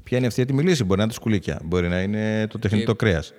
Ποια 0.03 0.19
είναι 0.19 0.27
αυτή 0.27 0.41
η 0.41 0.43
έτοιμη 0.43 0.63
λύση, 0.63 0.85
μπορεί 0.85 0.97
να 0.97 1.03
είναι 1.03 1.13
τα 1.13 1.19
σκουλίκια, 1.19 1.61
μπορεί 1.65 1.89
να 1.89 2.03
είναι 2.03 2.47
το 2.47 2.59
τεχνητό 2.59 2.95
κρέας. 2.95 3.33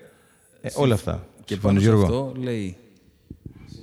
Ε, 0.62 0.70
όλα 0.76 0.94
αυτά. 0.94 1.28
Και 1.46 1.54
Συμφωνείς, 1.54 1.86
πάνω 1.86 1.98
σε 1.98 2.06
Γιώργο; 2.08 2.28
αυτό 2.28 2.42
λέει, 2.42 2.78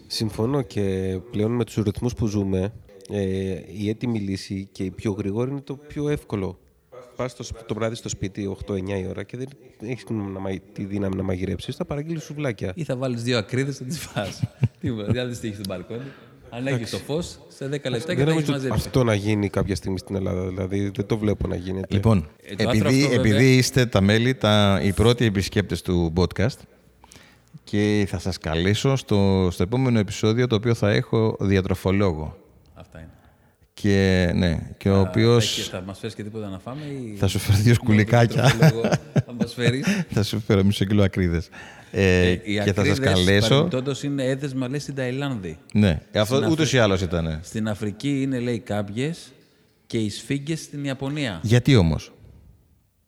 Συμφωνώ 0.07 0.63
και 0.63 1.19
πλέον 1.31 1.53
με 1.53 1.65
τους 1.65 1.75
ρυθμούς 1.75 2.15
που 2.15 2.27
ζούμε, 2.27 2.73
ε, 3.11 3.61
η 3.79 3.89
έτοιμη 3.89 4.19
λύση 4.19 4.69
και 4.73 4.85
η 4.85 4.91
πιο 4.91 5.13
γρήγορη 5.13 5.51
είναι 5.51 5.61
το 5.61 5.77
πιο 5.77 6.09
εύκολο. 6.09 6.59
Πας 7.21 7.35
το, 7.37 7.45
το 7.67 7.75
βράδυ 7.75 7.95
στο 7.95 8.09
σπίτι 8.09 8.57
8-9 8.67 8.75
η 8.89 9.07
ώρα 9.09 9.23
και 9.23 9.37
δεν 9.37 9.49
έχεις 9.83 10.05
να 10.09 10.41
μαγει- 10.41 10.63
τη 10.73 10.85
δύναμη 10.85 11.17
να 11.17 11.23
μαγειρέψεις, 11.23 11.77
θα 11.77 11.85
παραγγείλεις 11.85 12.23
σουβλάκια. 12.23 12.73
ή 12.75 12.85
θα 12.85 12.97
βάλεις 12.97 13.23
δύο 13.23 13.39
ακρίδες 13.39 13.77
θα 13.77 13.85
τις 13.85 13.99
φας. 13.99 14.43
Τίποτα, 14.81 15.13
δεν 15.13 15.29
τις 15.29 15.41
τύχεις 15.41 15.57
στον 15.57 15.67
μπαλκόνι. 15.69 16.11
Ανοίγεις 16.51 16.91
το 16.91 16.97
φως, 16.99 17.39
σε 17.49 17.65
10 17.67 17.69
λεπτά 17.71 17.89
και 17.89 17.91
Δεν 17.91 18.01
τα 18.07 18.11
έχεις 18.11 18.25
νομίζω 18.25 18.53
μαζέψει. 18.53 18.83
αυτό 18.87 19.05
να 19.05 19.15
γίνει 19.15 19.49
κάποια 19.49 19.75
στιγμή 19.77 19.99
στην 19.99 20.15
Ελλάδα, 20.17 20.49
δηλαδή 20.49 20.91
δεν 20.95 21.07
το 21.07 21.19
βλέπω 21.19 21.49
να 21.49 21.57
γίνεται. 21.57 21.95
Λοιπόν, 21.95 22.29
Ε, 22.43 22.55
το 22.55 22.69
άρθρο 22.69 22.87
επειδή, 22.89 23.03
αυτό, 23.05 23.17
βέβαια- 23.17 23.33
επειδή 23.37 23.57
είστε 23.57 23.87
τα 23.87 24.01
μέλη, 24.01 24.35
τα, 24.35 24.81
οι 24.83 24.93
πρώτοι 24.93 25.25
επισκέπτες 25.25 25.83
του 25.83 26.13
podcast 26.17 26.57
και 27.65 28.07
θα 28.09 28.19
σας 28.19 28.39
καλέσω 28.39 28.97
στο, 28.97 29.49
στο 29.51 29.63
επόμενο 29.63 29.99
επεισόδιο 29.99 30.47
το 30.47 30.55
οποίο 30.55 30.75
θα 30.75 30.91
έχω 30.91 31.37
διατροφολόγο. 31.41 32.37
Αυτά 33.89 33.89
είναι. 33.89 34.31
Και, 34.31 34.33
ναι, 34.35 34.59
και 34.77 34.91
ο 34.91 34.95
Θα, 34.95 35.01
οποίος 35.01 35.69
θα 35.71 35.83
μας 35.87 35.99
φέρεις 35.99 36.15
και 36.15 36.23
τίποτα 36.23 36.49
να 36.49 36.59
φάμε 36.59 36.85
ή... 36.85 37.15
θα 37.17 37.27
σου 37.29 37.39
φέρει 37.39 37.59
δύο 37.63 37.75
σκουλικάκια. 37.81 38.49
Θα 39.13 39.33
μας 39.41 39.55
φέρεις. 39.55 39.87
θα 40.15 40.23
σου 40.23 40.41
φέρω 40.41 40.65
μισό 40.65 40.85
κιλό 40.85 41.03
ακρίδες. 41.03 41.49
Ε, 41.93 42.31
Οι 42.31 42.39
και 42.65 42.73
θα 42.73 42.85
σας 42.85 42.99
ακρίδες, 42.99 42.99
καλέσω. 42.99 43.49
παρεμπιπτόντως, 43.49 44.03
είναι 44.03 44.25
έδεσμα, 44.25 44.69
λέει, 44.69 44.79
στην 44.79 44.95
Ταϊλάνδη. 44.95 45.59
Ναι, 45.73 46.01
αυτό 46.15 46.37
Στην 46.37 46.49
ούτως 46.49 46.73
ή 46.73 46.79
άλλως 46.79 47.01
ήταν. 47.03 47.41
Στην 47.43 47.69
Αφρική 47.69 48.23
είναι, 48.23 48.39
λέει, 48.39 48.59
κάποιες 48.59 49.33
και 49.87 49.99
οι 49.99 50.11
σφίγγες 50.11 50.61
στην 50.61 50.85
Ιαπωνία. 50.85 51.41
Γιατί 51.43 51.77
όμως; 51.77 52.13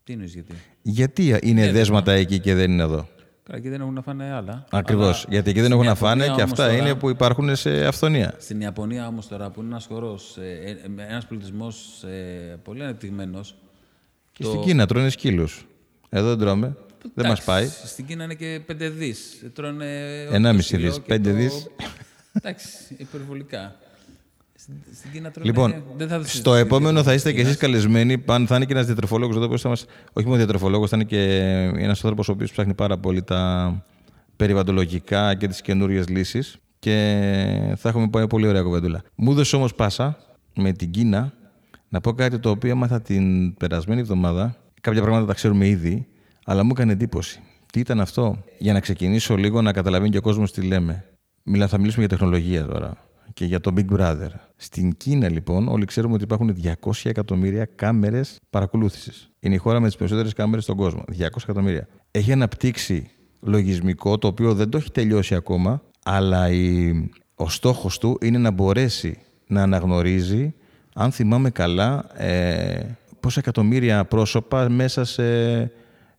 Τι 0.05 0.13
εννοείς 0.13 0.33
γιατί; 0.33 0.55
Γιατί 0.83 1.39
είναι 1.43 1.73
δέσματα 1.73 2.13
εκεί 2.13 2.39
και 2.39 2.55
δεν 2.55 2.71
είναι 2.71 2.83
εδώ; 2.83 3.09
Καλά, 3.45 3.59
εκεί 3.59 3.69
δεν 3.69 3.81
έχουν 3.81 3.95
να 3.95 4.03
φάνε 4.03 4.33
άλλα. 4.33 4.65
Ακριβώς. 4.71 5.17
Αλλά 5.17 5.25
Γιατί 5.29 5.51
εκεί 5.51 5.61
δεν 5.61 5.73
έχουν 5.73 5.85
να 5.85 5.95
στην 5.95 6.07
φάνε 6.07 6.25
Ιαπωνία 6.25 6.37
και 6.37 6.43
όμως 6.51 6.61
αυτά 6.61 6.73
τώρα- 6.77 6.87
είναι 6.89 6.99
που 6.99 7.09
υπάρχουν 7.11 7.57
σε 7.57 7.87
αυθονία. 7.87 8.35
Στην 8.39 8.61
Ιαπωνία 8.61 9.07
όμως 9.07 9.29
τώρα, 9.29 9.51
που 9.51 9.61
είναι 9.61 9.71
ένας 9.71 9.87
χωρός, 9.87 10.37
ε, 10.37 10.77
ε, 10.85 10.89
με 10.89 11.07
ένας 11.09 11.27
πολιτισμός 11.27 12.03
ε, 12.03 12.57
πολύ 12.63 12.83
ανεπτυγμένος. 12.83 13.55
Και 14.33 14.45
στην 14.45 14.61
Κίνα 14.61 14.87
τρώνε 14.87 15.09
σκύλους. 15.09 15.67
Εδώ 16.09 16.29
δεν 16.29 16.39
τρώμε. 16.39 16.67
Δεν 17.03 17.11
μας 17.15 17.25
εντάξει, 17.25 17.45
πάει. 17.45 17.67
Στην 17.85 18.07
Κίνα 18.07 18.25
είναι 18.25 18.35
και 18.35 18.61
πέντε 18.67 18.89
δις. 18.89 19.43
Τρώνε 19.55 20.21
Ενάμιση 20.31 20.71
το 20.71 20.75
σκυλό 20.77 20.89
δις, 20.91 20.97
και 20.99 21.05
πέντε 21.07 21.31
το- 21.31 21.37
δις. 21.37 21.67
Εντάξει, 22.33 22.69
υπερβολικά. 22.97 23.77
Στην, 24.63 24.75
στην 24.95 25.11
Κίνα 25.13 25.31
τρώνε... 25.31 25.49
Λοιπόν, 25.49 25.83
δεν 25.97 26.09
θα 26.09 26.17
το 26.17 26.23
στο 26.23 26.29
συζητήσουμε 26.29 26.59
επόμενο 26.59 26.93
για 26.93 27.03
θα 27.03 27.09
το 27.09 27.15
είστε 27.15 27.31
και 27.31 27.37
Κίνας. 27.37 27.51
εσείς 27.51 27.61
καλεσμένοι. 27.61 28.19
Παν, 28.19 28.47
θα 28.47 28.57
είναι 28.57 28.65
και 28.65 28.73
ένας 28.73 28.87
διατροφολόγος 28.87 29.37
εδώ 29.37 29.49
που 29.49 29.59
θα 29.59 29.69
μας, 29.69 29.85
όχι 30.13 30.27
μόνο 30.27 30.39
διατροφολόγος, 30.39 30.91
θα 30.91 30.97
είναι 30.97 31.05
και 31.05 31.19
ένας 31.77 31.97
άνθρωπος 31.97 32.29
ο 32.29 32.33
οποίος 32.33 32.51
ψάχνει 32.51 32.75
πάρα 32.75 32.99
πολύ 32.99 33.23
τα 33.23 33.85
περιβαλλοντολογικά 34.37 35.35
και 35.35 35.49
τις 35.49 35.61
καινούριες 35.61 36.09
λύσεις. 36.09 36.57
Και 36.79 37.75
θα 37.77 37.89
έχουμε 37.89 38.09
πάει 38.09 38.27
πολύ 38.27 38.47
ωραία 38.47 38.63
κουβεντούλα. 38.63 39.03
Μου 39.15 39.31
έδωσε 39.31 39.57
όμως 39.57 39.75
πάσα 39.75 40.19
με 40.55 40.73
την 40.73 40.91
Κίνα 40.91 41.33
να 41.89 42.01
πω 42.01 42.13
κάτι 42.13 42.39
το 42.39 42.51
οποίο 42.51 42.71
έμαθα 42.71 43.01
την 43.01 43.55
περασμένη 43.55 44.01
εβδομάδα. 44.01 44.57
Κάποια 44.81 45.01
πράγματα 45.01 45.27
τα 45.27 45.35
ξέρουμε 45.35 45.67
ήδη, 45.67 46.07
αλλά 46.45 46.65
μου 46.65 46.71
έκανε 46.73 46.93
εντύπωση. 46.93 47.41
Τι 47.73 47.81
ήταν 47.81 48.01
αυτό, 48.01 48.45
για 48.59 48.73
να 48.73 48.81
ξεκινήσω 48.81 49.37
λίγο 49.37 49.63
να 49.63 49.73
καταλαβαίνει 49.73 50.11
και 50.11 50.19
ο 50.19 50.23
κόσμος 50.23 50.53
τι 50.53 50.63
λέμε. 50.63 51.05
Μιλά, 51.43 51.69
θα 51.69 51.79
μιλήσουμε 51.79 52.07
για 52.07 52.17
τεχνολογία 52.17 52.67
τώρα 52.67 53.11
και 53.35 53.45
για 53.45 53.61
το 53.61 53.73
Big 53.77 53.97
Brother. 53.97 54.31
Στην 54.57 54.97
Κίνα, 54.97 55.31
λοιπόν, 55.31 55.69
όλοι 55.69 55.85
ξέρουμε 55.85 56.15
ότι 56.15 56.25
υπάρχουν 56.25 56.57
200 56.63 56.91
εκατομμύρια 57.05 57.65
κάμερες 57.65 58.39
παρακολούθησης. 58.51 59.31
Είναι 59.41 59.55
η 59.55 59.59
χώρα 59.59 59.81
με 59.81 59.87
τις 59.87 59.97
περισσότερες 59.97 60.33
κάμερες 60.33 60.65
στον 60.65 60.77
κόσμο. 60.77 61.05
200 61.19 61.25
εκατομμύρια. 61.43 61.89
Έχει 62.11 62.33
αναπτύξει 62.33 63.11
λογισμικό 63.41 64.19
το 64.19 64.27
οποίο 64.27 64.55
δεν 64.55 64.69
το 64.69 64.77
έχει 64.77 64.91
τελειώσει 64.91 65.35
ακόμα, 65.35 65.83
αλλά 66.05 66.51
η... 66.51 66.93
ο 67.35 67.49
στόχος 67.49 67.99
του 67.99 68.19
είναι 68.23 68.39
να 68.39 68.51
μπορέσει 68.51 69.19
να 69.47 69.63
αναγνωρίζει, 69.63 70.55
αν 70.95 71.13
θυμάμαι 71.13 71.51
καλά, 71.51 72.07
ε, 72.17 72.97
πόσα 73.21 73.41
εκατομμύρια 73.41 74.05
πρόσωπα 74.05 74.69
μέσα 74.69 75.05
σε 75.05 75.57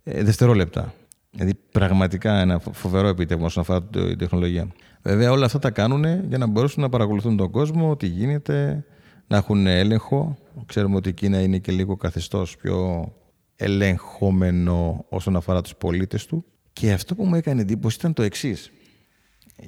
ε, 0.03 0.23
δευτερόλεπτα. 0.23 0.93
Δηλαδή 1.35 1.53
πραγματικά 1.71 2.39
ένα 2.39 2.59
φο- 2.59 2.73
φοβερό 2.73 3.07
επίτευγμα 3.07 3.45
όσον 3.45 3.61
αφορά 3.63 3.83
την 3.83 4.17
τεχνολογία. 4.17 4.67
Βέβαια 5.01 5.31
όλα 5.31 5.45
αυτά 5.45 5.59
τα 5.59 5.71
κάνουν 5.71 6.03
για 6.27 6.37
να 6.37 6.45
μπορέσουν 6.47 6.81
να 6.81 6.89
παρακολουθούν 6.89 7.37
τον 7.37 7.51
κόσμο, 7.51 7.95
τι 7.95 8.07
γίνεται, 8.07 8.85
να 9.27 9.37
έχουν 9.37 9.67
έλεγχο. 9.67 10.37
Ξέρουμε 10.65 10.95
ότι 10.95 11.09
η 11.09 11.13
Κίνα 11.13 11.41
είναι 11.41 11.57
και 11.57 11.71
λίγο 11.71 11.95
καθεστώς 11.95 12.55
πιο 12.57 13.07
ελεγχόμενο 13.55 15.05
όσον 15.09 15.35
αφορά 15.35 15.61
τους 15.61 15.75
πολίτες 15.75 16.25
του. 16.25 16.45
Και 16.73 16.91
αυτό 16.91 17.15
που 17.15 17.25
μου 17.25 17.35
έκανε 17.35 17.61
εντύπωση 17.61 17.97
ήταν 17.99 18.13
το 18.13 18.21
εξής 18.23 18.71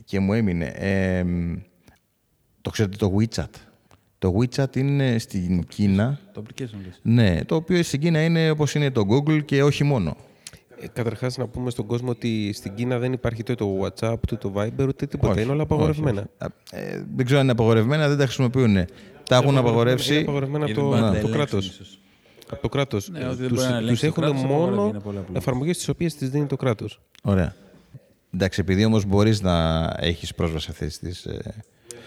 και 0.05 0.19
μου 0.19 0.33
έμεινε. 0.33 0.65
Ε, 0.65 1.23
το 2.61 2.69
ξέρετε 2.69 2.97
το 2.97 3.15
WeChat. 3.19 3.49
Το 4.17 4.33
WeChat 4.39 4.75
είναι 4.75 5.17
στην 5.17 5.63
Κίνα, 5.67 6.19
Το 6.33 6.43
application 6.45 6.59
λες. 6.85 6.99
ναι, 7.01 7.43
το 7.45 7.55
οποίο 7.55 7.83
στην 7.83 7.99
Κίνα 7.99 8.23
είναι 8.23 8.49
όπως 8.49 8.75
είναι 8.75 8.91
το 8.91 9.01
Google 9.09 9.45
και 9.45 9.63
όχι 9.63 9.83
μόνο. 9.83 10.17
Ε, 10.81 10.87
Καταρχάς, 10.93 11.37
να 11.37 11.47
πούμε 11.47 11.69
στον 11.69 11.85
κόσμο 11.85 12.09
ότι 12.09 12.53
στην 12.53 12.73
Κίνα 12.75 12.97
δεν 12.99 13.13
υπάρχει 13.13 13.41
ούτε 13.41 13.55
το 13.55 13.79
WhatsApp, 13.81 14.15
ούτε 14.23 14.35
το 14.35 14.53
Viber, 14.55 14.85
ούτε 14.87 15.05
τίποτα. 15.05 15.31
Όχι, 15.33 15.41
είναι 15.41 15.51
όλα 15.51 15.61
όχι, 15.63 15.73
απαγορευμένα. 15.73 16.27
όχι. 16.41 16.51
Ε, 16.71 17.03
δεν 17.15 17.25
ξέρω 17.25 17.39
αν 17.39 17.43
είναι 17.45 17.53
απαγορευμένα, 17.53 18.07
δεν 18.07 18.17
τα 18.17 18.23
χρησιμοποιούν. 18.23 18.73
Τα 19.29 19.35
έχουν 19.35 19.49
Είναι 19.49 19.59
απαγορεύσει. 19.59 20.17
απαγορευμένα 20.17 20.65
από 20.65 20.73
Γιατί 20.73 20.81
το, 20.81 20.89
πάντα 20.89 21.07
από 21.07 21.11
το 21.11 21.17
ελέγξουν 21.27 21.31
κράτος. 21.37 21.67
ίσως. 21.67 21.99
Από 22.49 22.61
το 22.61 22.69
κράτος. 22.69 23.09
Ναι, 23.09 23.27
ότι 23.27 23.35
δεν 23.35 23.47
τους, 23.47 23.57
μπορεί 23.57 23.69
να 23.71 23.77
ελέγξεις 23.77 23.99
τους 23.99 24.13
το 24.15 24.21
έχουν 24.21 24.23
κράτος, 24.23 24.43
από 24.53 24.63
όλα 24.63 24.75
μόνο 24.75 24.87
είναι 24.87 24.99
πολύ 24.99 25.17
απλό. 25.17 25.33
εφαρμογές 25.37 25.77
τις 25.77 25.87
οποίες 25.89 26.15
τις 26.15 26.29
δίνει 26.29 26.45
το 26.45 26.55
κράτος. 26.55 27.01
Ωραία. 27.23 27.55
Εντάξει, 28.33 28.59
επειδή 28.61 28.85
όμως 28.85 29.05
μπορείς 29.05 29.41
να 29.41 29.83
έχεις 29.99 30.33
πρόσβαση 30.35 30.65
σε 30.65 30.71
αυτές 30.71 30.99
τις. 30.99 31.27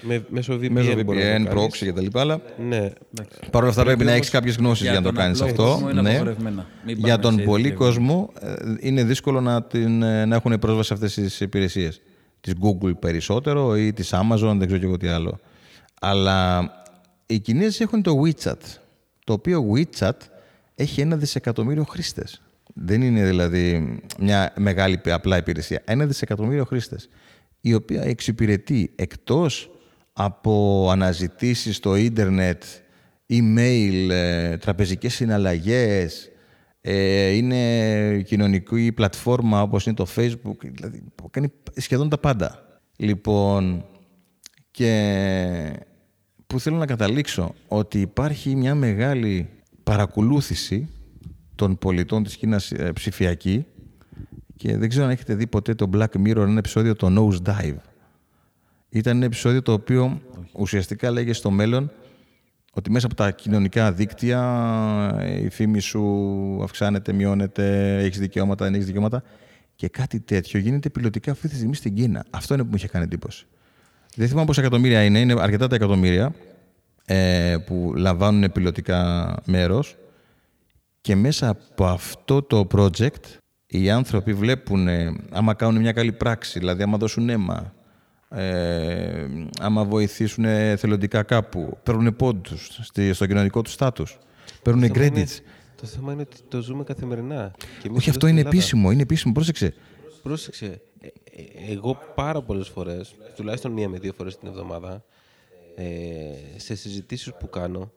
Ε, 0.03 0.07
Με, 0.07 0.25
μέσω 0.29 0.55
VPN. 0.55 0.69
μέσω 0.71 1.03
μπορεί 1.03 1.19
να 1.19 1.37
VPN, 1.37 1.45
το 1.45 1.55
κάνεις. 1.55 1.83
proxy 1.83 1.87
κτλ. 1.93 2.19
Αλλά 2.19 2.41
Ναι. 2.69 2.91
παρ' 3.51 3.61
όλα 3.63 3.71
αυτά 3.71 3.85
πρέπει 3.85 4.05
να 4.05 4.11
όμως 4.11 4.23
έχει 4.23 4.31
κάποιες 4.31 4.57
γνώσεις 4.57 4.83
για, 4.83 4.93
να 4.93 4.99
το 4.99 5.03
τον 5.05 5.15
κάνεις 5.15 5.41
απλό 5.41 5.51
αυτό. 5.51 5.63
κόσμο 5.65 5.91
είναι 5.91 6.01
Ναι. 6.03 6.11
απαγορευμένα. 6.11 6.67
Μην 6.85 6.97
Για 6.99 7.09
πάμε 7.09 7.23
τον 7.23 7.35
σε 7.39 7.43
πολύ 7.45 7.65
έτσι 7.67 7.77
κόσμο 7.77 8.33
ε, 8.41 8.55
είναι 8.81 9.05
δύσκολο 9.05 9.41
να, 9.41 9.63
την, 9.63 10.03
ε, 10.03 10.25
να 10.25 10.37
έχουν 10.37 10.59
πρόσβαση 10.59 10.87
σε 10.89 10.95
αυτές 10.95 11.15
τις 11.15 11.41
υπηρεσίες. 11.41 12.01
Της 12.41 12.53
Google 12.63 12.93
περισσότερο 12.99 13.77
ή 13.77 13.93
της 13.93 14.11
Amazon, 14.15 14.55
δεν 14.59 14.67
ξέρω 14.67 14.79
και 14.79 14.85
εγώ 14.87 14.97
τι 14.97 15.07
άλλο. 15.09 15.39
Αλλά 16.01 16.71
οι 17.27 17.39
Κινέζοι 17.39 17.83
έχουν 17.83 18.03
το 18.03 18.13
WeChat, 18.25 18.55
το 19.25 19.33
οποίο 19.33 19.65
WeChat 19.75 20.11
έχει 20.75 21.01
ένα 21.01 21.17
δισεκατομμύριο 21.17 21.85
χρήστες. 21.85 22.43
Δεν 22.75 23.03
είναι 23.03 23.25
δηλαδή 23.25 23.99
μια 24.21 24.53
μεγάλη 24.57 25.01
απλά 25.05 25.37
υπηρεσία. 25.37 25.83
Ένα 25.85 26.07
δισεκατομμύριο 26.07 26.65
χρήστες, 26.65 27.09
η 27.61 27.75
οποία 27.75 28.03
εξυπηρετεί 28.03 28.93
εκτός 28.97 29.71
από 30.21 30.87
αναζητήσεις 30.91 31.77
στο 31.77 31.97
ίντερνετ, 31.97 32.63
email, 33.29 34.09
ε, 34.11 34.57
τραπεζικές 34.57 35.15
συναλλαγές, 35.15 36.31
ε, 36.81 37.31
είναι 37.31 38.23
κοινωνική 38.23 38.93
πλατφόρμα 38.93 39.63
όπως 39.63 39.87
είναι 39.87 39.95
το 39.95 40.07
Facebook, 40.17 40.57
δηλαδή 40.61 41.03
που 41.15 41.31
κάνει 41.31 41.53
σχεδόν 41.77 42.09
τα 42.09 42.19
πάντα. 42.19 42.81
Λοιπόν, 42.97 43.85
και 44.71 45.87
που 46.47 46.61
θέλω 46.61 46.77
να 46.77 46.87
καταλήξω 46.87 47.55
ότι 47.69 48.01
υπάρχει 48.01 48.57
μια 48.57 48.75
μεγάλη 48.75 49.49
παρακολούθηση 49.83 50.89
των 51.55 51.79
πολιτών 51.79 52.23
της 52.23 52.37
Κίνας 52.37 52.73
ε, 52.73 52.93
ψηφιακή 52.93 53.67
και 54.57 54.77
δεν 54.77 54.89
ξέρω 54.89 55.05
αν 55.05 55.11
έχετε 55.11 55.35
δει 55.35 55.47
ποτέ 55.47 55.75
το 55.75 55.91
Black 55.93 56.27
Mirror, 56.27 56.37
ένα 56.37 56.59
επεισόδιο 56.59 56.97
το 56.97 57.07
Nose 57.17 57.51
Dive. 57.51 57.77
Ήταν 58.91 59.17
ένα 59.17 59.25
επεισόδιο 59.25 59.63
το 59.63 59.73
οποίο 59.73 60.21
ουσιαστικά 60.53 61.11
λέγε 61.11 61.33
στο 61.33 61.51
μέλλον 61.51 61.91
ότι 62.73 62.91
μέσα 62.91 63.07
από 63.07 63.15
τα 63.15 63.31
κοινωνικά 63.31 63.93
δίκτυα 63.93 64.41
ε, 65.21 65.45
η 65.45 65.49
φήμη 65.51 65.81
σου 65.81 66.03
αυξάνεται, 66.63 67.13
μειώνεται, 67.13 67.97
έχεις 67.99 68.19
δικαιώματα, 68.19 68.65
δεν 68.65 68.75
έχεις 68.75 68.87
δικαιώματα 68.87 69.23
και 69.75 69.89
κάτι 69.89 70.21
τέτοιο 70.21 70.61
γίνεται 70.61 70.91
πιλωτικά 70.91 71.31
αυτή 71.31 71.49
τη 71.49 71.55
στιγμή 71.55 71.75
στην 71.75 71.95
Κίνα. 71.95 72.25
Αυτό 72.31 72.55
είναι 72.55 72.63
που 72.63 72.69
μου 72.69 72.77
είχε 72.77 72.89
κάνει 72.89 73.05
εντύπωση. 73.05 73.47
Δεν 74.15 74.29
θυμάμαι 74.29 74.47
πόσα 74.47 74.61
εκατομμύρια 74.61 75.05
είναι, 75.05 75.21
είναι 75.21 75.35
αρκετά 75.39 75.67
τα 75.67 75.75
εκατομμύρια 75.75 76.35
ε, 77.05 77.57
που 77.67 77.93
λαμβάνουν 77.97 78.53
πιλωτικά 78.53 79.35
μέρος 79.47 79.97
και 81.01 81.17
μέσα 81.17 81.49
από 81.49 81.87
αυτό 81.87 82.43
το 82.43 82.67
project 82.73 83.39
οι 83.67 83.91
άνθρωποι 83.91 84.33
βλέπουν, 84.33 84.89
ε, 84.89 85.17
άμα 85.31 85.55
κάνουν 85.55 85.81
μια 85.81 85.93
καλή 85.93 86.13
πράξη, 86.13 86.59
δηλαδή 86.59 86.83
άμα 86.83 86.97
δώσουν 86.99 87.29
αίμα, 87.29 87.75
ε, 88.31 89.27
άμα 89.61 89.85
βοηθήσουν 89.85 90.45
θελοντικά 90.77 91.23
κάπου, 91.23 91.79
παίρνουν 91.83 92.17
πόντους 92.17 92.79
στη- 92.83 93.13
στο 93.13 93.27
κοινωνικό 93.27 93.63
τους 93.63 93.73
στάτους, 93.73 94.19
παίρνουν 94.63 94.89
Το 94.89 94.95
θέμα 94.95 95.07
είναι- 95.07 95.25
credits. 95.27 95.41
Το 95.81 95.87
θέμα 95.87 96.13
είναι 96.13 96.23
ότι 96.23 96.37
το 96.49 96.61
ζούμε 96.63 96.85
καθημερινά. 96.85 97.55
Και 97.59 97.65
εμείς 97.67 97.83
Όχι, 97.83 97.89
εδώ 97.89 97.97
αυτό 97.99 98.13
στην 98.13 98.29
είναι 98.29 98.39
Ελλάδα- 98.39 98.57
επίσημο, 98.57 98.91
είναι 98.91 99.03
επίσημο, 99.03 99.33
πρόσεξε. 99.33 99.75
Πρόσεξε. 100.23 100.81
ε, 101.01 101.07
ε, 101.07 101.73
Εγώ 101.73 101.99
πάρα 102.15 102.43
πολλές 102.43 102.69
φορές, 102.69 103.15
τουλάχιστον 103.37 103.73
μία 103.73 103.89
με 103.89 103.99
δύο 103.99 104.13
φορές 104.13 104.39
την 104.39 104.49
εβδομάδα, 104.49 105.05
ε, 105.75 105.85
σε 106.57 106.75
συζητήσεις 106.75 107.33
που 107.39 107.51
κάνω, 107.51 107.93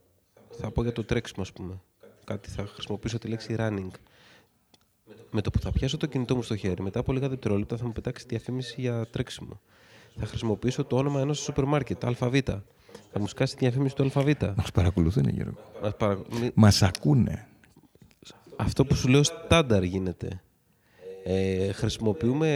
θα 0.59 0.71
πω 0.71 0.81
για 0.83 0.91
το 0.91 1.03
τρέξιμο, 1.03 1.41
ας 1.41 1.51
πούμε. 1.51 1.81
Κάτι 2.23 2.49
θα 2.49 2.65
χρησιμοποιήσω 2.73 3.17
τη 3.17 3.27
λέξη 3.27 3.55
running. 3.59 3.87
Με 5.31 5.41
το 5.41 5.49
που 5.51 5.59
θα 5.59 5.71
πιάσω 5.71 5.97
το 5.97 6.05
κινητό 6.05 6.35
μου 6.35 6.41
στο 6.43 6.55
χέρι, 6.55 6.81
μετά 6.81 6.99
από 6.99 7.13
λίγα 7.13 7.29
δευτερόλεπτα 7.29 7.77
θα 7.77 7.85
μου 7.85 7.91
πετάξει 7.91 8.25
διαφήμιση 8.27 8.75
για 8.81 9.05
τρέξιμο. 9.11 9.61
Θα 10.19 10.25
χρησιμοποιήσω 10.25 10.83
το 10.83 10.95
όνομα 10.97 11.19
ενός 11.19 11.39
σούπερ 11.39 11.63
μάρκετ, 11.65 12.03
ΑΒ. 12.05 12.35
Θα 13.13 13.19
μου 13.19 13.27
σκάσει 13.27 13.55
διαφήμιση 13.59 13.95
του 13.95 14.11
ΑΒ. 14.15 14.29
Μας 14.55 14.71
παρακολουθούν, 14.71 15.27
Γιώργο. 15.29 15.57
Μας 15.81 15.95
παρα- 15.97 16.19
μη- 16.41 16.51
Μας 16.53 16.81
ακούνε. 16.81 17.47
αυτό 18.55 18.85
που 18.85 18.95
σου 18.95 19.07
λέω 19.07 19.23
στάνταρ 19.23 19.83
γίνεται. 19.83 20.41
Ε, 21.23 21.71
χρησιμοποιούμε 21.71 22.55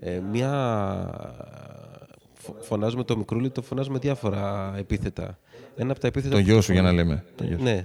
ε, 0.00 0.20
μια... 0.30 0.50
φω- 2.34 2.56
Φωνάζουμε 2.62 3.04
το 3.04 3.16
μικρούλι, 3.16 3.50
το 3.50 3.62
φωνάζουμε 3.62 3.98
διάφορα 3.98 4.74
επίθετα. 4.78 5.38
Ένα 5.76 5.90
από 5.90 6.00
τα 6.00 6.06
επίθετα... 6.06 6.34
Το 6.34 6.40
που 6.42 6.46
γιο 6.48 6.60
σου, 6.60 6.72
για 6.72 6.82
να 6.82 6.88
φωνάζουμε- 6.88 7.14
λέμε. 7.16 7.32
Το 7.36 7.44
γιο 7.44 7.56
σου. 7.58 7.62
Ναι. 7.64 7.84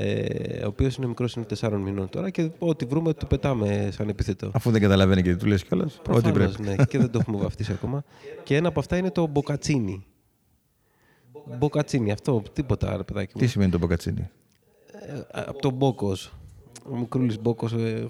Ε, 0.00 0.64
ο 0.64 0.66
οποίος 0.66 0.96
είναι 0.96 1.06
μικρός, 1.06 1.34
είναι 1.34 1.46
4 1.60 1.70
μηνών 1.78 2.08
τώρα 2.08 2.30
και 2.30 2.50
ό,τι 2.58 2.84
βρούμε 2.84 3.12
το 3.12 3.26
πετάμε 3.26 3.88
σαν 3.92 4.08
επίθετο. 4.08 4.50
Αφού 4.54 4.70
δεν 4.70 4.80
καταλαβαίνει 4.80 5.22
και 5.22 5.30
τι 5.32 5.36
του 5.38 5.46
λες 5.46 5.64
κιόλας, 5.64 5.94
ό,τι 5.94 6.02
Προφανώς, 6.02 6.32
πρέπει. 6.56 6.62
ναι, 6.76 6.84
και 6.84 6.98
δεν 6.98 7.10
το 7.10 7.18
έχουμε 7.18 7.38
βαφτίσει 7.38 7.72
ακόμα. 7.72 8.04
Και 8.44 8.56
ένα 8.56 8.68
από 8.68 8.80
αυτά 8.80 8.96
είναι 8.96 9.10
το 9.10 9.26
μποκατσίνι. 9.26 10.04
Μποκατσίνι, 11.58 12.12
αυτό, 12.12 12.42
τίποτα, 12.52 12.96
ρε 12.96 13.02
παιδάκι 13.02 13.32
μου. 13.34 13.40
Τι 13.40 13.46
σημαίνει 13.46 13.70
το 13.70 13.78
μποκατσίνι; 13.78 14.28
Ε, 15.06 15.20
από 15.30 15.58
τον 15.60 15.72
Μπόκος. 15.72 16.32
Ο 16.92 16.96
μικρούλης 16.96 17.40
Μπόκος, 17.40 17.72
ε, 17.72 18.06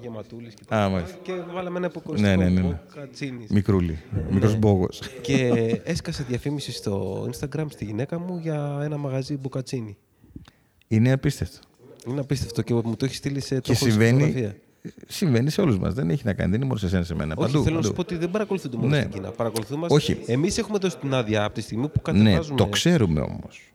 γεματούλης 0.00 0.54
και 0.54 0.64
τα 0.68 0.76
Α, 0.76 0.84
λοιπά. 0.84 0.96
μάλιστα. 0.98 1.18
Και 1.22 1.32
βάλαμε 1.52 1.78
ένα 1.78 1.86
αποκοριστικό. 1.86 2.36
Ναι, 2.36 2.44
ναι, 2.44 2.50
ναι, 2.50 2.60
ναι. 2.68 2.80
Μποκατσίνης. 2.94 3.50
Μικρούλι. 3.50 3.98
Μικρός 4.30 4.56
μπόγος. 4.56 5.00
και 5.22 5.46
έσκασε 5.84 6.22
διαφήμιση 6.28 6.72
στο 6.72 7.26
Instagram 7.32 7.64
στη 7.68 7.84
γυναίκα 7.84 8.18
μου 8.18 8.38
για 8.42 8.78
ένα 8.82 8.96
μαγαζί 8.96 9.36
μποκατσίνι. 9.36 9.96
Είναι 10.92 11.12
απίστευτο. 11.12 11.58
Είναι 12.06 12.20
απίστευτο 12.20 12.62
και 12.62 12.74
μου 12.74 12.96
το 12.96 13.04
έχει 13.04 13.14
στείλει 13.14 13.40
σε 13.40 13.54
το 13.54 13.60
Και 13.60 13.70
έχω 13.72 13.80
στη 13.80 13.90
συμβαίνει, 13.90 14.22
φωτογραφία. 14.22 14.56
συμβαίνει 15.08 15.50
σε 15.50 15.60
όλους 15.60 15.78
μας. 15.78 15.94
Δεν 15.94 16.10
έχει 16.10 16.22
να 16.24 16.32
κάνει. 16.32 16.48
Δεν 16.50 16.58
είναι 16.58 16.66
μόνο 16.68 16.78
σε 16.78 16.86
εσένα, 16.86 17.04
σε 17.04 17.14
μένα. 17.14 17.34
Όχι, 17.38 17.52
Παντού, 17.52 17.64
θέλω 17.64 17.76
να 17.76 17.82
σου 17.82 17.88
παντού. 17.92 18.04
πω 18.04 18.14
ότι 18.14 18.20
δεν 18.22 18.30
παρακολουθούνται 18.30 18.76
μόνο 18.76 18.88
Ναι. 18.88 18.98
στην 18.98 19.10
Κίνα. 19.10 19.30
Παρακολουθούμε. 19.30 19.86
Όχι. 19.90 20.16
Εμείς 20.26 20.58
έχουμε 20.58 20.78
δώσει 20.78 20.96
την 20.98 21.14
άδεια 21.14 21.44
από 21.44 21.54
τη 21.54 21.60
στιγμή 21.60 21.88
που 21.88 22.12
Ναι, 22.12 22.18
κατεβάζουμε. 22.22 22.56
το 22.56 22.66
ξέρουμε 22.66 23.20
όμως. 23.20 23.72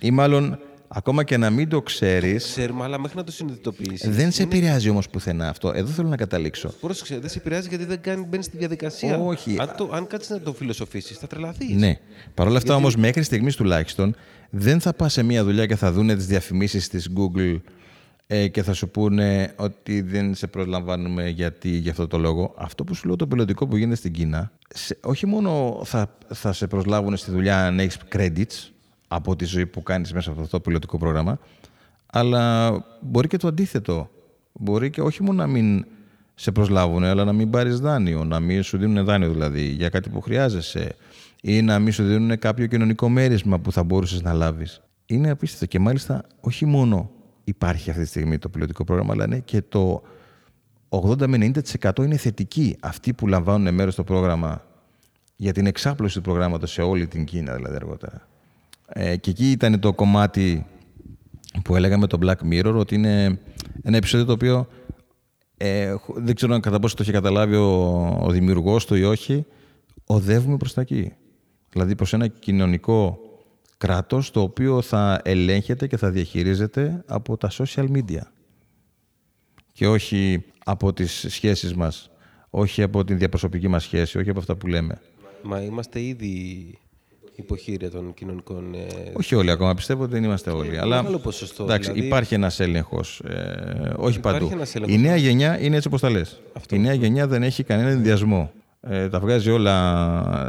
Ή 0.00 0.10
μάλλον, 0.10 0.58
ακόμα 0.88 1.24
και 1.24 1.36
να 1.36 1.50
μην 1.50 1.68
το 1.68 1.82
ξέρεις, 1.82 2.44
Ξέρουμε, 2.44 2.84
αλλά 2.84 2.98
μέχρι 3.00 3.16
να 3.16 3.24
το 3.24 3.32
συνειδητοποιήσεις. 3.32 4.10
δεν 4.16 4.30
σε 4.32 4.42
επηρεάζει 4.42 4.88
όμως 4.90 5.08
πουθενά 5.08 5.48
αυτό. 5.48 5.72
Εδώ 5.74 5.88
θέλω 5.90 6.08
να 6.08 6.16
καταλήξω. 6.16 6.68
Πρόσεξε, 6.80 7.18
δεν 7.18 7.30
σε 7.30 7.38
επηρεάζει 7.38 7.68
γιατί 7.68 7.84
δεν 7.84 8.00
κάνει, 8.00 8.26
μπαίνει 8.28 8.42
στη 8.42 8.56
διαδικασία. 8.56 9.18
Όχι. 9.18 9.56
Αν, 9.58 9.74
το, 9.76 9.90
αν 9.92 10.06
κάτσεις 10.06 10.30
να 10.30 10.40
το 10.40 10.52
φιλοσοφήσεις, 10.52 11.18
θα 11.18 11.26
τρελαθείς. 11.26 11.74
Ναι. 11.74 11.98
Παρ' 12.34 12.46
όλα 12.46 12.56
αυτά 12.58 12.74
όμως 12.74 12.96
μέχρι 12.96 13.22
στιγμής 13.22 13.56
τουλάχιστον 13.56 14.16
δεν 14.50 14.80
θα 14.80 14.92
πας 14.92 15.12
σε 15.12 15.22
μια 15.22 15.44
δουλειά 15.44 15.66
και 15.66 15.76
θα 15.76 15.92
δούνε 15.92 16.14
τις 16.14 16.26
διαφημίσεις 16.26 16.88
της 16.88 17.10
Google 17.16 17.60
ε, 18.26 18.48
και 18.48 18.62
θα 18.62 18.72
σου 18.72 18.88
πούνε 18.88 19.52
ότι 19.56 20.00
δεν 20.00 20.34
σε 20.34 20.46
προσλαμβάνουμε 20.46 21.28
γιατί 21.28 21.68
για 21.68 21.90
αυτό 21.90 22.06
το 22.06 22.18
λόγο. 22.18 22.54
Αυτό 22.58 22.84
που 22.84 22.94
σου 22.94 23.06
λέω 23.06 23.16
το 23.16 23.26
πιλωτικό 23.26 23.66
που 23.66 23.76
γίνεται 23.76 23.96
στην 23.96 24.12
Κίνα, 24.12 24.52
σε- 24.74 24.98
όχι 25.02 25.26
μόνο 25.26 25.80
θα, 25.84 26.16
θα 26.34 26.52
σε 26.52 26.66
προσλάβουν 26.66 27.16
στη 27.16 27.30
δουλειά 27.30 27.66
αν 27.66 27.78
έχεις 27.78 27.98
credits 28.16 28.70
από 29.08 29.36
τη 29.36 29.44
ζωή 29.44 29.66
που 29.66 29.82
κάνεις 29.82 30.12
μέσα 30.12 30.30
από 30.30 30.40
αυτό 30.40 30.56
το 30.56 30.60
πιλωτικό 30.62 30.98
πρόγραμμα, 30.98 31.38
αλλά 32.06 32.70
μπορεί 33.00 33.28
και 33.28 33.36
το 33.36 33.48
αντίθετο. 33.48 34.10
Μπορεί 34.52 34.90
και 34.90 35.00
όχι 35.00 35.22
μόνο 35.22 35.38
να 35.38 35.46
μην 35.46 35.84
σε 36.34 36.52
προσλάβουν, 36.52 37.04
αλλά 37.04 37.24
να 37.24 37.32
μην 37.32 37.50
πάρεις 37.50 37.80
δάνειο, 37.80 38.24
να 38.24 38.40
μην 38.40 38.62
σου 38.62 38.78
δίνουν 38.78 39.04
δάνειο 39.04 39.30
δηλαδή 39.30 39.62
για 39.62 39.88
κάτι 39.88 40.08
που 40.08 40.20
χρειάζεσαι 40.20 40.94
ή 41.48 41.62
να 41.62 41.78
μην 41.78 41.92
σου 41.92 42.04
δίνουν 42.04 42.38
κάποιο 42.38 42.66
κοινωνικό 42.66 43.08
μέρισμα 43.08 43.58
που 43.58 43.72
θα 43.72 43.82
μπορούσες 43.82 44.22
να 44.22 44.32
λάβεις. 44.32 44.82
Είναι 45.06 45.30
απίστευτο 45.30 45.66
και 45.66 45.78
μάλιστα 45.78 46.24
όχι 46.40 46.66
μόνο 46.66 47.10
υπάρχει 47.44 47.90
αυτή 47.90 48.02
τη 48.02 48.08
στιγμή 48.08 48.38
το 48.38 48.48
πιλωτικό 48.48 48.84
πρόγραμμα, 48.84 49.12
αλλά 49.12 49.24
είναι 49.24 49.38
και 49.38 49.62
το 49.68 50.02
80 50.88 51.26
με 51.26 51.52
90% 51.82 51.98
είναι 51.98 52.16
θετικοί 52.16 52.76
αυτοί 52.80 53.12
που 53.12 53.26
λαμβάνουν 53.26 53.74
μέρος 53.74 53.92
στο 53.92 54.04
πρόγραμμα 54.04 54.64
για 55.36 55.52
την 55.52 55.66
εξάπλωση 55.66 56.14
του 56.14 56.20
προγράμματος 56.20 56.70
σε 56.72 56.82
όλη 56.82 57.06
την 57.06 57.24
Κίνα 57.24 57.54
δηλαδή 57.54 57.74
αργότερα. 57.74 58.28
Ε, 58.86 59.16
και 59.16 59.30
εκεί 59.30 59.50
ήταν 59.50 59.80
το 59.80 59.92
κομμάτι 59.92 60.66
που 61.64 61.76
έλεγα 61.76 61.98
με 61.98 62.06
το 62.06 62.18
Black 62.22 62.52
Mirror 62.52 62.74
ότι 62.76 62.94
είναι 62.94 63.38
ένα 63.82 63.96
επεισόδιο 63.96 64.26
το 64.26 64.32
οποίο 64.32 64.68
ε, 65.56 65.90
χ- 65.90 66.16
δεν 66.16 66.34
ξέρω 66.34 66.54
αν 66.54 66.60
κατά 66.60 66.78
πόσο 66.78 66.94
το 66.94 67.02
είχε 67.02 67.12
καταλάβει 67.12 67.54
ο, 67.54 67.96
ο 68.20 68.30
δημιουργός 68.30 68.86
του 68.86 68.94
ή 68.94 69.04
όχι 69.04 69.46
οδεύουμε 70.06 70.56
προς 70.56 70.74
τα 70.74 70.80
εκεί. 70.80 71.12
Δηλαδή 71.76 71.94
προς 71.94 72.12
ένα 72.12 72.26
κοινωνικό 72.26 73.18
κράτος 73.78 74.30
το 74.30 74.40
οποίο 74.40 74.82
θα 74.82 75.20
ελέγχεται 75.24 75.86
και 75.86 75.96
θα 75.96 76.10
διαχειρίζεται 76.10 77.02
από 77.06 77.36
τα 77.36 77.50
social 77.50 77.86
media 77.92 78.20
και 79.72 79.86
όχι 79.86 80.44
από 80.64 80.92
τις 80.92 81.26
σχέσεις 81.28 81.74
μας, 81.74 82.10
όχι 82.50 82.82
από 82.82 83.04
την 83.04 83.18
διαπροσωπική 83.18 83.68
μας 83.68 83.82
σχέση, 83.82 84.18
όχι 84.18 84.30
από 84.30 84.38
αυτά 84.38 84.56
που 84.56 84.66
λέμε. 84.66 85.00
Μα 85.42 85.60
είμαστε 85.60 86.00
ήδη 86.00 86.78
υποχείρια 87.34 87.90
των 87.90 88.14
κοινωνικών. 88.14 88.74
Ε, 88.74 88.86
Όχι 89.12 89.34
όλοι 89.34 89.50
ακόμα, 89.50 89.74
πιστεύω 89.74 90.02
ότι 90.02 90.12
δεν 90.12 90.24
είμαστε 90.24 90.50
όλοι. 90.50 90.78
αλλά 90.78 90.96
μεγάλο 90.96 91.18
ποσοστό, 91.18 91.64
εντάξει, 91.64 91.90
δηλαδή- 91.90 92.06
υπάρχει 92.06 92.34
ένας 92.34 92.60
έλεγχος. 92.60 93.20
Ε, 93.20 93.94
όχι 93.96 94.20
παντού. 94.20 94.48
ένας 94.52 94.74
έλεγχος. 94.74 94.96
Η 94.96 95.00
νέα 95.00 95.16
γενιά 95.16 95.60
είναι 95.60 95.76
έτσι 95.76 95.88
όπως 95.88 96.00
τα 96.00 96.10
λες. 96.10 96.40
Η 96.70 96.78
νέα 96.78 96.94
γενιά 96.94 97.26
δεν 97.26 97.42
έχει 97.42 97.62
κανένα 97.62 97.88
ενδιασμό. 97.88 98.52
Ε, 98.88 99.08
τα 99.08 99.20
βγάζει 99.20 99.50
όλα 99.50 99.76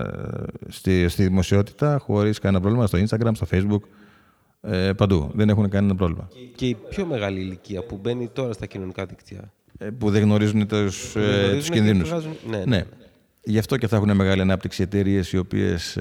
ε, 0.07 0.71
στη, 0.71 1.07
στη 1.07 1.23
δημοσιότητα 1.23 1.97
χωρίς 2.01 2.39
κανένα 2.39 2.61
πρόβλημα 2.61 2.88
στο 2.88 2.97
Instagram, 2.97 3.31
στο 3.33 3.47
Facebook. 3.51 3.81
ε, 4.61 4.93
παντού. 4.93 5.31
Δεν 5.33 5.49
έχουν 5.49 5.69
κανένα 5.69 5.95
πρόβλημα. 5.95 6.27
Και 6.55 6.67
η 6.67 6.77
πιο 6.89 7.05
μεγάλη 7.05 7.39
ηλικία 7.39 7.83
που 7.83 7.99
μπαίνει 8.01 8.27
τώρα 8.27 8.53
στα 8.53 8.65
κοινωνικά 8.65 9.05
δίκτυα. 9.05 9.51
Ε, 9.77 9.89
που 9.89 10.09
δεν 10.09 10.21
γνωρίζουν 10.21 10.67
τους, 10.67 11.11
Δεν 11.13 11.23
ε, 11.23 11.27
γνωρίζουν 11.27 11.57
τους 11.57 11.67
και 11.69 11.73
κινδύνους. 11.73 12.09
βγάζουν- 12.09 12.38
ναι, 12.49 12.57
ναι. 12.57 12.63
ναι. 12.65 12.83
Γι' 13.43 13.57
αυτό 13.57 13.77
και 13.77 13.88
θα 13.88 13.95
έχουν 13.95 14.15
μεγάλη 14.15 14.41
ανάπτυξη 14.41 14.81
εταιρείες 14.81 15.31
οι 15.31 15.38
οποίες 15.38 15.97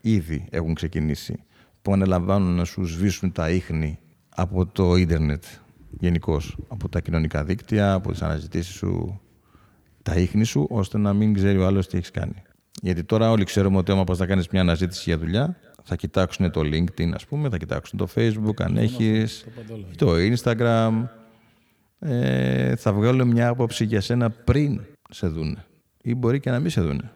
ήδη 0.00 0.46
έχουν 0.50 0.74
ξεκινήσει. 0.74 1.42
Που 1.82 1.92
αναλαμβάνουν 1.92 2.54
να 2.54 2.64
σου 2.64 2.84
σβήσουν 2.84 3.32
τα 3.32 3.50
ίχνη 3.50 3.98
από 4.28 4.66
το 4.66 4.96
ίντερνετ 4.96 5.44
γενικώς. 5.90 6.56
Από 6.68 6.88
τα 6.88 7.00
κοινωνικά 7.00 7.44
δίκτυα, 7.44 7.92
από 7.92 8.10
τις 8.10 8.22
αναζητήσεις 8.22 8.74
σου, 8.74 9.20
τα 10.02 10.14
ίχνη 10.14 10.44
σου, 10.44 10.66
ώστε 10.70 10.98
να 10.98 11.12
μην 11.12 11.34
ξέρει 11.34 11.58
ο 11.58 11.66
άλλος 11.66 11.86
τι 11.86 11.96
έχεις 11.96 12.10
κάνει. 12.10 12.42
Γιατί 12.82 13.04
τώρα 13.04 13.30
όλοι 13.30 13.44
ξέρουμε 13.44 13.76
ότι 13.76 13.92
άμα 13.92 14.04
πας 14.04 14.18
να 14.18 14.26
κάνεις 14.26 14.48
μια 14.48 14.60
αναζήτηση 14.60 15.02
για 15.06 15.18
δουλειά, 15.18 15.56
θα 15.82 15.96
κοιτάξουν 15.96 16.50
το 16.50 16.60
LinkedIn, 16.60 17.10
ας 17.14 17.26
πούμε, 17.26 17.48
θα 17.48 17.56
κοιτάξουν 17.56 17.98
το 17.98 18.08
Facebook, 18.14 18.62
αν 18.62 18.76
έχεις, 18.76 19.46
το 19.96 20.12
Instagram, 20.14 21.08
ε, 21.98 22.76
θα 22.76 22.92
βγάλουν 22.92 23.28
μια 23.28 23.48
άποψη 23.48 23.84
για 23.84 24.00
σένα 24.00 24.30
πριν 24.30 24.80
σε 25.10 25.26
δούνε. 25.26 25.64
Ή 26.02 26.14
μπορεί 26.14 26.40
και 26.40 26.50
να 26.50 26.60
μην 26.60 26.70
σε 26.70 26.80
δούνε. 26.80 27.10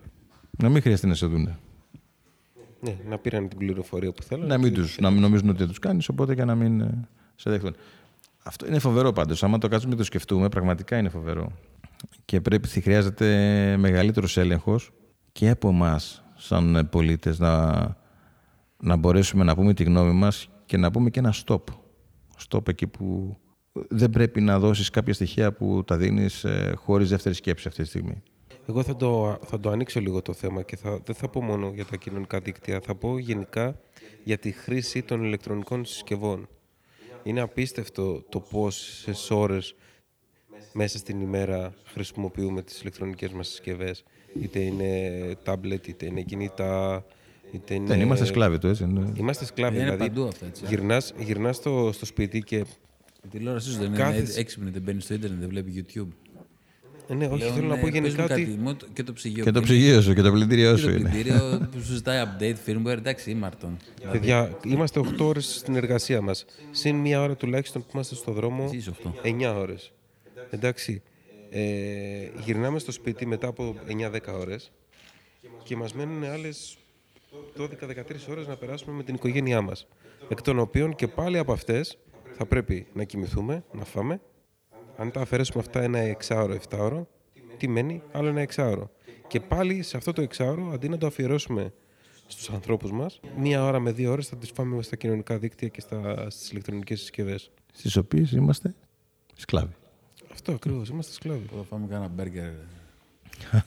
Να 0.59 0.69
μην 0.69 0.83
χρειαστεί 0.83 1.07
να 1.07 1.15
σε 1.15 1.27
δούνε. 1.27 1.59
Ναι, 2.81 2.97
να 3.09 3.19
πήραν 3.19 3.49
την 3.49 3.59
πληροφορία 3.59 4.13
που 4.13 4.23
θέλουν. 4.23 4.47
Να 4.47 4.59
μην, 4.59 4.75
τους, 4.75 4.99
να 4.99 5.11
μην 5.11 5.21
νομίζουν 5.21 5.49
ότι 5.49 5.59
δεν 5.59 5.69
τους 5.69 5.79
κάνεις, 5.79 6.09
οπότε 6.09 6.35
και 6.35 6.45
να 6.45 6.55
μην 6.55 6.81
ε, 6.81 7.09
σε 7.35 7.51
δεχτούν. 7.51 7.77
Αυτό 8.43 8.67
είναι 8.67 8.79
φοβερό 8.79 9.13
πάντως. 9.13 9.43
Άμα 9.43 9.59
το 9.59 9.69
κάτσουμε 9.69 9.93
και 9.93 9.99
το 9.99 10.05
σκεφτούμε, 10.05 10.49
πραγματικά 10.49 10.99
είναι 10.99 11.09
φοβερό. 11.09 11.53
Και 12.25 12.41
πρέπει, 12.41 12.69
χρειάζεται 12.69 13.27
μεγαλύτερος 13.79 14.37
έλεγχος 14.37 14.93
και 15.33 15.51
από 15.51 15.69
εμάς, 15.69 16.25
σαν 16.37 16.89
πολίτες, 16.91 17.39
να, 17.39 17.75
να 18.81 18.97
μπορέσουμε 18.97 19.45
να 19.45 19.55
πούμε 19.55 19.75
τη 19.75 19.85
γνώμη 19.85 20.13
μας 20.13 20.49
και 20.67 20.77
να 20.77 20.91
πούμε 20.91 21.11
και 21.11 21.19
ένα 21.19 21.35
stop. 21.45 21.63
Stop 22.49 22.69
εκεί 22.69 22.87
που 22.87 23.37
δεν 23.89 24.11
πρέπει 24.11 24.41
να 24.41 24.59
δώσεις 24.59 24.91
κάποια 24.91 25.15
στοιχεία 25.15 25.53
που 25.53 25.85
τα 25.85 25.97
δίνεις 25.97 26.45
ε, 26.45 26.73
χωρίς 26.77 27.09
δεύτερη 27.09 27.35
σκέψη 27.35 27.69
αυτή 27.69 27.83
τη 27.83 27.89
στιγμή. 27.89 28.23
Εγώ 28.69 28.83
θα 28.83 28.97
το, 28.97 29.39
θα 29.45 29.61
το 29.61 29.71
ανοίξω 29.71 30.01
λίγο 30.01 30.23
το 30.23 30.33
θέμα 30.33 30.63
και 30.63 30.77
θα, 30.77 31.01
δεν 31.05 31.15
θα 31.15 31.29
πω 31.29 31.43
μόνο 31.43 31.71
για 31.75 31.85
τα 31.85 31.97
κοινωνικά 31.97 32.41
δίκτυα, 32.41 32.81
θα 32.81 32.95
πω 32.95 33.19
γενικά 33.19 33.81
για 34.25 34.39
τη 34.39 34.51
χρήση 34.51 35.03
των 35.03 35.25
ηλεκτρονικών 35.25 35.85
συσκευών. 35.85 36.49
Είναι 37.23 37.41
απίστευτο 37.41 38.23
το 38.29 38.41
πόσες 38.41 39.31
ώρες 39.31 39.75
μέσα 40.77 40.99
στην 40.99 41.21
ημέρα 41.21 41.73
χρησιμοποιούμε 41.93 42.63
τις 42.63 42.81
ηλεκτρονικές 42.81 43.31
μας 43.33 43.49
συσκευές. 43.49 44.05
Είτε 44.43 44.59
είναι 44.59 44.91
τάμπλετ, 45.43 45.87
είτε 45.87 46.07
είναι 46.07 46.21
κινητά, 46.23 47.05
είτε 47.53 47.75
είναι... 47.75 47.87
Δεν 47.87 48.01
είμαστε 48.01 48.25
σκλάβοι 48.25 48.59
του, 48.59 48.67
έτσι. 48.67 48.87
ναι. 48.87 49.07
Είμαστε 49.17 49.45
σκλάβοι, 49.45 49.77
Είναι 49.77 49.85
δηλαδή 49.85 50.09
παντού 50.09 50.27
αυτά, 50.27 50.47
έτσι. 50.47 50.65
γυρνάς, 50.69 51.15
γυρνάς 51.19 51.57
στο, 51.57 51.91
στο 51.93 52.07
σπίτι 52.07 52.41
και... 52.43 52.57
Η 52.57 53.29
τηλεόρασή 53.31 53.71
σου 53.71 53.79
δεν 53.79 53.87
είναι 53.87 53.97
Κάθεσαι- 53.97 54.39
έξυπνη, 54.39 54.71
δεν 54.71 54.83
μπαίνει 54.83 55.01
στο 55.01 55.15
ίντερνετ, 55.15 55.39
δεν 55.41 55.49
βλέπεις 55.49 55.75
YouTube. 55.95 56.07
Ε, 57.09 57.15
ναι, 57.15 57.27
όχι, 57.27 57.37
Πλέον, 57.37 57.53
θέλω 57.55 57.67
να 57.67 57.75
ε, 57.75 57.81
πω 57.81 57.89
πες 57.91 57.93
γενικά 58.01 58.23
μου 58.23 58.29
κάτι, 58.29 58.43
ότι... 58.43 58.51
μόνο 58.51 58.77
το- 58.77 58.87
Και 58.93 59.03
το 59.03 59.13
ψυγείο. 59.13 59.45
Και 59.45 59.51
το 59.51 59.61
που 59.61 59.67
ψυγείο 59.67 60.01
σου 60.01 60.15
και 60.15 60.23
το 60.23 60.33
πλυντήριό 60.33 60.69
είναι- 60.69 60.79
σου 60.79 60.87
και 60.87 60.93
το 60.93 60.99
είναι. 60.99 61.09
πλυντήριο 61.11 61.59
που 61.73 61.81
σου 61.81 61.93
ζητάει 61.93 62.25
update 62.27 62.55
firmware, 62.71 62.87
εντάξει, 62.97 63.31
ήμαρτον. 63.31 63.77
Παιδιά, 64.13 64.57
είμαστε 64.65 65.01
8 65.01 65.05
ώρες 65.19 65.55
στην 65.55 65.77
εργασία 65.77 66.21
μας. 66.21 66.45
Συν 66.71 66.97
μία 66.97 67.23
ώρα 67.23 67.37
τουλάχιστον 67.37 67.83
που 67.83 67.89
είμαστε 67.95 68.15
στο 68.15 68.33
δρόμο, 68.33 68.65
Εσύ 68.67 68.77
είσαι 68.77 68.91
οχτώ. 68.91 69.15
9 69.23 69.55
ώρες. 69.57 69.93
Εντάξει, 70.51 71.03
ε, 71.51 72.29
γυρνάμε 72.39 72.79
στο 72.79 72.93
σπίτι 72.93 73.27
μετά 73.27 73.49
από 73.49 73.77
9-10 73.87 74.39
ώρες 74.39 74.73
και 75.63 75.77
μας 75.77 75.95
μένουν 75.95 76.25
άλλες 76.25 76.77
12-13 77.57 78.29
ώρες 78.29 78.47
να 78.47 78.57
περάσουμε 78.57 78.97
με 78.97 79.03
την 79.03 79.15
οικογένειά 79.15 79.61
μας. 79.61 79.87
Εκ 80.29 80.43
των 80.43 80.59
οποίων 80.59 80.95
και 80.95 81.09
πάλι 81.09 81.39
από 81.39 81.53
αυτές 81.53 81.99
θα 82.33 82.47
πρέπει 82.47 82.87
να 82.93 83.05
κοιμηθούμε, 83.05 83.65
να 83.73 83.85
φάμε. 83.85 84.21
Αν 84.97 85.11
τα 85.11 85.21
αφαιρέσουμε 85.21 85.63
αυτά 85.67 85.83
ένα 85.83 85.99
εξάωρο, 85.99 86.59
7ωρο, 86.69 87.03
τι 87.57 87.69
μένει, 87.69 88.03
άλλο 88.13 88.29
ένα 88.29 88.41
εξάωρο. 88.41 88.91
Και 89.27 89.41
πάλι 89.41 89.83
σε 89.83 89.97
αυτό 89.97 90.13
το 90.13 90.23
εξάωρο, 90.23 90.71
αντί 90.73 90.89
να 90.89 90.99
το 90.99 91.07
αφιερώσουμε 91.07 91.73
στους 92.27 92.51
ανθρώπους 92.51 92.93
μας, 92.93 93.21
μία 93.37 93.65
ώρα 93.65 93.81
με 93.81 93.93
δύο 93.93 94.13
ώρες 94.13 94.29
θα 94.29 94.37
τις 94.37 94.51
φάμε 94.51 94.83
στα 94.83 94.97
κοινωνικά 94.97 95.39
δίκτυα 95.39 95.69
και 95.69 95.81
στα, 95.81 96.31
στις 96.31 96.51
ηλεκτρονικές 96.51 97.01
συσκευές. 97.01 97.51
Στις 97.73 97.97
οποίες 97.97 98.33
είμαστε 98.33 98.75
σκλάβοι. 99.35 99.75
Αυτό 100.37 100.53
ακριβώς, 100.53 100.89
είμαστε 100.89 101.13
σκλάβοι. 101.13 101.47
Θα 101.57 101.65
φάμε 101.69 101.87
κάνα 101.87 102.09
μπέργκερ 102.09 102.49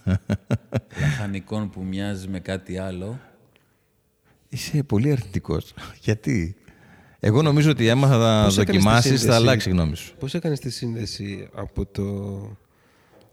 λαχανικών 1.02 1.70
που 1.70 1.84
μοιάζει 1.84 2.28
με 2.28 2.40
κάτι 2.40 2.78
άλλο. 2.78 3.20
Είσαι 4.50 4.84
πολύ 4.84 5.12
αρνητικός. 5.12 5.74
Γιατί; 6.06 6.56
Εγώ 7.20 7.42
νομίζω 7.42 7.72
ότι 7.72 7.90
άμα 7.90 8.08
θα 8.08 8.20
τα 8.20 8.44
Πώς 8.44 8.58
έκανες 8.58 8.72
τη 8.72 8.72
δοκιμάσεις, 8.78 9.12
θα 9.12 9.18
σύνδεση; 9.18 9.36
αλλάξει 9.42 9.70
η 9.70 9.72
γνώμη 9.72 9.96
σου. 9.96 10.16
Πώς 10.20 10.34
έκανες 10.34 10.60
τη 10.60 10.70
σύνδεση 10.70 11.50
από 11.54 11.86
το... 11.86 12.04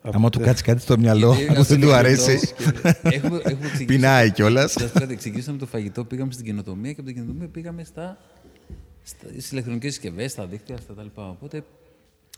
από 0.02 0.16
Άμα 0.16 0.30
του 0.30 0.40
κάτσεις 0.40 0.62
κάτι 0.62 0.80
στο 0.80 0.98
μυαλό 0.98 1.34
Γιατί 1.34 1.54
που 1.54 1.62
δεν 1.62 1.80
του 1.80 1.86
έκανα 1.86 1.98
αρέσει, 1.98 2.38
φαγητό 2.38 2.92
και 3.08 3.14
Έχουμε, 3.16 3.36
έχουμε 3.36 3.68
ξεκινήσει. 3.68 3.84
πεινάει 3.84 4.30
κιόλας. 4.30 4.72
Σας 4.72 4.92
πω 4.92 4.98
κάτι, 4.98 5.16
ξεκινήσαμε 5.16 5.58
το 5.58 5.66
φαγητό, 5.66 6.04
πήγαμε 6.04 6.32
στην 6.32 6.44
καινοτομία 6.44 6.92
και 6.92 7.00
από 7.00 7.08
την 7.08 7.18
καινοτομία 7.18 7.48
πήγαμε 7.48 7.84
στα, 7.84 8.18
στα, 9.02 9.28
στις 9.28 9.50
ηλεκτρονικές 9.50 9.92
συσκευές, 9.92 10.32
στα 10.32 10.46
δίκτυα, 10.46 10.76
στα 10.76 10.94
τα 10.94 11.02
λοιπά. 11.02 11.28
Οπότε 11.28 11.64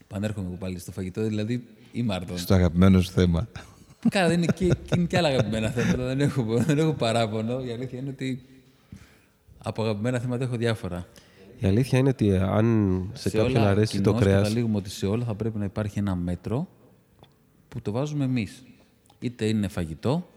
πανέρχομαι 0.09 0.47
εγώ 0.47 0.57
πάλι 0.57 0.79
στο 0.79 0.93
φαγητό, 0.93 1.23
δηλαδή 1.23 1.65
είμαι 1.93 2.15
άρτον. 2.15 2.39
Στο 2.39 2.55
αγαπημένο 2.55 3.01
σου 3.01 3.11
θέμα. 3.11 3.49
Καλά, 4.09 4.29
δεν 4.29 4.43
είναι 4.43 4.53
και, 4.53 4.67
και, 4.67 4.75
είναι 4.97 5.07
και 5.07 5.17
άλλα 5.17 5.29
αγαπημένα 5.29 5.71
θέματα, 5.71 6.05
δεν 6.05 6.21
έχω, 6.21 6.45
δεν 6.57 6.79
έχω 6.79 6.93
παράπονο. 6.93 7.65
Η 7.65 7.73
αλήθεια 7.73 7.99
είναι 7.99 8.11
ότι 8.11 8.43
από 9.59 9.83
αγαπημένα 9.83 10.19
θέματα 10.19 10.45
έχω 10.45 10.57
διάφορα. 10.57 11.07
Η 11.59 11.67
αλήθεια 11.67 11.99
είναι 11.99 12.09
ότι 12.09 12.37
αν 12.37 13.11
σε, 13.13 13.31
κάποιον 13.31 13.57
όλα 13.57 13.71
αρέσει 13.71 14.01
το 14.01 14.11
κοινώς 14.11 14.21
κρέας... 14.21 14.43
καταλήγουμε 14.43 14.77
ότι 14.77 14.91
σε 14.91 15.07
όλα 15.07 15.25
θα 15.25 15.35
πρέπει 15.35 15.59
να 15.59 15.65
υπάρχει 15.65 15.99
ένα 15.99 16.15
μέτρο 16.15 16.69
που 17.69 17.83
το 17.83 17.93
βάζουμε 17.93 18.25
εμείς. 18.25 18.63
Είτε 19.19 19.47
είναι 19.47 19.69
φαγητό, 19.69 20.29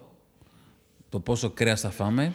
το 1.10 1.20
πόσο 1.20 1.50
κρέας 1.50 1.82
θα 1.82 1.90
φάμε. 1.90 2.34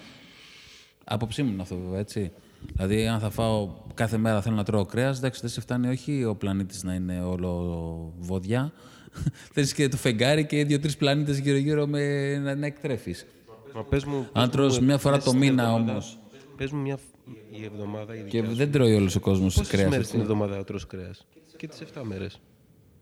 Άποψή 1.05 1.43
μου 1.43 1.53
είναι 1.53 1.62
αυτό 1.62 1.76
βέβαια, 1.76 2.01
έτσι. 2.01 2.32
Δηλαδή, 2.74 3.06
αν 3.06 3.20
θα 3.20 3.30
φάω 3.30 3.68
κάθε 3.94 4.16
μέρα 4.16 4.42
θέλω 4.42 4.54
να 4.56 4.64
τρώω 4.64 4.84
κρέας, 4.84 5.18
εντάξει, 5.18 5.40
δεν 5.40 5.50
σε 5.50 5.60
φτάνει 5.60 5.88
όχι 5.88 6.24
ο 6.24 6.34
πλανήτης 6.36 6.82
να 6.82 6.94
είναι 6.94 7.20
όλο 7.20 8.12
βόδια. 8.18 8.72
Θέλεις 9.52 9.74
και 9.74 9.88
το 9.88 9.96
φεγγάρι 9.96 10.46
και 10.46 10.64
δύο-τρεις 10.64 10.96
πλανήτες 10.96 11.38
γύρω-γύρω 11.38 11.86
με, 11.86 12.34
να, 12.38 12.54
να 12.54 12.66
εκτρέφεις. 12.66 13.26
Μα 13.74 13.84
πες 13.84 14.04
μου, 14.04 14.28
Αν 14.32 14.50
τρως 14.50 14.80
μια 14.80 14.98
φορά 14.98 15.18
το 15.18 15.34
μήνα 15.34 15.72
όμως 15.72 16.18
πες 16.56 16.70
μου 16.70 16.80
μια 16.80 16.98
η 17.50 17.64
εβδομάδα 17.64 18.14
η 18.14 18.16
και 18.18 18.22
δικιά 18.24 18.44
σου. 18.44 18.54
δεν 18.56 18.70
τρώει 18.72 18.94
όλος 18.94 19.16
ο 19.16 19.20
κόσμος 19.20 19.54
Πόσες 19.54 19.70
κρέας. 19.70 19.88
μέρες 19.88 19.98
έτσι. 20.04 20.12
την 20.12 20.20
εβδομάδα 20.20 20.64
τρως 20.64 20.86
κρέας; 20.86 21.26
Και 21.56 21.66
τις 21.68 21.80
7 21.80 22.02
μέρες. 22.02 22.40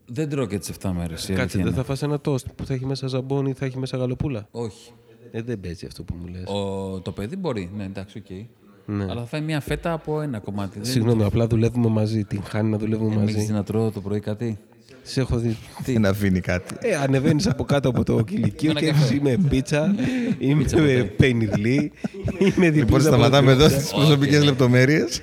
Δεν 0.05 0.29
τρώω 0.29 0.45
και 0.45 0.57
τις 0.59 0.69
7 0.69 0.91
μέρες. 0.91 1.23
η 1.23 1.27
Κάτσε, 1.27 1.41
αλήθεια 1.41 1.57
δεν 1.59 1.67
είναι. 1.67 1.75
θα 1.75 1.83
φας 1.83 2.01
ένα 2.01 2.19
τοστ 2.19 2.47
που 2.55 2.65
θα 2.65 2.73
έχει 2.73 2.85
μέσα 2.85 3.07
ζαμπόνι 3.07 3.49
ή 3.49 3.53
θα 3.53 3.65
έχει 3.65 3.77
μέσα 3.77 3.97
γαλοπούλα; 3.97 4.47
Όχι. 4.51 4.91
Ε, 5.31 5.41
δεν 5.41 5.59
παίζει 5.59 5.85
αυτό 5.85 6.03
που 6.03 6.15
μου 6.21 6.27
λες. 6.27 6.43
Ο, 6.45 6.99
το 6.99 7.11
παιδί 7.11 7.35
μπορεί, 7.35 7.71
ναι, 7.75 7.83
εντάξει, 7.83 8.17
οκ. 8.17 8.25
Ναι. 8.85 9.03
Αλλά 9.03 9.19
θα 9.21 9.25
φάει 9.25 9.41
μια 9.41 9.59
φέτα 9.61 9.91
από 9.91 10.21
ένα 10.21 10.39
κομμάτι. 10.39 10.79
Δεν- 10.79 10.91
Συγγνώμη, 10.91 11.23
απλά 11.23 11.47
δουλεύουμε 11.47 11.87
μαζί. 11.89 12.23
Τυγχάνει 12.23 12.69
να 12.69 12.77
δουλεύουμε 12.77 13.07
Ε, 13.13 13.17
μην 13.17 13.21
έχεις 13.23 13.35
μαζί. 13.35 13.47
δει 13.47 13.53
να 13.53 13.63
τρώω 13.63 13.91
το 13.91 14.01
πρωί 14.01 14.19
κάτι; 14.19 14.57
Σε 15.01 15.19
έχω 15.21 15.37
δει. 15.37 15.57
Δεν 15.85 16.05
αφήνει 16.05 16.39
κάτι. 16.39 16.75
Ε, 16.79 16.95
ανεβαίνεις 16.95 17.47
από 17.47 17.63
κάτω 17.63 17.89
από 17.89 18.03
το 18.03 18.21
κηλικείο 18.29 18.73
Με 18.73 18.79
και 18.79 18.85
ένα 18.85 18.93
καφέ. 18.97 19.05
έχεις 19.13 19.17
είμαι 19.17 19.37
πίτσα, 19.49 19.95
είμαι 20.39 20.61
Πίτσα 20.61 20.77
ποτέ. 20.77 21.03
πενιρλί, 21.17 21.91
είμαι 22.39 22.49
διπλή. 22.69 22.79
Λοιπόν, 22.79 23.01
σταματάμε 23.01 23.51
εδώ 23.51 23.69
στις 23.69 23.91
προσωπικές 23.93 24.43
λεπτομέρειες. 24.43 25.21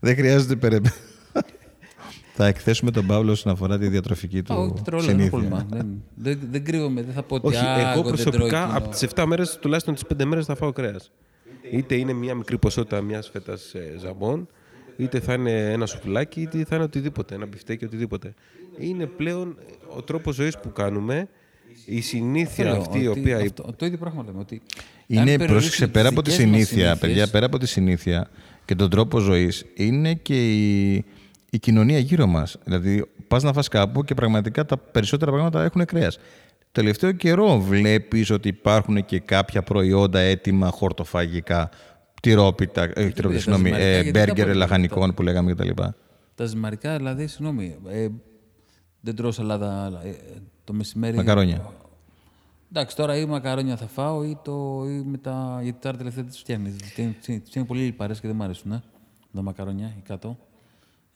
Δεν 0.00 0.14
χρειάζεται 0.16 0.56
περαιτέρω. 0.56 0.94
Θα 2.38 2.46
εκθέσουμε 2.46 2.90
τον 2.90 3.06
Παύλο 3.06 3.30
όσον 3.32 3.52
αφορά 3.52 3.78
τη 3.78 3.88
διατροφική 3.88 4.42
Α, 4.48 4.54
όχι, 4.56 4.72
του 4.74 4.82
τρώω 4.84 4.98
όλα, 5.00 5.08
δεν 5.08 5.20
έχω 5.20 5.28
πρόβλημα. 5.30 5.58
συνήθεια. 5.58 5.76
Δεν, 5.78 6.02
δεν, 6.38 6.48
δεν 6.50 6.64
κρύβομαι, 6.64 7.02
δεν 7.02 7.14
θα 7.14 7.22
πω 7.22 7.34
ότι 7.34 7.46
Όχι, 7.46 7.56
«Α, 7.56 7.68
εγώ 7.68 7.76
δεν 7.84 7.92
τρώω 7.92 8.02
προσωπικά 8.02 8.62
εκείνο». 8.62 8.76
από 8.78 8.88
τις 8.88 9.02
7 9.14 9.24
μέρες, 9.26 9.58
τουλάχιστον 9.60 9.94
τις 9.94 10.02
5 10.06 10.24
μέρες 10.24 10.44
θα 10.46 10.54
φάω 10.54 10.72
κρέας. 10.72 11.10
Είτε 11.72 11.94
είναι 11.94 12.12
μια 12.12 12.34
μικρή 12.34 12.58
ποσότητα 12.58 13.00
μιας 13.00 13.28
φέτας 13.28 13.74
ζαμπόν, 13.98 14.48
είτε 14.96 15.20
θα 15.20 15.32
είναι 15.34 15.72
ένα 15.72 15.86
σουφλάκι, 15.86 16.40
είτε 16.40 16.64
θα 16.64 16.74
είναι 16.74 16.84
οτιδήποτε, 16.84 17.34
ένα 17.34 17.46
μπιφτέκι, 17.46 17.84
οτιδήποτε. 17.84 18.34
Είναι 18.78 19.06
πλέον 19.06 19.56
ο 19.96 20.02
τρόπος 20.02 20.34
ζωής 20.34 20.58
που 20.58 20.72
κάνουμε, 20.72 21.28
η 21.86 22.00
συνήθεια 22.00 22.64
Θέλω 22.64 22.76
αυτή 22.76 23.00
η 23.00 23.06
ότι 23.06 23.20
οποία. 23.20 23.36
αυτό- 23.38 23.74
το 23.76 23.86
ίδιο 23.86 23.98
πράγμα 23.98 24.22
λέμε. 24.26 24.38
Ότι 24.40 24.54
αν 24.54 24.62
Είναι, 25.08 25.24
περιορίσουμε 25.24 25.46
πρόσεξε, 25.52 25.82
τις 25.84 25.92
πέρα 25.92 26.08
από 26.08 26.22
τη 26.22 26.30
δικές 26.30 26.44
μας 26.46 26.54
συνήθεια, 26.54 26.76
συνήθειες, 26.84 26.98
παιδιά, 26.98 27.30
πέρα 27.30 27.46
από 27.46 27.58
τη 27.58 27.66
συνήθεια 27.66 28.30
και 28.64 28.74
τον 28.74 28.90
τρόπο 28.90 29.18
ζωής, 29.18 29.64
είναι 29.74 30.14
και 30.14 30.52
η, 30.54 30.94
η 31.50 31.58
κοινωνία 31.60 31.98
γύρω 31.98 32.26
μας. 32.26 32.56
Δηλαδή, 32.64 33.04
πας 33.28 33.42
να 33.42 33.52
φας 33.52 33.68
κάπου 33.68 34.04
και 34.04 34.14
πραγματικά 34.14 34.64
τα 34.64 34.76
περισσότερα 34.76 35.30
πράγματα 35.32 35.64
έχουν 35.64 35.84
κρέας. 35.84 36.18
Τελευταίο 36.72 37.12
καιρό 37.12 37.60
βλέπεις 37.60 38.30
ότι 38.30 38.48
υπάρχουν 38.48 39.04
και 39.04 39.20
κάποια 39.20 39.62
προϊόντα 39.62 40.18
έτοιμα 40.18 40.70
χορτοφαγικά, 40.70 41.70
τυρόπιτα, 42.22 42.82
ε, 42.82 43.08
τυρόπιτα, 43.08 43.28
τα 43.28 43.38
συγγνώμη, 43.38 43.68
ζυμαρικά, 43.68 43.88
ε, 43.88 43.92
γιατί 43.92 44.10
τα 44.10 44.18
μπέργκερ 44.18 44.44
μπορούμε 44.44 44.64
λαχανικών 44.64 45.14
που 45.14 45.22
λέγαμε 45.22 45.52
κτλ. 45.52 45.68
Τα 46.34 46.44
ζυμαρικά, 46.44 46.96
δηλαδή, 46.96 47.26
συγγνώμη, 47.26 47.76
ε, 47.88 48.08
δεν 49.00 49.14
τρώω 49.16 49.30
σαλάδα 49.30 49.84
αλλά, 49.84 50.04
ε, 50.04 50.14
το 50.64 50.72
μεσημέρι. 50.72 51.16
Μακαρόνια. 51.16 51.72
Εντάξει, 52.70 52.96
τώρα 52.96 53.16
ή 53.16 53.24
μακαρόνια 53.24 53.76
θα 53.76 53.86
φάω 53.86 54.24
ή, 54.24 54.38
το, 54.42 54.84
ή 54.86 55.02
με 55.06 55.18
τα. 55.18 55.60
Γιατί 55.62 55.78
τώρα 55.80 55.96
τελευταία 55.96 56.24
τις 56.24 56.38
φτιάχνεις. 56.38 56.76
Τι 56.94 57.02
είναι 57.54 57.64
πολύ 57.64 57.82
λιπαρές 57.82 58.20
και 58.20 58.26
δεν 58.26 58.36
μ' 58.36 58.42
αρέσουν. 58.42 58.72
Ε. 58.72 58.82
τα 59.34 59.42
μακαρονιά, 59.42 59.94
οι 59.98 60.00
κάτω. 60.00 60.38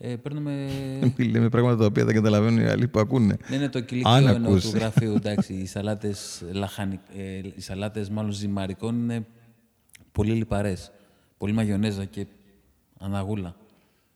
Ε, 0.03 0.17
παίρνουμε. 0.17 0.69
Λέμε 1.17 1.49
πράγματα 1.49 1.77
τα 1.77 1.85
οποία 1.87 2.05
δεν 2.05 2.15
καταλαβαίνουν 2.15 2.59
οι 2.59 2.67
άλλοι 2.67 2.89
που 2.89 2.99
ακούνε. 2.99 3.37
Ναι, 3.49 3.57
είναι 3.57 3.69
το 3.69 3.79
Αν 3.79 3.85
κηλικείο 3.85 4.17
εννοώ 4.17 4.51
ακούσει. 4.51 4.71
του 4.71 4.77
γραφείου. 4.79 5.15
Εντάξει, 5.15 5.53
οι 5.55 5.67
σαλάτες, 5.67 6.45
λαχανι... 6.53 7.01
ε, 7.17 7.41
οι 7.55 7.61
σαλάτες 7.61 8.11
μάλλον 8.11 8.33
ζυμαρικών 8.33 8.95
είναι 9.03 9.27
πολύ 10.13 10.33
λιπαρές. 10.33 10.91
Πολύ 11.39 11.53
μαγιονέζα 11.53 12.05
και 12.05 12.27
αναγούλα. 12.99 13.57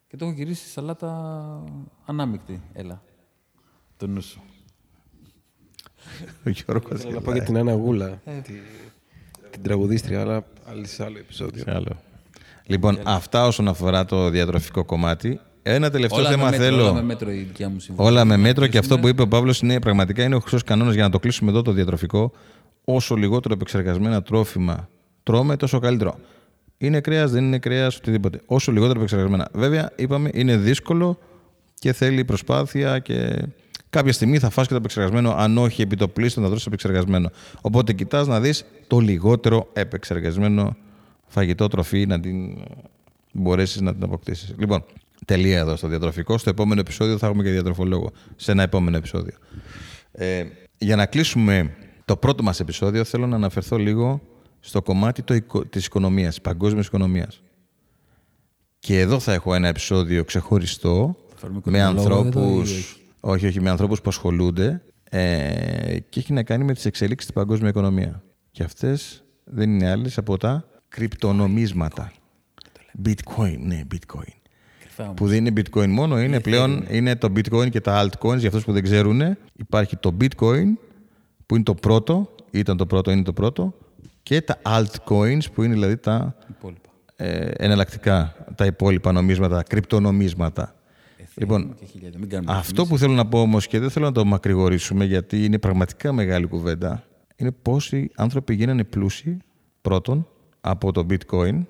Και 0.09 0.17
το 0.17 0.25
έχω 0.25 0.35
γυρίσει 0.35 0.69
σαλάτα 0.69 1.65
ανάμεικτη. 2.05 2.63
Έλα. 2.73 3.03
Το 3.97 4.07
νου 4.07 4.21
σου. 4.23 4.41
Ο 6.47 6.51
Γιώργος 6.51 7.01
Θέλω 7.01 7.15
να 7.15 7.21
πω 7.21 7.33
για 7.33 7.43
την 7.43 7.57
Άννα 7.57 7.73
Γούλα, 7.73 8.21
Ε. 8.25 8.41
τη, 8.41 8.53
την 9.51 9.63
τραγουδίστρια, 9.63 10.21
αλλά 10.21 10.47
άλλη 10.65 10.87
σε 10.87 11.05
άλλο 11.05 11.19
επεισόδιο. 11.19 11.63
Σε 11.63 11.71
άλλο. 11.75 11.97
Λοιπόν, 12.67 12.99
αυτά 13.05 13.47
όσον 13.47 13.69
αφορά 13.69 14.05
το 14.05 14.29
διατροφικό 14.31 14.85
κομμάτι. 14.85 15.41
Ένα 15.67 15.91
τελευταίο 15.91 16.21
Όλα 16.21 16.31
θέμα 16.31 16.45
με 16.45 16.51
μέτρο, 16.51 16.65
θέλω. 16.65 16.83
όλα 16.83 16.93
με 16.93 17.03
μέτρο 17.03 17.31
η 17.31 17.37
δικιά 17.37 17.69
μου 17.69 17.81
συμβουλή. 17.81 18.09
Όλα 18.09 18.25
με 18.25 18.37
μέτρο 18.37 18.67
και 18.67 18.79
αυτό 18.79 18.99
που 18.99 19.09
είπε 19.09 19.23
ο 19.23 19.29
Παύλος 19.29 19.61
είναι 19.61 19.79
πραγματικά 19.79 20.23
είναι 20.23 20.35
ο 20.35 20.41
χρυσός 20.41 20.63
κανόνας 20.63 20.95
για 20.95 21.03
να 21.03 21.11
το 21.11 21.19
κλείσουμε 21.19 21.51
εδώ 21.51 21.63
το 21.63 21.73
διατροφικό. 21.73 22.33
Όσο 22.85 23.15
λιγότερο 23.15 23.55
επεξεργασμένα 23.55 24.23
τρόφιμα 24.23 24.89
τρώμε, 25.23 25.57
τόσο 25.57 25.79
καλύτερο. 25.79 26.19
Είναι 26.79 27.01
κρέας, 27.01 27.31
δεν 27.31 27.45
είναι 27.45 27.59
κρέας, 27.59 27.97
οτιδήποτε. 27.97 28.41
Όσο 28.47 28.73
λιγότερο 28.73 28.99
επεξεργασμένα. 28.99 29.49
Βέβαια, 29.53 29.91
είπαμε, 29.97 30.31
είναι 30.33 30.57
δύσκολο 30.57 31.19
και 31.75 31.93
θέλει 31.93 32.25
προσπάθεια 32.25 32.99
και 32.99 33.43
κάποια 33.91 34.13
στιγμή 34.13 34.39
θα 34.39 34.51
φας 34.51 34.67
και 34.67 34.73
το 34.73 34.79
επεξεργασμένο, 34.79 35.35
αν 35.37 35.59
όχι 35.59 35.83
επί 35.83 35.97
το 35.97 36.09
πλήστο 36.09 36.41
να 36.41 36.49
δώσει 36.49 36.65
επεξεργασμένο. 36.67 37.31
Οπότε 37.61 37.93
κοιτάς 37.93 38.27
να 38.27 38.41
δεις 38.41 38.65
το 38.87 38.99
λιγότερο 38.99 39.69
επεξεργασμένο 39.73 40.77
φαγητό 41.27 41.69
τροφή 41.69 42.07
να 42.07 42.21
την 42.21 42.57
μπορέσεις 43.33 43.81
να 43.81 43.95
την 43.95 44.03
αποκτήσεις. 44.03 44.55
Λοιπόν, 44.59 44.85
τελεία 45.25 45.59
εδώ 45.59 45.77
στο 45.77 45.89
διατροφικό. 45.89 46.39
Στο 46.39 46.51
επόμενο 46.51 46.81
επεισόδιο 46.81 47.19
θα 47.19 47.27
έχουμε 47.27 47.43
και 47.43 47.51
διατροφολόγο. 47.51 48.11
Σε 48.37 48.53
ένα 48.53 48.63
επόμενο 48.63 48.97
επεισόδιο. 48.97 49.35
Ε, 50.13 50.45
για 50.79 50.97
να 50.97 51.07
κλείσουμε 51.07 51.75
το 52.05 52.17
πρώτο 52.17 52.43
μας 52.43 52.61
επεισόδιο, 52.61 53.05
θέλω 53.05 53.27
να 53.27 53.37
αναφερθώ 53.37 53.77
λίγο 53.77 54.21
στο 54.61 54.83
κομμάτι 54.83 55.23
το, 55.23 55.35
οικο- 55.35 55.67
της 55.67 55.87
οικονομίας, 55.87 56.29
της 56.29 56.41
παγκόσμιας 56.41 56.87
οικονομίας. 56.87 57.43
Και 58.79 59.01
εδώ 59.01 59.19
θα 59.19 59.33
έχω 59.33 59.55
ένα 59.55 59.69
επεισόδιο 59.69 60.25
ξεχωριστό 60.25 61.17
φέρουμε 61.37 61.61
με 61.65 61.79
οικονομολόγο 61.79 62.21
εδώ 62.21 62.21
ή 62.21 62.27
ανθρώπους, 62.27 62.71
όχι; 62.71 62.97
όχι, 63.21 63.47
όχι, 63.47 63.61
με 63.61 63.71
ανθρώπους 63.71 64.01
που 64.01 64.09
ασχολούνται 64.09 64.83
ε, 65.11 65.99
και 66.09 66.21
έχει 66.21 66.33
να 66.33 66.43
κάνει 66.43 66.65
με 66.65 66.75
τις 66.75 66.85
εξελίξεις 66.85 67.29
στην 67.31 67.41
παγκόσμια 67.41 67.69
οικονομία. 67.69 68.23
Και 68.51 68.63
αυτές 68.63 69.25
δεν 69.45 69.71
είναι 69.71 69.91
άλλες 69.91 70.19
από 70.19 70.37
τα 70.37 70.69
κρυπτονομίσματα. 70.89 72.13
Bitcoin, 73.05 73.57
ναι, 73.59 73.83
Bitcoin. 73.95 74.44
Κρυφά 74.95 75.09
μου. 75.09 75.15
Που 75.15 75.27
δεν 75.27 75.47
είναι 75.47 75.53
bitcoin 75.61 75.89
μόνο, 75.89 76.21
είναι 76.21 76.41
πλέον 76.41 76.85
είναι 76.91 77.17
το 77.17 77.33
bitcoin 77.37 77.71
και 77.71 77.81
τα 77.81 78.03
altcoins. 78.05 78.39
Για 78.39 78.49
αυτούς 78.49 78.65
που 78.65 78.73
δεν 78.73 78.83
ξέρουν, 78.83 79.37
υπάρχει 79.53 79.97
το 79.97 80.17
bitcoin 80.21 80.65
που 81.47 81.55
είναι 81.55 81.65
το 81.65 81.75
πρώτο, 81.75 82.31
ήταν 82.51 82.77
το 82.77 82.87
πρώτο, 82.87 83.11
είναι 83.11 83.23
το 83.23 83.33
πρώτο, 83.33 83.75
και 84.23 84.41
τα 84.41 84.61
altcoins 84.63 85.53
που 85.55 85.63
είναι 85.63 85.73
δηλαδή 85.73 85.97
τα 85.97 86.37
Υπόλοιπα. 86.51 86.89
ε, 87.17 87.51
εναλλακτικά, 87.57 88.35
τα 88.55 88.67
υπόλοιπα 88.67 89.13
νομίσματα, 89.13 89.63
κρυπτονομίσματα. 89.63 90.75
Λοιπόν, 91.35 91.75
Και 91.79 91.85
χιλιάδες. 91.85 92.21
Μην 92.21 92.29
κάνουμε 92.29 92.53
αυτό 92.53 92.87
που 92.87 92.99
θέλω 92.99 93.13
να 93.13 93.27
πω 93.27 93.41
όμως 93.41 93.67
και 93.67 93.79
δεν 93.79 93.91
θέλω 93.91 94.07
να 94.07 94.13
το 94.13 94.25
μακρηγορήσουμε 94.25 95.05
γιατί 95.05 95.45
είναι 95.45 95.59
πραγματικά 95.59 96.13
μεγάλη 96.13 96.47
κουβέντα, 96.47 97.05
είναι 97.37 97.51
πόσοι 97.51 98.11
άνθρωποι 98.15 98.55
γίνανε 98.55 98.85
πλούσιοι 98.85 99.39
πρώτον 99.81 100.29
από 100.61 100.93
το 100.93 101.07
bitcoin 101.11 101.63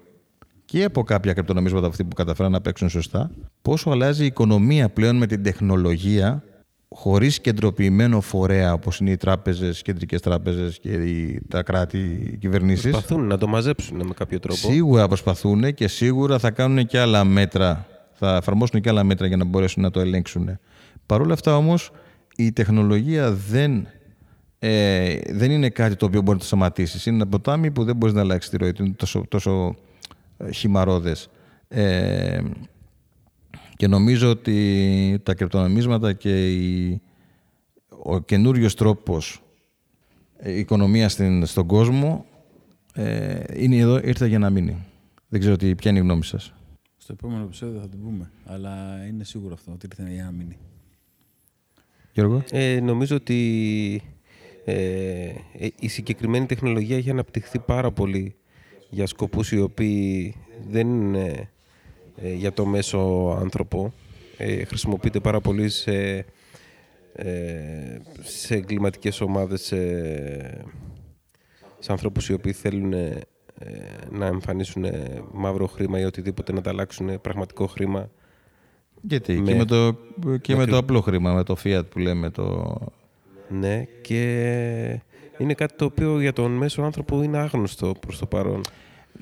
και 0.74 0.84
από 0.84 1.02
κάποια 1.02 1.32
κρυπτονομίσματα 1.32 1.86
αυτοί 1.86 2.04
που 2.04 2.14
καταφέραν 2.14 2.52
να 2.52 2.60
παίξουν 2.60 2.88
σωστά, 2.88 3.30
πόσο 3.62 3.90
αλλάζει 3.90 4.22
η 4.22 4.26
οικονομία 4.26 4.88
πλέον 4.88 5.16
με 5.16 5.26
την 5.26 5.42
τεχνολογία 5.42 6.42
χωρίς 6.88 7.40
κεντροποιημένο 7.40 8.20
φορέα 8.20 8.72
όπως 8.72 8.98
είναι 8.98 9.10
οι 9.10 9.16
τράπεζες, 9.16 9.78
οι 9.78 9.82
κεντρικές 9.82 10.20
τράπεζες 10.20 10.78
και 10.78 10.88
οι, 10.88 11.40
τα 11.48 11.62
κράτη, 11.62 11.98
οι 12.32 12.36
κυβερνήσεις; 12.36 12.90
Προσπαθούν 12.90 13.26
να 13.26 13.38
το 13.38 13.46
μαζέψουν 13.46 13.96
με 14.06 14.14
κάποιο 14.14 14.40
τρόπο. 14.40 14.58
Σίγουρα 14.58 15.06
προσπαθούν 15.06 15.74
και 15.74 15.88
σίγουρα 15.88 16.38
θα 16.38 16.50
κάνουν 16.50 16.86
και 16.86 16.98
άλλα 16.98 17.24
μέτρα. 17.24 17.86
Θα 18.12 18.36
εφαρμόσουν 18.36 18.80
και 18.80 18.88
άλλα 18.88 19.04
μέτρα 19.04 19.26
για 19.26 19.36
να 19.36 19.44
μπορέσουν 19.44 19.82
να 19.82 19.90
το 19.90 20.00
ελέγξουν. 20.00 20.58
Παρ' 21.06 21.20
όλα 21.20 21.32
αυτά 21.32 21.56
όμως 21.56 21.90
η 22.36 22.52
τεχνολογία 22.52 23.32
δεν, 23.32 23.86
ε, 24.58 25.18
δεν 25.30 25.50
είναι 25.50 25.68
κάτι 25.68 25.96
το 25.96 26.06
οποίο 26.06 26.20
μπορεί 26.20 26.32
να 26.32 26.38
το 26.38 26.46
σταματήσεις. 26.46 27.06
Είναι 27.06 27.16
ένα 27.16 27.26
ποτάμι 27.26 27.70
που 27.70 27.84
δεν 27.84 27.96
μπορείς 27.96 28.14
να 28.14 28.20
αλλάξει 28.20 28.50
τη 28.50 28.56
ροή 28.56 28.72
του. 28.72 28.84
Είναι 28.84 28.94
τόσο, 28.96 29.24
τόσο 29.28 29.50
ε, 29.70 29.93
χυμαρόδες. 30.52 31.28
Ε, 31.68 32.42
και 33.76 33.86
νομίζω 33.86 34.30
ότι 34.30 35.20
τα 35.22 35.34
κρυπτονομίσματα 35.34 36.12
και 36.12 36.54
η, 36.54 37.00
ο 37.88 38.20
καινούριος 38.20 38.74
τρόπος 38.74 39.42
ε, 40.36 40.58
οικονομία 40.58 41.08
στην, 41.08 41.46
στον 41.46 41.66
κόσμο 41.66 42.24
ε, 42.94 43.42
είναι 43.54 43.76
εδώ, 43.76 43.98
ήρθε 43.98 44.26
για 44.26 44.38
να 44.38 44.50
μείνει. 44.50 44.84
Δεν 45.28 45.40
ξέρω 45.40 45.56
τι, 45.56 45.74
ποια 45.74 45.90
είναι 45.90 46.00
η 46.00 46.02
γνώμη 46.02 46.24
σας. 46.24 46.54
Στο 46.96 47.12
επόμενο 47.12 47.44
επεισόδιο 47.44 47.80
θα 47.80 47.88
την 47.88 48.02
πούμε. 48.02 48.30
Αλλά 48.44 49.06
είναι 49.08 49.24
σίγουρο 49.24 49.54
αυτό 49.54 49.72
ότι 49.72 49.86
ήρθε 49.86 50.12
για 50.12 50.24
να 50.24 50.30
μείνει. 50.30 50.58
Γιώργο; 52.12 52.42
Ε, 52.50 52.80
νομίζω 52.80 53.16
ότι 53.16 54.02
ε, 54.64 54.74
ε, 55.58 55.68
η 55.78 55.88
συγκεκριμένη 55.88 56.46
τεχνολογία 56.46 56.96
έχει 56.96 57.10
αναπτυχθεί 57.10 57.58
πάρα 57.58 57.90
πολύ 57.92 58.36
για 58.94 59.06
σκοπούς 59.06 59.52
οι 59.52 59.60
οποίοι 59.60 60.34
δεν 60.70 60.88
είναι 60.88 61.48
ε, 62.16 62.32
για 62.32 62.52
το 62.52 62.64
μέσο 62.66 62.98
άνθρωπο. 63.40 63.92
Ε, 64.36 64.64
χρησιμοποιείται 64.64 65.20
πάρα 65.20 65.40
πολύ 65.40 65.68
σε, 65.68 66.24
ε, 67.12 67.98
σε 68.22 68.54
εγκληματικές 68.54 69.20
ομάδες, 69.20 69.60
σε, 69.60 69.76
σε 71.78 71.92
ανθρώπους 71.92 72.28
οι 72.28 72.32
οποίοι 72.32 72.52
θέλουν 72.52 72.92
ε, 72.92 73.20
να 74.10 74.26
εμφανίσουν 74.26 74.84
μαύρο 75.32 75.66
χρήμα 75.66 75.98
ή 75.98 76.04
οτιδήποτε, 76.04 76.52
να 76.52 76.60
τα 76.60 76.70
αλλάξουν 76.70 77.20
πραγματικό 77.20 77.66
χρήμα. 77.66 78.10
Γιατί 79.02 79.32
Με- 79.32 79.50
και, 79.50 79.54
με 79.56 79.64
το, 79.64 79.96
και 80.40 80.52
με 80.52 80.58
με 80.58 80.66
το 80.66 80.76
απλό 80.76 81.00
χρήμα, 81.00 81.32
με 81.32 81.42
το 81.42 81.56
fiat 81.64 81.82
που 81.90 81.98
λέμε. 81.98 82.30
Το... 82.30 82.76
Ναι, 83.48 83.86
και 84.02 85.00
είναι 85.38 85.54
κάτι 85.54 85.74
το 85.76 85.84
οποίο 85.84 86.20
για 86.20 86.32
τον 86.32 86.50
μέσο 86.52 86.82
άνθρωπο 86.82 87.22
είναι 87.22 87.38
άγνωστο 87.38 87.94
προς 88.00 88.18
το 88.18 88.26
παρόν. 88.26 88.60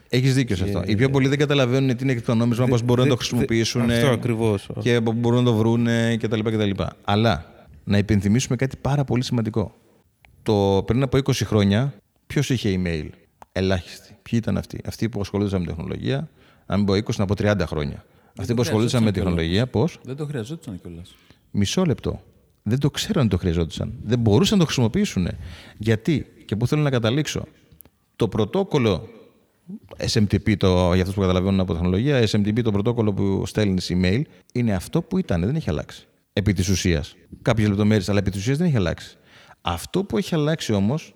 Έχεις 0.08 0.34
δίκιο 0.34 0.56
σε 0.56 0.64
αυτό. 0.64 0.82
Οι 0.86 0.94
πιο 0.96 1.10
πολλοί 1.10 1.28
δεν 1.28 1.38
καταλαβαίνουν 1.38 1.96
τι 1.96 2.02
είναι 2.04 2.12
κρυπτονόμισμα, 2.12 2.66
πώς 2.66 2.82
μπορούν 2.82 3.04
να 3.04 3.10
το 3.10 3.16
Δε- 3.16 3.20
χρησιμοποιήσουν. 3.24 3.90
Αυτό 3.90 4.10
ακριβώς. 4.10 4.68
Και 4.80 5.00
πού 5.00 5.12
μπορούν 5.12 5.38
να 5.38 5.44
το 5.44 5.54
βρουν 5.56 5.86
κτλ. 6.18 6.40
κτλ. 6.40 6.70
Αλλά 7.04 7.44
να 7.84 7.98
υπενθυμίσουμε 7.98 8.56
κάτι 8.56 8.76
πάρα 8.80 9.04
πολύ 9.04 9.22
σημαντικό. 9.24 9.74
Το 10.42 10.82
πριν 10.86 11.02
από 11.02 11.16
20 11.18 11.32
χρόνια, 11.32 11.94
ποιος 12.26 12.50
είχε 12.50 12.80
email; 12.84 13.08
Ελάχιστοι. 13.52 14.16
Ποιοι 14.22 14.38
ήταν 14.42 14.56
αυτοί; 14.56 14.80
Αυτοί 14.84 15.08
που 15.08 15.20
ασχολούνταν 15.20 15.60
με 15.60 15.66
τεχνολογία, 15.66 16.28
να 16.66 16.76
μην 16.76 16.86
πω 16.86 16.92
20, 16.94 17.00
να 17.16 17.24
πω 17.24 17.34
30 17.34 17.66
χρόνια. 17.66 18.04
Αυτοί 18.38 18.54
που 18.54 18.60
ασχολούνταν 18.60 19.02
με 19.02 19.10
χρειαζόταν 19.10 19.12
τεχνολογία, 19.34 19.66
πώς; 19.66 19.98
Δεν 20.04 20.16
το 20.16 20.26
χρειαζόταν 20.26 20.80
κιόλας. 20.80 21.14
Μισό 21.50 21.84
λεπτό. 21.84 22.22
Δεν 22.62 22.78
το 22.78 22.90
ξέραν 22.90 23.22
ότι 23.22 23.30
το 23.30 23.38
χρειαζόντουσαν. 23.38 23.92
Δεν 24.02 24.18
μπορούσαν 24.18 24.58
να 24.58 24.64
το 24.64 24.70
χρησιμοποιήσουν. 24.70 25.28
Γιατί, 25.78 26.26
και 26.44 26.56
πού 26.56 26.66
θέλω 26.66 26.82
να 26.82 26.90
καταλήξω; 26.90 27.44
Το 28.16 28.28
πρωτόκολλο 28.28 29.08
SMTP, 30.12 30.56
το, 30.56 30.92
για 30.92 31.00
αυτούς 31.00 31.14
που 31.14 31.20
καταλαβαίνουν 31.20 31.60
από 31.60 31.72
τεχνολογία, 31.72 32.22
SMTP, 32.30 32.62
το 32.62 32.70
πρωτόκολλο 32.72 33.12
που 33.12 33.46
στέλνεις 33.46 33.90
email, 33.94 34.22
είναι 34.52 34.74
αυτό 34.74 35.02
που 35.02 35.18
ήταν, 35.18 35.40
δεν 35.40 35.54
έχει 35.54 35.70
αλλάξει. 35.70 36.06
Επί 36.32 36.52
της 36.52 36.68
ουσίας. 36.68 37.16
Κάποιες 37.42 37.68
λεπτομέρειες, 37.68 38.08
αλλά 38.08 38.18
επί 38.18 38.30
της 38.30 38.40
ουσίας 38.40 38.56
δεν 38.56 38.66
έχει 38.66 38.76
αλλάξει. 38.76 39.16
Αυτό 39.60 40.04
που 40.04 40.18
έχει 40.18 40.34
αλλάξει 40.34 40.72
όμως 40.72 41.14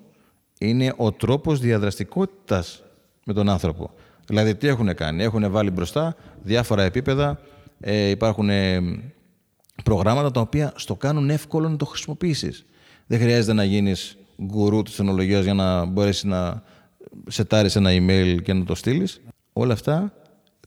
είναι 0.59 0.93
ο 0.97 1.13
τρόπος 1.13 1.61
διαδραστικότητας 1.61 2.83
με 3.25 3.33
τον 3.33 3.49
άνθρωπο. 3.49 3.91
Δηλαδή, 4.27 4.55
τι 4.55 4.67
έχουν 4.69 4.95
κάνει; 4.95 5.23
Έχουν 5.23 5.51
βάλει 5.51 5.71
μπροστά 5.71 6.17
διάφορα 6.43 6.83
επίπεδα. 6.83 7.41
Ε, 7.81 8.09
υπάρχουν 8.09 8.49
ε, 8.49 8.81
προγράμματα 9.85 10.31
τα 10.31 10.41
οποία 10.41 10.73
στο 10.77 10.97
κάνουν 10.97 11.31
εύκολο 11.31 11.69
να 11.69 11.77
το 11.77 11.85
χρησιμοποιήσεις. 11.85 12.67
Δεν 13.07 13.21
χρειάζεται 13.21 13.53
να 13.53 13.65
γίνεις 13.65 14.17
γκουρού 14.43 14.83
της 14.83 14.97
τεχνολογίας 14.97 15.45
για 15.45 15.55
να 15.55 15.85
μπορέσεις 15.85 16.25
να 16.25 16.63
σετάρεις 17.27 17.77
ένα 17.77 17.91
email 17.93 18.37
και 18.43 18.53
να 18.53 18.65
το 18.65 18.75
στείλεις. 18.75 19.21
Όλα 19.53 19.73
αυτά 19.73 20.13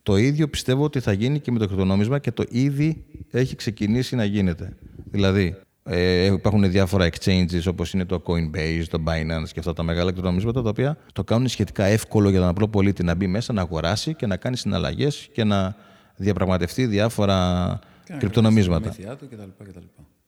το 0.03 0.17
ίδιο 0.17 0.47
πιστεύω 0.47 0.83
ότι 0.83 0.99
θα 0.99 1.11
γίνει 1.11 1.39
και 1.39 1.51
με 1.51 1.59
το 1.59 1.67
κρυπτονόμισμα 1.67 2.19
και 2.19 2.31
το 2.31 2.43
ήδη 2.49 3.05
έχει 3.31 3.55
ξεκινήσει 3.55 4.15
να 4.15 4.23
γίνεται. 4.23 4.77
Δηλαδή, 5.11 5.55
ε, 5.83 6.25
υπάρχουν 6.25 6.71
διάφορα 6.71 7.09
exchanges 7.09 7.63
όπως 7.67 7.93
είναι 7.93 8.05
το 8.05 8.23
Coinbase, 8.25 8.83
το 8.89 9.03
Binance 9.07 9.49
και 9.53 9.59
αυτά 9.59 9.73
τα 9.73 9.83
μεγάλα 9.83 10.11
κρυπτονομίσματα 10.11 10.61
τα 10.61 10.69
οποία 10.69 10.97
το 11.13 11.23
κάνουν 11.23 11.47
σχετικά 11.47 11.83
εύκολο 11.83 12.29
για 12.29 12.39
τον 12.39 12.49
απλό 12.49 12.67
πολίτη 12.67 13.03
να 13.03 13.15
μπει 13.15 13.27
μέσα, 13.27 13.53
να 13.53 13.61
αγοράσει 13.61 14.13
και 14.13 14.25
να 14.25 14.37
κάνει 14.37 14.57
συναλλαγές 14.57 15.29
και 15.33 15.43
να 15.43 15.75
διαπραγματευτεί 16.15 16.85
διάφορα 16.85 17.79
κρυπτονομίσματα. 18.17 18.87
Μεθιά 18.87 19.15
του 19.15 19.27
κτλ. 19.27 19.63
κτλ. 19.63 19.85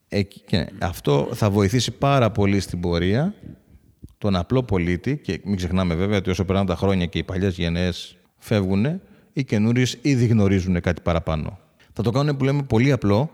Ε, 0.08 0.22
και 0.22 0.68
αυτό 0.80 1.30
θα 1.34 1.50
βοηθήσει 1.50 1.92
πάρα 1.92 2.32
πολύ 2.32 2.60
στην 2.60 2.80
πορεία 2.80 3.34
τον 4.18 4.36
απλό 4.36 4.64
πολίτη 4.64 5.18
και 5.18 5.42
μην 5.44 5.56
ξεχνάμε 5.56 5.96
βέβαια 5.96 6.18
ότι 6.18 6.30
όσο 6.30 6.46
περνάνε 6.46 6.68
τα 6.68 6.76
χρόνια 6.76 7.06
και 7.06 7.18
οι 7.18 7.24
παλιές 7.24 7.56
γενναίες 7.56 8.18
φεύγουν, 8.38 9.02
οι 9.34 9.44
καινούριες 9.44 9.98
ήδη 10.02 10.26
γνωρίζουν 10.26 10.82
κάτι 10.82 11.02
παραπάνω. 11.02 11.60
Θα 11.94 12.04
το 12.04 12.12
κάνουν 12.12 12.38
που 12.38 12.44
λέμε 12.44 12.64
πολύ 12.64 12.92
απλό, 12.92 13.30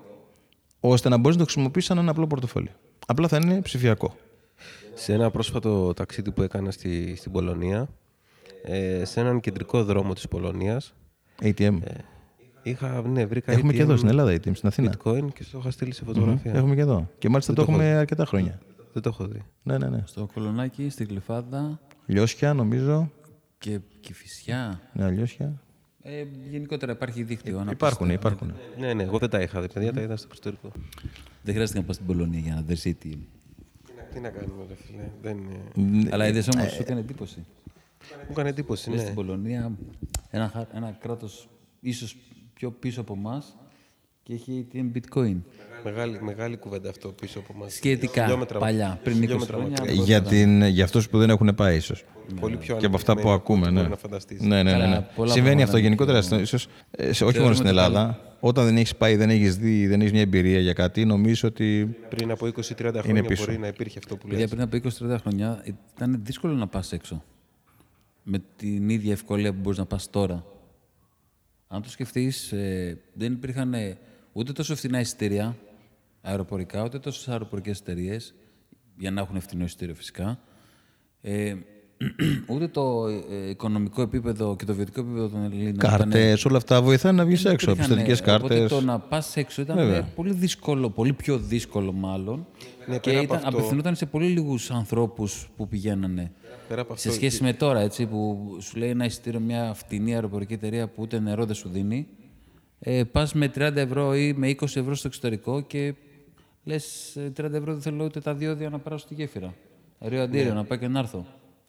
ώστε 0.80 1.10
να 1.10 1.18
μπορείς 1.18 1.38
να 1.38 1.44
το 1.44 1.52
χρησιμοποιήσεις 1.52 1.90
σαν 1.90 1.98
ένα 1.98 2.12
απλό 2.12 2.28
πορτοφόλι. 2.28 2.72
Απλά 3.08 3.28
θα 3.28 3.40
είναι 3.44 3.62
ψηφιακό. 3.62 4.16
Σε 4.94 5.14
ένα 5.14 5.32
πρόσφατο 5.32 5.94
ταξίδι 5.94 6.32
που 6.32 6.42
έκανα 6.42 6.72
στη, 6.72 7.16
στην 7.16 7.32
Πολωνία, 7.32 7.88
ε, 8.64 9.06
σε 9.06 9.20
έναν 9.20 9.40
κεντρικό 9.40 9.84
δρόμο 9.84 10.14
της 10.14 10.28
Πολωνίας, 10.28 10.94
ATM. 11.42 11.78
Είχα, 12.70 13.02
ναι, 13.08 13.26
βρήκα 13.26 13.52
έχουμε 13.52 13.72
και 13.74 13.80
ATM, 13.80 13.82
εδώ 13.82 13.96
στην 13.98 14.10
Ελλάδα 14.10 14.32
ATM, 14.32 14.52
στην 14.56 14.68
Αθήνα. 14.68 14.94
Bitcoin 15.04 15.28
και 15.34 15.44
στο 15.44 15.58
είχα 15.58 15.72
στείλει 15.72 15.94
σε 15.94 16.04
φωτογραφία. 16.04 16.54
Έχουμε 16.54 16.76
και 16.76 16.82
εδώ. 16.82 17.10
Και 17.18 17.30
μάλιστα 17.30 17.54
το, 17.54 17.58
Δεν 17.62 17.66
το 17.66 17.72
έχουμε 17.72 17.90
έχω 17.92 18.00
αρκετά 18.00 18.26
χρόνια. 18.26 18.60
Δεν 18.94 19.02
το 19.02 19.10
έχω 19.10 19.28
δει. 19.28 19.42
Ναι, 19.64 19.78
ναι, 19.78 19.88
ναι. 19.90 20.04
Στο 20.06 20.30
Κολονάκι, 20.34 20.90
στη 20.90 21.04
Γλυφάδα 21.04 21.80
Λιώσια, 22.06 22.54
νομίζω. 22.54 23.12
και 23.58 23.80
Κηφισιά. 24.00 24.82
Ναι, 24.94 25.10
Λιώσια. 25.12 25.62
Ε, 26.02 26.24
γενικότερα 26.50 26.92
υπάρχει 26.92 27.24
δίκτυο. 27.24 27.64
να 27.64 27.72
Υπάρχουν, 27.72 28.08
πας- 28.08 28.16
υπάρχουν. 28.16 28.54
Ναι, 28.80 28.94
ναι, 28.94 29.04
εγώ 29.04 29.18
δεν 29.18 29.30
τα 29.30 29.42
είχα 29.42 29.62
δει, 29.62 29.68
παιδιά, 29.74 29.94
τα 29.94 30.02
είδα 30.02 30.16
στο 30.18 30.28
εξωτερικό. 30.30 30.72
Δεν 31.44 31.54
χρειάζεται 31.54 31.80
να 31.80 31.86
πα 31.86 31.94
στην 31.94 32.06
Πολωνία 32.06 32.40
για 32.40 32.54
να 32.54 32.62
δεις 32.62 32.82
τι. 32.82 32.94
Τι 32.94 33.10
να- 33.98 34.04
Τι 34.14 34.20
να 34.20 34.30
κάνουμε, 34.30 34.64
ρε 34.68 34.76
φίλε. 34.76 35.10
Δεν 35.22 35.38
είναι... 35.38 36.10
Αλλά 36.12 36.28
είδες 36.28 36.48
Ε, 36.48 36.52
όμω, 36.58 36.68
σου 36.70 36.82
έκανε 36.82 37.00
εντύπωση. 37.00 37.46
Μου 38.14 38.28
έκανε 38.32 38.50
εντύπωση, 38.50 38.88
Λες 38.90 38.98
ναι. 38.98 39.04
στην 39.04 39.16
Πολωνία 39.16 39.72
ένα, 40.30 40.48
χα- 40.54 40.76
ένα 40.78 40.98
κράτος 41.02 41.50
ίσως 41.80 42.18
πιο 42.58 42.72
πίσω 42.72 43.02
από 43.02 43.14
εμάς 43.18 43.58
και 44.24 44.34
έχει 44.34 44.68
ATM 44.74 44.98
bitcoin. 44.98 45.36
Μεγάλη, 45.84 46.22
μεγάλη 46.22 46.58
κουβέντα 46.58 46.90
αυτό 46.90 47.10
πίσω 47.10 47.40
από 47.40 47.54
μας. 47.54 47.74
Σχετικά 47.74 48.22
Χιλιόμετρα- 48.22 48.60
παλιά, 48.60 49.00
πριν 49.04 49.18
20 49.18 49.20
χιλιόμετρα 49.22 49.56
χρόνια. 49.58 49.78
μακριά. 49.80 50.04
Για, 50.04 50.22
την, 50.22 50.64
για 50.64 50.84
αυτούς 50.84 51.10
που 51.10 51.18
δεν 51.18 51.30
έχουν 51.30 51.56
πάει 51.56 51.76
ίσως. 51.78 52.04
Πολύ 52.40 52.58
πιο 52.58 52.78
Και 52.78 52.86
από 52.86 52.96
αυτά 52.96 53.14
που 53.18 53.30
ανεπτυγμένη 53.30 53.36
ακούμε, 53.42 53.68
από 53.68 53.68
ό,τι 53.68 53.74
ναι. 53.76 53.80
μπορεί 53.80 53.90
να 53.90 53.98
φανταστείς. 53.98 54.42
Ναι, 54.42 54.48
ναι, 54.56 54.64
ναι. 54.64 54.72
Καλά, 54.72 54.88
ναι. 54.88 55.08
πολλά 55.16 55.32
Συμβαίνει 55.32 55.56
πράγματα 55.56 55.64
αυτό 55.64 55.78
είναι 55.78 55.86
γενικότερα, 55.88 56.20
πιο- 56.20 56.28
στο- 56.28 56.40
ίσως, 56.40 56.68
ε, 56.92 57.02
σε- 57.04 57.10
όχι 57.10 57.18
Θεωρούμε 57.18 57.42
μόνο 57.44 57.54
στην 57.56 57.68
ότι 57.68 57.78
Ελλάδα. 57.78 58.22
Όταν 58.40 58.66
δεν 58.66 58.78
έχεις 58.78 58.96
πάει, 58.96 59.16
δεν 59.16 59.30
έχεις 59.30 59.58
δει, 59.58 59.88
δεν 59.88 60.00
έχεις 60.00 60.12
μια 60.12 60.22
εμπειρία 60.22 60.60
για 60.60 60.74
κάτι, 60.74 61.06
νομίζω 61.06 61.48
ότι 61.48 61.96
Πριν 62.10 62.32
από 62.32 62.46
20-30 62.48 63.02
χρόνια 63.02 63.24
πίσω. 63.24 63.46
μπορεί 63.46 63.58
να 63.58 63.68
υπήρχε 63.68 63.98
αυτό 63.98 64.16
που 64.18 64.24
Παιδιά, 64.28 64.40
λες. 64.40 64.50
πριν 64.50 64.62
από 64.62 64.76
20-30 64.76 65.18
χρόνια 65.22 65.64
ήταν 65.96 66.20
δύσκολο 66.24 66.54
να 66.54 66.68
πας 66.68 66.92
έξω. 66.92 67.24
Με 68.24 68.42
την 68.56 68.90
ίδια 68.90 69.12
ευκολία 69.12 69.54
που 69.54 69.60
μπορείς 69.62 69.78
να 69.78 69.86
πας 69.86 70.10
τώρα. 70.10 70.46
Αν 71.68 71.82
το 71.82 71.90
σκεφτείς, 71.90 72.54
δεν 73.14 73.34
υπήρχαν 73.34 73.74
ε, 73.74 73.98
ούτε 74.34 74.52
τόσο 74.52 74.76
φθηνά 74.76 75.00
εισιτήρια 75.00 75.58
αεροπορικά, 76.22 76.84
ούτε 76.84 77.00
τόσο 77.00 77.32
αεροπορικές 77.32 77.80
εταιρείες, 77.80 78.34
για 78.98 79.12
να 79.12 79.22
έχουν 79.22 79.40
φθηνό 79.40 79.64
εισιτήριο 79.64 79.96
φυσικά. 79.96 80.40
Ε, 81.22 81.56
ούτε 82.48 82.68
το 82.68 83.08
ε, 83.46 83.50
οικονομικό 83.50 84.02
επίπεδο 84.02 84.56
και 84.56 84.66
το 84.66 84.74
βιωτικό 84.74 85.00
επίπεδο 85.00 85.28
των 85.30 85.44
Ελλήνων. 85.44 85.68
ήταν- 85.74 85.90
κάρτες, 85.98 86.46
όλα 86.46 86.58
αυτά 86.58 86.82
βοηθάνε 86.82 87.18
να 87.18 87.26
βγεις 87.26 87.42
δεν 87.42 87.52
έξω. 87.54 87.72
υπήρχαν, 87.72 87.96
Πιστοτικές 87.96 88.20
ε, 88.28 88.32
Οπότε 88.36 88.54
κάρτες. 88.60 88.78
το 88.78 88.82
να 88.86 89.00
πας 89.00 89.38
έξω 89.38 89.62
ήταν 89.62 89.76
Βέβαια. 89.76 89.96
ε, 89.98 90.08
πολύ 90.16 90.34
δύσκολο, 90.34 90.90
πολύ 90.90 91.14
πιο 91.14 91.38
δύσκολο 91.38 91.92
μάλλον. 91.92 92.46
Ναι, 92.88 92.98
και 92.98 93.10
πέρα 93.10 93.18
από 93.22 93.34
ήταν, 93.34 93.38
αυτό- 93.46 93.50
απευθυνόταν 93.58 93.96
σε 93.96 94.06
πολύ 94.06 94.28
λίγους 94.28 94.72
ανθρώπους 94.72 95.50
που 95.58 95.68
πηγαίνανε. 95.68 96.32
Πέρα 96.68 96.82
από 96.82 96.96
Σε 96.96 97.08
αυτό, 97.08 97.20
σχέση 97.20 97.44
με 97.44 97.54
τώρα, 97.54 97.80
έτσι, 97.80 98.06
που 98.06 98.48
σου 98.62 98.78
λέει 98.78 98.90
ένα 98.90 99.06
εισιτήριο 99.06 99.40
μια 99.40 99.74
φτηνή 99.74 100.14
αεροπορική 100.14 100.54
εταιρεία 100.54 100.88
που 100.88 101.02
ούτε 101.02 101.20
νερό 101.20 101.46
δεν 101.46 101.56
σου 101.56 101.70
δίνει, 101.70 102.08
ε, 102.80 103.04
πας 103.04 103.34
με 103.34 103.48
30 103.48 103.76
ευρώ 103.76 104.16
ή 104.16 104.34
με 104.38 104.48
20 104.50 104.80
ευρώ 104.80 104.96
στο 104.96 105.08
εξωτερικό 105.08 105.62
και 105.62 105.94
λες 106.64 107.16
30 107.34 107.58
ευρώ 107.58 107.72
δεν 107.74 107.82
θέλω 107.82 108.04
ούτε 108.06 108.20
τα 108.20 108.34
διόδια 108.34 108.70
να 108.70 108.80
περάσω 108.80 109.06
στη 109.06 109.14
γέφυρα. 109.14 109.54
Αερίο 110.00 110.22
αντίριο, 110.22 110.54
να 110.54 110.64
πάω 110.64 110.78
και 110.78 110.88
να 110.88 111.00
έρθω. 111.00 111.26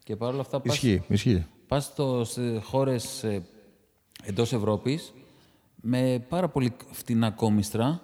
Και 0.09 0.17
παρόλα 0.17 0.41
αυτά 0.41 0.61
πας 0.61 0.75
Ισχύει, 0.75 1.03
ισχύει. 1.09 1.47
πας 1.67 1.85
στο, 1.85 2.25
σε 2.25 2.59
χώρες 2.63 3.23
ε, 3.25 3.43
εντός 4.25 4.53
Ευρώπης 4.53 5.13
με 5.81 6.25
πάρα 6.29 6.49
πολύ 6.49 6.73
φτηνά 6.91 7.31
κόμιστρα 7.31 8.01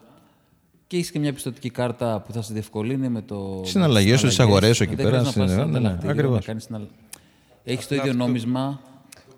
και 0.87 0.97
έχεις 0.97 1.11
και 1.11 1.19
μια 1.19 1.33
πιστοτική 1.33 1.71
κάρτα 1.71 2.21
που 2.27 2.33
θα 2.33 2.43
σε 2.43 2.53
διευκολύνει 2.53 3.09
με 3.09 3.23
το. 3.23 3.63
Συναλλαγές 3.65 4.21
σου, 4.21 4.27
τις 4.27 4.41
αγορές 4.41 4.77
σου 4.77 4.83
εκεί 4.83 4.95
Δεν 4.95 5.05
πέρα, 5.05 5.19
χρειάζεται 5.19 5.39
να 5.41 5.45
πας 5.47 5.55
στην- 5.55 5.65
στο 5.65 5.73
ναι, 5.73 5.79
ναι, 5.81 5.87
ανταλλακτήριο, 5.87 6.11
ακριβώς. 6.15 6.39
να 6.39 6.45
κάνεις 6.45 6.63
συναλλα- 6.65 6.89
Έχεις 7.65 7.87
το 7.87 7.95
ίδιο 7.95 8.13
νόμισμα. 8.13 8.81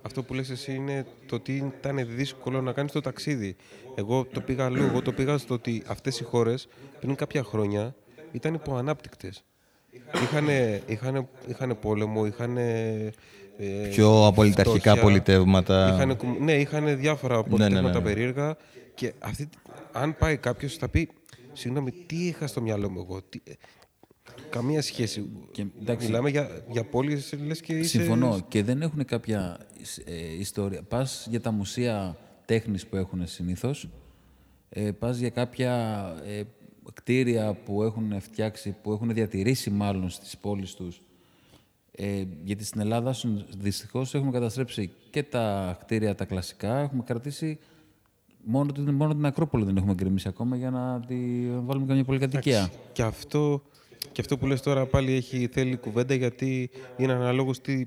Αυτό 0.03 0.23
που 0.23 0.35
λες 0.35 0.51
εσύ 0.51 0.75
είναι 0.75 1.07
το 1.29 1.35
ότι 1.35 1.73
ήταν 1.81 2.07
δύσκολο 2.17 2.61
να 2.61 2.73
κάνεις 2.73 2.93
το 2.93 3.01
ταξίδι. 3.01 3.57
Εγώ 3.95 4.25
το 4.33 4.41
πήγα 4.41 4.65
αλλού. 4.65 4.83
Εγώ 4.83 5.03
το 5.03 5.13
πήγα 5.13 5.39
στο 5.39 5.55
ότι 5.55 5.83
αυτές 5.87 6.21
οι 6.21 6.25
χώρες 6.25 6.69
πριν 7.01 7.15
κάποια 7.15 7.43
χρόνια 7.43 7.95
ήταν 8.33 8.55
υποανάπτυκτες. 8.55 9.45
Είχανε, 10.23 10.83
είχανε, 10.87 11.29
είχανε 11.49 11.75
πόλεμο, 11.75 12.27
είχανε... 12.27 12.63
Ε, 13.59 13.89
Πιο 13.89 14.27
απολυταρχικά 14.27 14.79
φτώχεια, 14.81 15.03
πολιτεύματα. 15.03 15.93
Είχανε, 15.95 16.15
κουμ- 16.15 16.41
ναι, 16.41 16.53
είχαν 16.53 16.99
διάφορα 16.99 17.43
πολιτεύματα 17.43 17.89
ναι, 17.89 17.99
ναι. 17.99 18.05
περίεργα 18.05 18.57
και 18.95 19.13
αυτή, 19.19 19.49
αν 19.93 20.17
πάει 20.17 20.37
κάποιος 20.37 20.77
θα 20.77 20.89
πει 20.89 21.09
«Συγγνώμη, 21.53 21.91
τι 22.07 22.27
είχα 22.27 22.47
στο 22.47 22.61
μυαλό 22.61 22.91
μου 22.91 23.01
εγώ, 23.09 23.23
τι, 23.29 23.41
καμία 24.51 24.83
σχέση». 24.83 25.29
Και, 25.53 25.67
εντάξει, 25.81 26.07
Μιλάμε 26.07 26.31
για, 26.31 26.65
για 26.71 26.85
πόλεις, 26.85 27.35
λες 27.47 27.61
και 27.61 27.73
είσαι... 27.73 27.99
Συμφωνώ. 27.99 28.45
Και 28.49 28.63
δεν 28.63 28.83
έχουν 28.83 29.05
κάποια 29.05 29.59
ε, 30.05 30.39
ιστορία. 30.39 30.83
Πας 30.83 31.27
για 31.31 31.41
τα 31.41 31.51
μουσεία 31.51 32.17
τέχνης 32.45 32.87
που 32.87 32.97
έχουν 32.97 33.27
συνήθως. 33.27 33.89
Ε, 34.69 34.91
πας 34.91 35.19
για 35.19 35.31
κάποια 35.31 35.73
ε, 36.27 36.43
κτίρια 36.95 37.55
που 37.65 37.83
έχουν 37.83 38.21
φτιάξει, 38.21 38.77
που 38.83 38.93
έχουν 38.93 39.15
διατηρήσει 39.15 39.71
μάλλον 39.71 40.11
στις 40.11 40.37
πόλεις 40.37 40.75
τους. 40.75 41.01
Ε, 41.99 42.25
γιατί 42.45 42.65
στην 42.65 42.81
Ελλάδα 42.81 43.15
δυστυχώς 43.59 44.15
έχουμε 44.15 44.31
καταστρέψει 44.31 44.91
και 45.11 45.23
τα 45.23 45.77
κτίρια 45.81 46.15
τα 46.15 46.25
κλασικά. 46.25 46.79
Έχουμε 46.79 47.03
κρατήσει 47.07 47.59
μόνο 48.45 48.73
την, 48.73 48.95
μόνο 48.95 49.15
την 49.15 49.27
Ακρόπολη 49.27 49.65
δεν 49.65 49.77
έχουμε 49.77 49.95
γκρεμίσει 49.95 50.29
ακόμα 50.29 50.57
για 50.57 50.71
να 50.71 51.01
τη 51.07 51.17
βάλουμε 51.65 51.87
καμιά 51.87 52.05
πολυκατοικία. 52.05 52.71
Και 52.93 53.03
αυτό, 53.03 53.63
και 54.13 54.21
αυτό 54.21 54.39
που 54.39 54.47
λες 54.47 54.61
τώρα 54.63 54.87
πάλι 54.87 55.13
έχει, 55.13 55.49
θέλει 55.53 55.77
κουβέντα 55.77 56.15
γιατί 56.15 56.71
είναι 56.97 57.13
αναλόγως 57.13 57.61
τι, 57.61 57.87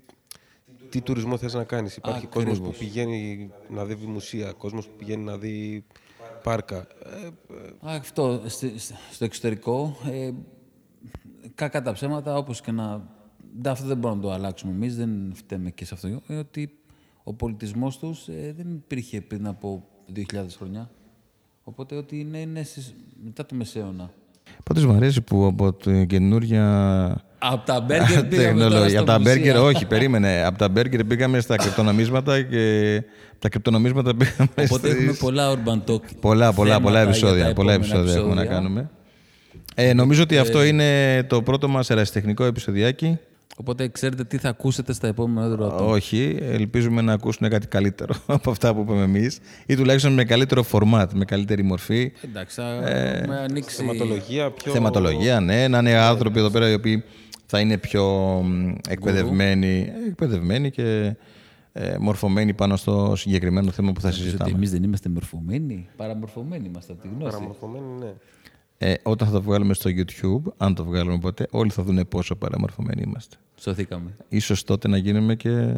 τι 0.90 1.02
τουρισμό 1.02 1.38
θες 1.38 1.54
να 1.54 1.64
κάνεις. 1.64 1.96
Υπάρχει 1.96 2.28
κόσμος 2.28 2.60
που 2.60 2.68
Ακριβώς. 2.68 2.78
πηγαίνει 2.78 3.52
να 3.70 3.86
δει 3.86 3.96
μουσεία, 3.96 4.52
κόσμος 4.52 4.86
που 4.88 4.96
πηγαίνει 4.98 5.24
να 5.24 5.38
δει 5.38 5.84
πάρκα. 6.44 6.78
Ε, 6.78 7.28
Α, 7.90 7.96
Αυτό 7.96 8.42
στη- 8.46 8.80
στη- 8.80 8.94
στο 9.12 9.26
εξωτερικό, 9.26 9.98
ε, 10.12 10.32
κακά 11.56 11.82
τα 11.82 11.92
ψέματα, 11.94 12.36
όπως 12.38 12.62
και 12.62 12.72
να... 12.72 13.08
ντα, 13.62 13.72
Αυτό 13.72 13.88
δεν 13.88 13.98
μπορούμε 13.98 14.22
να 14.22 14.28
το 14.28 14.34
αλλάξουμε 14.34 14.72
εμείς, 14.74 14.96
δεν 14.96 15.32
φταίμε 15.34 15.72
και 15.72 15.86
σε 15.86 15.94
αυτό. 15.94 16.08
Είναι 16.08 16.40
ότι 16.40 16.80
ο 17.24 17.34
πολιτισμός 17.34 17.98
τους 17.98 18.28
ε, 18.28 18.54
δεν 18.58 18.70
υπήρχε 18.76 19.22
πριν 19.22 19.48
από 19.48 19.84
2.000 20.16 20.24
χρόνια. 20.58 20.92
Οπότε 21.64 21.96
ότι 21.96 22.20
είναι, 22.20 22.38
είναι 22.40 22.64
στις- 22.64 22.94
μετά 23.24 23.46
το 23.46 23.56
Μεσαίωνα. 23.56 24.12
Πάντως 24.66 24.86
μου 24.86 24.92
αρέσει 24.92 25.22
που 25.22 25.46
από 25.46 25.74
την 25.74 26.08
καινούρια 26.08 27.24
Από 27.40 27.66
τα 27.66 27.82
μπέργκερ 27.82 28.24
πήγαμε 28.30 28.48
τώρα 28.60 28.70
τεχνολογία. 28.70 28.90
στα 28.90 29.00
Από 29.00 29.08
τα 29.08 29.20
μπέργκερ, 29.20 29.54
μουσεία. 29.56 29.68
όχι, 29.68 29.86
περίμενε. 29.86 30.44
Από 30.46 30.58
τα 30.58 30.70
μπέργκερ 30.70 31.04
πήγαμε 31.04 31.40
στα 31.40 31.56
κρυπτονομίσματα 31.56 32.42
και 32.42 32.96
από 33.32 33.40
τα 33.40 33.50
κρυπτονομίσματα 33.50 34.16
πήγαμε 34.16 34.50
Οπότε 34.56 34.88
στις- 34.90 34.94
έχουμε 34.94 35.14
πολλά 35.20 35.54
urban 35.54 35.92
talk. 35.92 36.02
Πολλά, 36.20 36.54
πολλά, 36.54 36.74
θέματα 36.74 36.80
πολλά 36.82 36.96
για 36.98 37.04
τα 37.04 37.10
επεισόδια. 37.10 37.54
Πολλά 37.54 37.74
επόμενα 37.74 37.74
επεισόδια 37.74 38.14
έχουμε 38.20 38.34
να 38.36 38.42
επεισόδια. 38.42 38.62
κάνουμε. 38.62 38.90
Ε, 39.76 39.94
νομίζω 39.94 40.24
ότι 40.24 40.38
αυτό 40.38 40.64
είναι 40.64 41.24
το 41.24 41.42
πρώτο 41.42 41.68
μας 41.68 41.90
ερασιτεχνικό 41.90 42.44
επεισοδιάκι. 42.44 43.18
Οπότε 43.58 43.88
ξέρετε 43.88 44.24
τι 44.24 44.38
θα 44.38 44.50
ακούσετε 44.50 44.94
στα 44.94 45.08
επόμενα 45.08 45.58
urban 45.58 45.66
talk. 45.82 45.88
Όχι, 45.88 46.38
ελπίζουμε 46.42 47.02
να 47.02 47.14
ακούσουν 47.14 47.50
κάτι 47.50 47.68
καλύτερο 47.68 48.14
από 48.26 48.52
αυτά 48.52 48.74
που 48.74 48.82
είπαμε 48.82 49.04
εμείς 49.04 49.40
ή 49.66 49.76
τουλάχιστον 49.76 50.14
με 50.14 50.24
καλύτερο 50.24 50.66
format, 50.72 51.06
με 51.14 51.26
καλύτερη 51.26 51.64
μορφή. 51.64 52.12
Εντάξει, 52.26 52.62
θα 52.62 52.68
έχουμε 52.86 53.38
ανοίξει... 53.38 53.76
θεματολογία, 53.76 54.50
πιο... 54.52 54.72
Θεματολογία, 54.72 55.40
ναι, 55.40 55.68
να 55.68 55.78
είναι 55.78 55.94
άνθρωποι 55.98 56.40
εδώ 56.40 56.50
πέρα 56.50 56.70
οι 56.70 56.74
οποίοι 56.74 57.04
θα 57.52 57.60
είναι 57.60 57.78
πιο 57.78 58.06
μ, 58.44 58.76
εκπαιδευμένοι, 58.90 59.92
εκπαιδευμένοι 60.08 60.72
και 60.72 61.16
ε, 61.74 61.98
μορφωμένοι 62.00 62.54
πάνω 62.54 62.76
στο 62.76 63.14
συγκεκριμένο 63.16 63.72
θέμα 63.72 63.92
που 63.92 64.02
θα 64.02 64.08
Ότι 64.08 64.18
συζητάμε. 64.18 64.52
εμείς 64.52 64.72
δεν 64.72 64.84
είμαστε 64.84 65.10
μορφωμένοι, 65.10 65.88
παραμορφωμένοι 65.96 66.66
είμαστε 66.68 66.92
από 66.92 67.02
τη 67.02 67.08
γνώση. 67.08 67.32
Παραμορφωμένη, 67.32 67.86
ναι. 68.00 68.14
Ε, 68.78 68.94
όταν 69.04 69.28
θα 69.28 69.34
το 69.34 69.42
βγάλουμε 69.42 69.74
στο 69.74 69.90
YouTube, 69.94 70.52
αν 70.58 70.76
το 70.76 70.84
βγάλουμε 70.84 71.18
ποτέ, 71.20 71.48
όλοι 71.52 71.70
θα 71.70 71.84
δουν 71.84 72.08
πόσο 72.08 72.36
παραμορφωμένοι 72.36 73.02
είμαστε. 73.06 73.36
Σωθήκαμε. 73.56 74.16
Ίσως 74.30 74.64
τότε 74.64 74.88
να 74.88 74.98
γίνουμε 74.98 75.36
και 75.36 75.76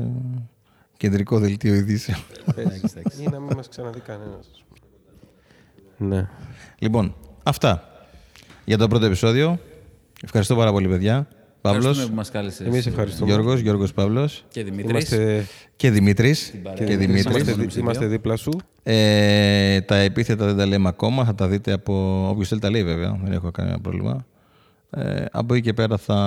κεντρικό 0.98 1.40
δελτίο 1.40 1.74
ειδήσεων. 1.74 2.18
Εντάξει, 2.56 2.82
εντάξει. 2.96 3.24
Ή 3.24 3.28
να 3.32 3.40
μην 3.40 3.56
μας 3.56 3.68
ξαναδεί 3.68 4.00
κανένας. 4.00 4.64
Ναι. 5.98 6.30
λοιπόν, 6.80 7.16
αυτά 7.44 7.84
για 8.66 8.78
το 8.78 8.88
πρώτο 8.88 9.06
επεισόδιο. 9.06 9.60
Ευχαριστώ 10.24 10.56
πάρα 10.56 10.72
πολύ, 10.72 10.88
παιδιά. 10.88 11.28
Ευχαριστούμε 11.64 11.94
Παύλος, 11.94 12.10
που 12.10 12.16
μας 12.16 12.32
κάλεσες. 12.32 12.68
Εμείς 12.68 12.86
ευχαριστούμε. 12.86 13.32
Γιώργος, 13.32 13.60
Γιώργος 13.60 13.94
Παύλος 13.94 14.46
Και 14.50 14.64
Δημήτρης. 14.64 14.90
Είμαστε, 14.90 15.46
και 15.76 15.92
Δημήτρης. 15.92 16.54
παρέα. 16.64 16.86
Και 16.88 16.98
Δημήτρης. 16.98 17.24
Δημήτρης. 17.24 17.34
είμαστε, 17.36 17.52
Είμαστε 17.52 17.66
δι- 17.66 17.78
είμαστε 17.84 18.06
δίπλα 18.06 18.36
σου. 18.36 18.52
Ε, 18.84 19.82
τα 19.82 19.96
επίθετα 19.96 20.46
δεν 20.46 20.58
τα 20.58 20.66
λέμε 20.66 20.88
ακόμα, 20.88 21.26
θα 21.26 21.36
τα 21.36 21.48
δείτε 21.48 21.72
από 21.72 22.26
όποιος 22.30 22.48
θέλει 22.48 22.62
τα 22.62 22.70
λέει 22.70 22.84
βέβαια, 22.84 23.20
δεν 23.24 23.34
έχω 23.34 23.52
κανένα 23.52 23.80
πρόβλημα. 23.80 24.26
Ε, 24.90 25.26
από 25.32 25.54
εκεί 25.54 25.64
και 25.64 25.74
πέρα 25.74 25.98
θα, 25.98 26.20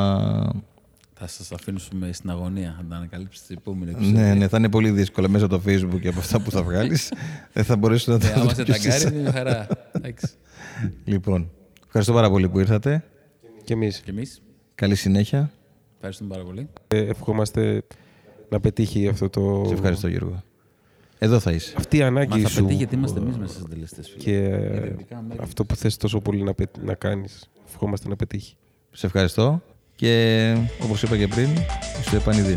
Θα 1.15 1.27
σας 1.27 1.53
αφήσουμε 1.53 2.13
στην 2.13 2.31
αγωνία, 2.31 2.75
θα 2.79 2.85
τα 2.89 2.97
ανακαλύψετε 2.97 3.45
στην 3.45 3.57
επόμενη 3.61 3.91
επεισόδια. 3.91 4.21
Ναι, 4.23 4.35
ναι, 4.35 4.49
θα 4.49 4.57
είναι 4.59 4.69
πολύ 4.69 4.91
δύσκολο 4.91 5.29
μέσα 5.29 5.45
από 5.45 5.57
το 5.57 5.63
Facebook 5.67 6.01
και 6.01 6.09
από 6.09 6.19
αυτά 6.19 6.41
που 6.41 6.51
θα 6.51 6.63
βγάλεις. 6.63 7.13
Δεν 7.53 7.65
θα 7.65 7.77
μπορέσω 7.77 8.11
να 8.11 8.17
Ε, 8.27 8.29
τα 8.31 8.35
άμα 8.35 8.45
δω 8.45 8.55
σε 8.55 8.63
ποιος 8.63 8.79
ταγκάρει, 8.79 9.01
είσαι. 9.05 9.13
είναι 9.15 9.21
μια 9.23 9.33
χαρά. 9.33 9.67
Εντάξει. 9.93 10.27
Λοιπόν, 11.05 11.51
ευχαριστώ 11.87 12.13
πάρα 12.13 12.31
πολύ 12.31 12.49
που 12.49 12.59
ήρθατε. 12.59 13.05
Και 13.65 13.73
εμείς 13.73 14.01
Και 14.01 14.11
εμείς 14.11 14.43
Καλή 14.75 14.95
συνέχεια. 14.95 15.51
ευχαριστούμε 15.95 16.31
πάρα 16.35 16.45
πολύ. 16.45 16.69
ε, 16.89 16.99
ευχόμαστε 16.99 17.83
να 18.49 18.61
πετύχει 18.61 19.09
αυτό 19.09 19.31
το... 19.31 19.65
Σε 19.67 19.73
ευχαριστώ, 19.75 20.09
Γιώργο. 20.09 20.43
Εδώ 21.19 21.39
θα 21.39 21.53
είσαι. 21.53 21.75
Αυτή 21.77 21.97
η 21.97 22.01
Μα 22.01 22.07
ανάγκη 22.07 22.41
θα 22.41 22.49
σου 22.49 22.55
πετύχει 22.61 22.77
γιατί 22.77 22.95
είμαστε 22.95 23.21
εμείς 23.21 23.37
μέσα 23.37 23.55
στου 23.55 23.69
τελεστέ. 23.69 24.03
και 24.19 24.35
ε, 24.37 24.77
Ειρηνικά 24.77 25.25
μέρη. 25.29 25.41
αυτό 25.43 25.65
που 25.65 25.77
θες 25.77 25.97
τόσο 25.97 26.21
πολύ 26.21 26.43
να, 26.43 26.55
πε- 26.55 26.83
να 26.85 26.95
κάνεις. 26.95 27.51
Ευχόμαστε 27.67 28.09
να 28.09 28.17
πετύχει. 28.17 28.57
Σε 28.91 29.07
ευχαριστώ 29.07 29.63
και 29.95 30.55
όπως 30.83 31.03
είπα 31.03 31.17
και 31.17 31.29
πριν, 31.29 31.49
στο 32.03 32.17
επανειδή. 32.17 32.55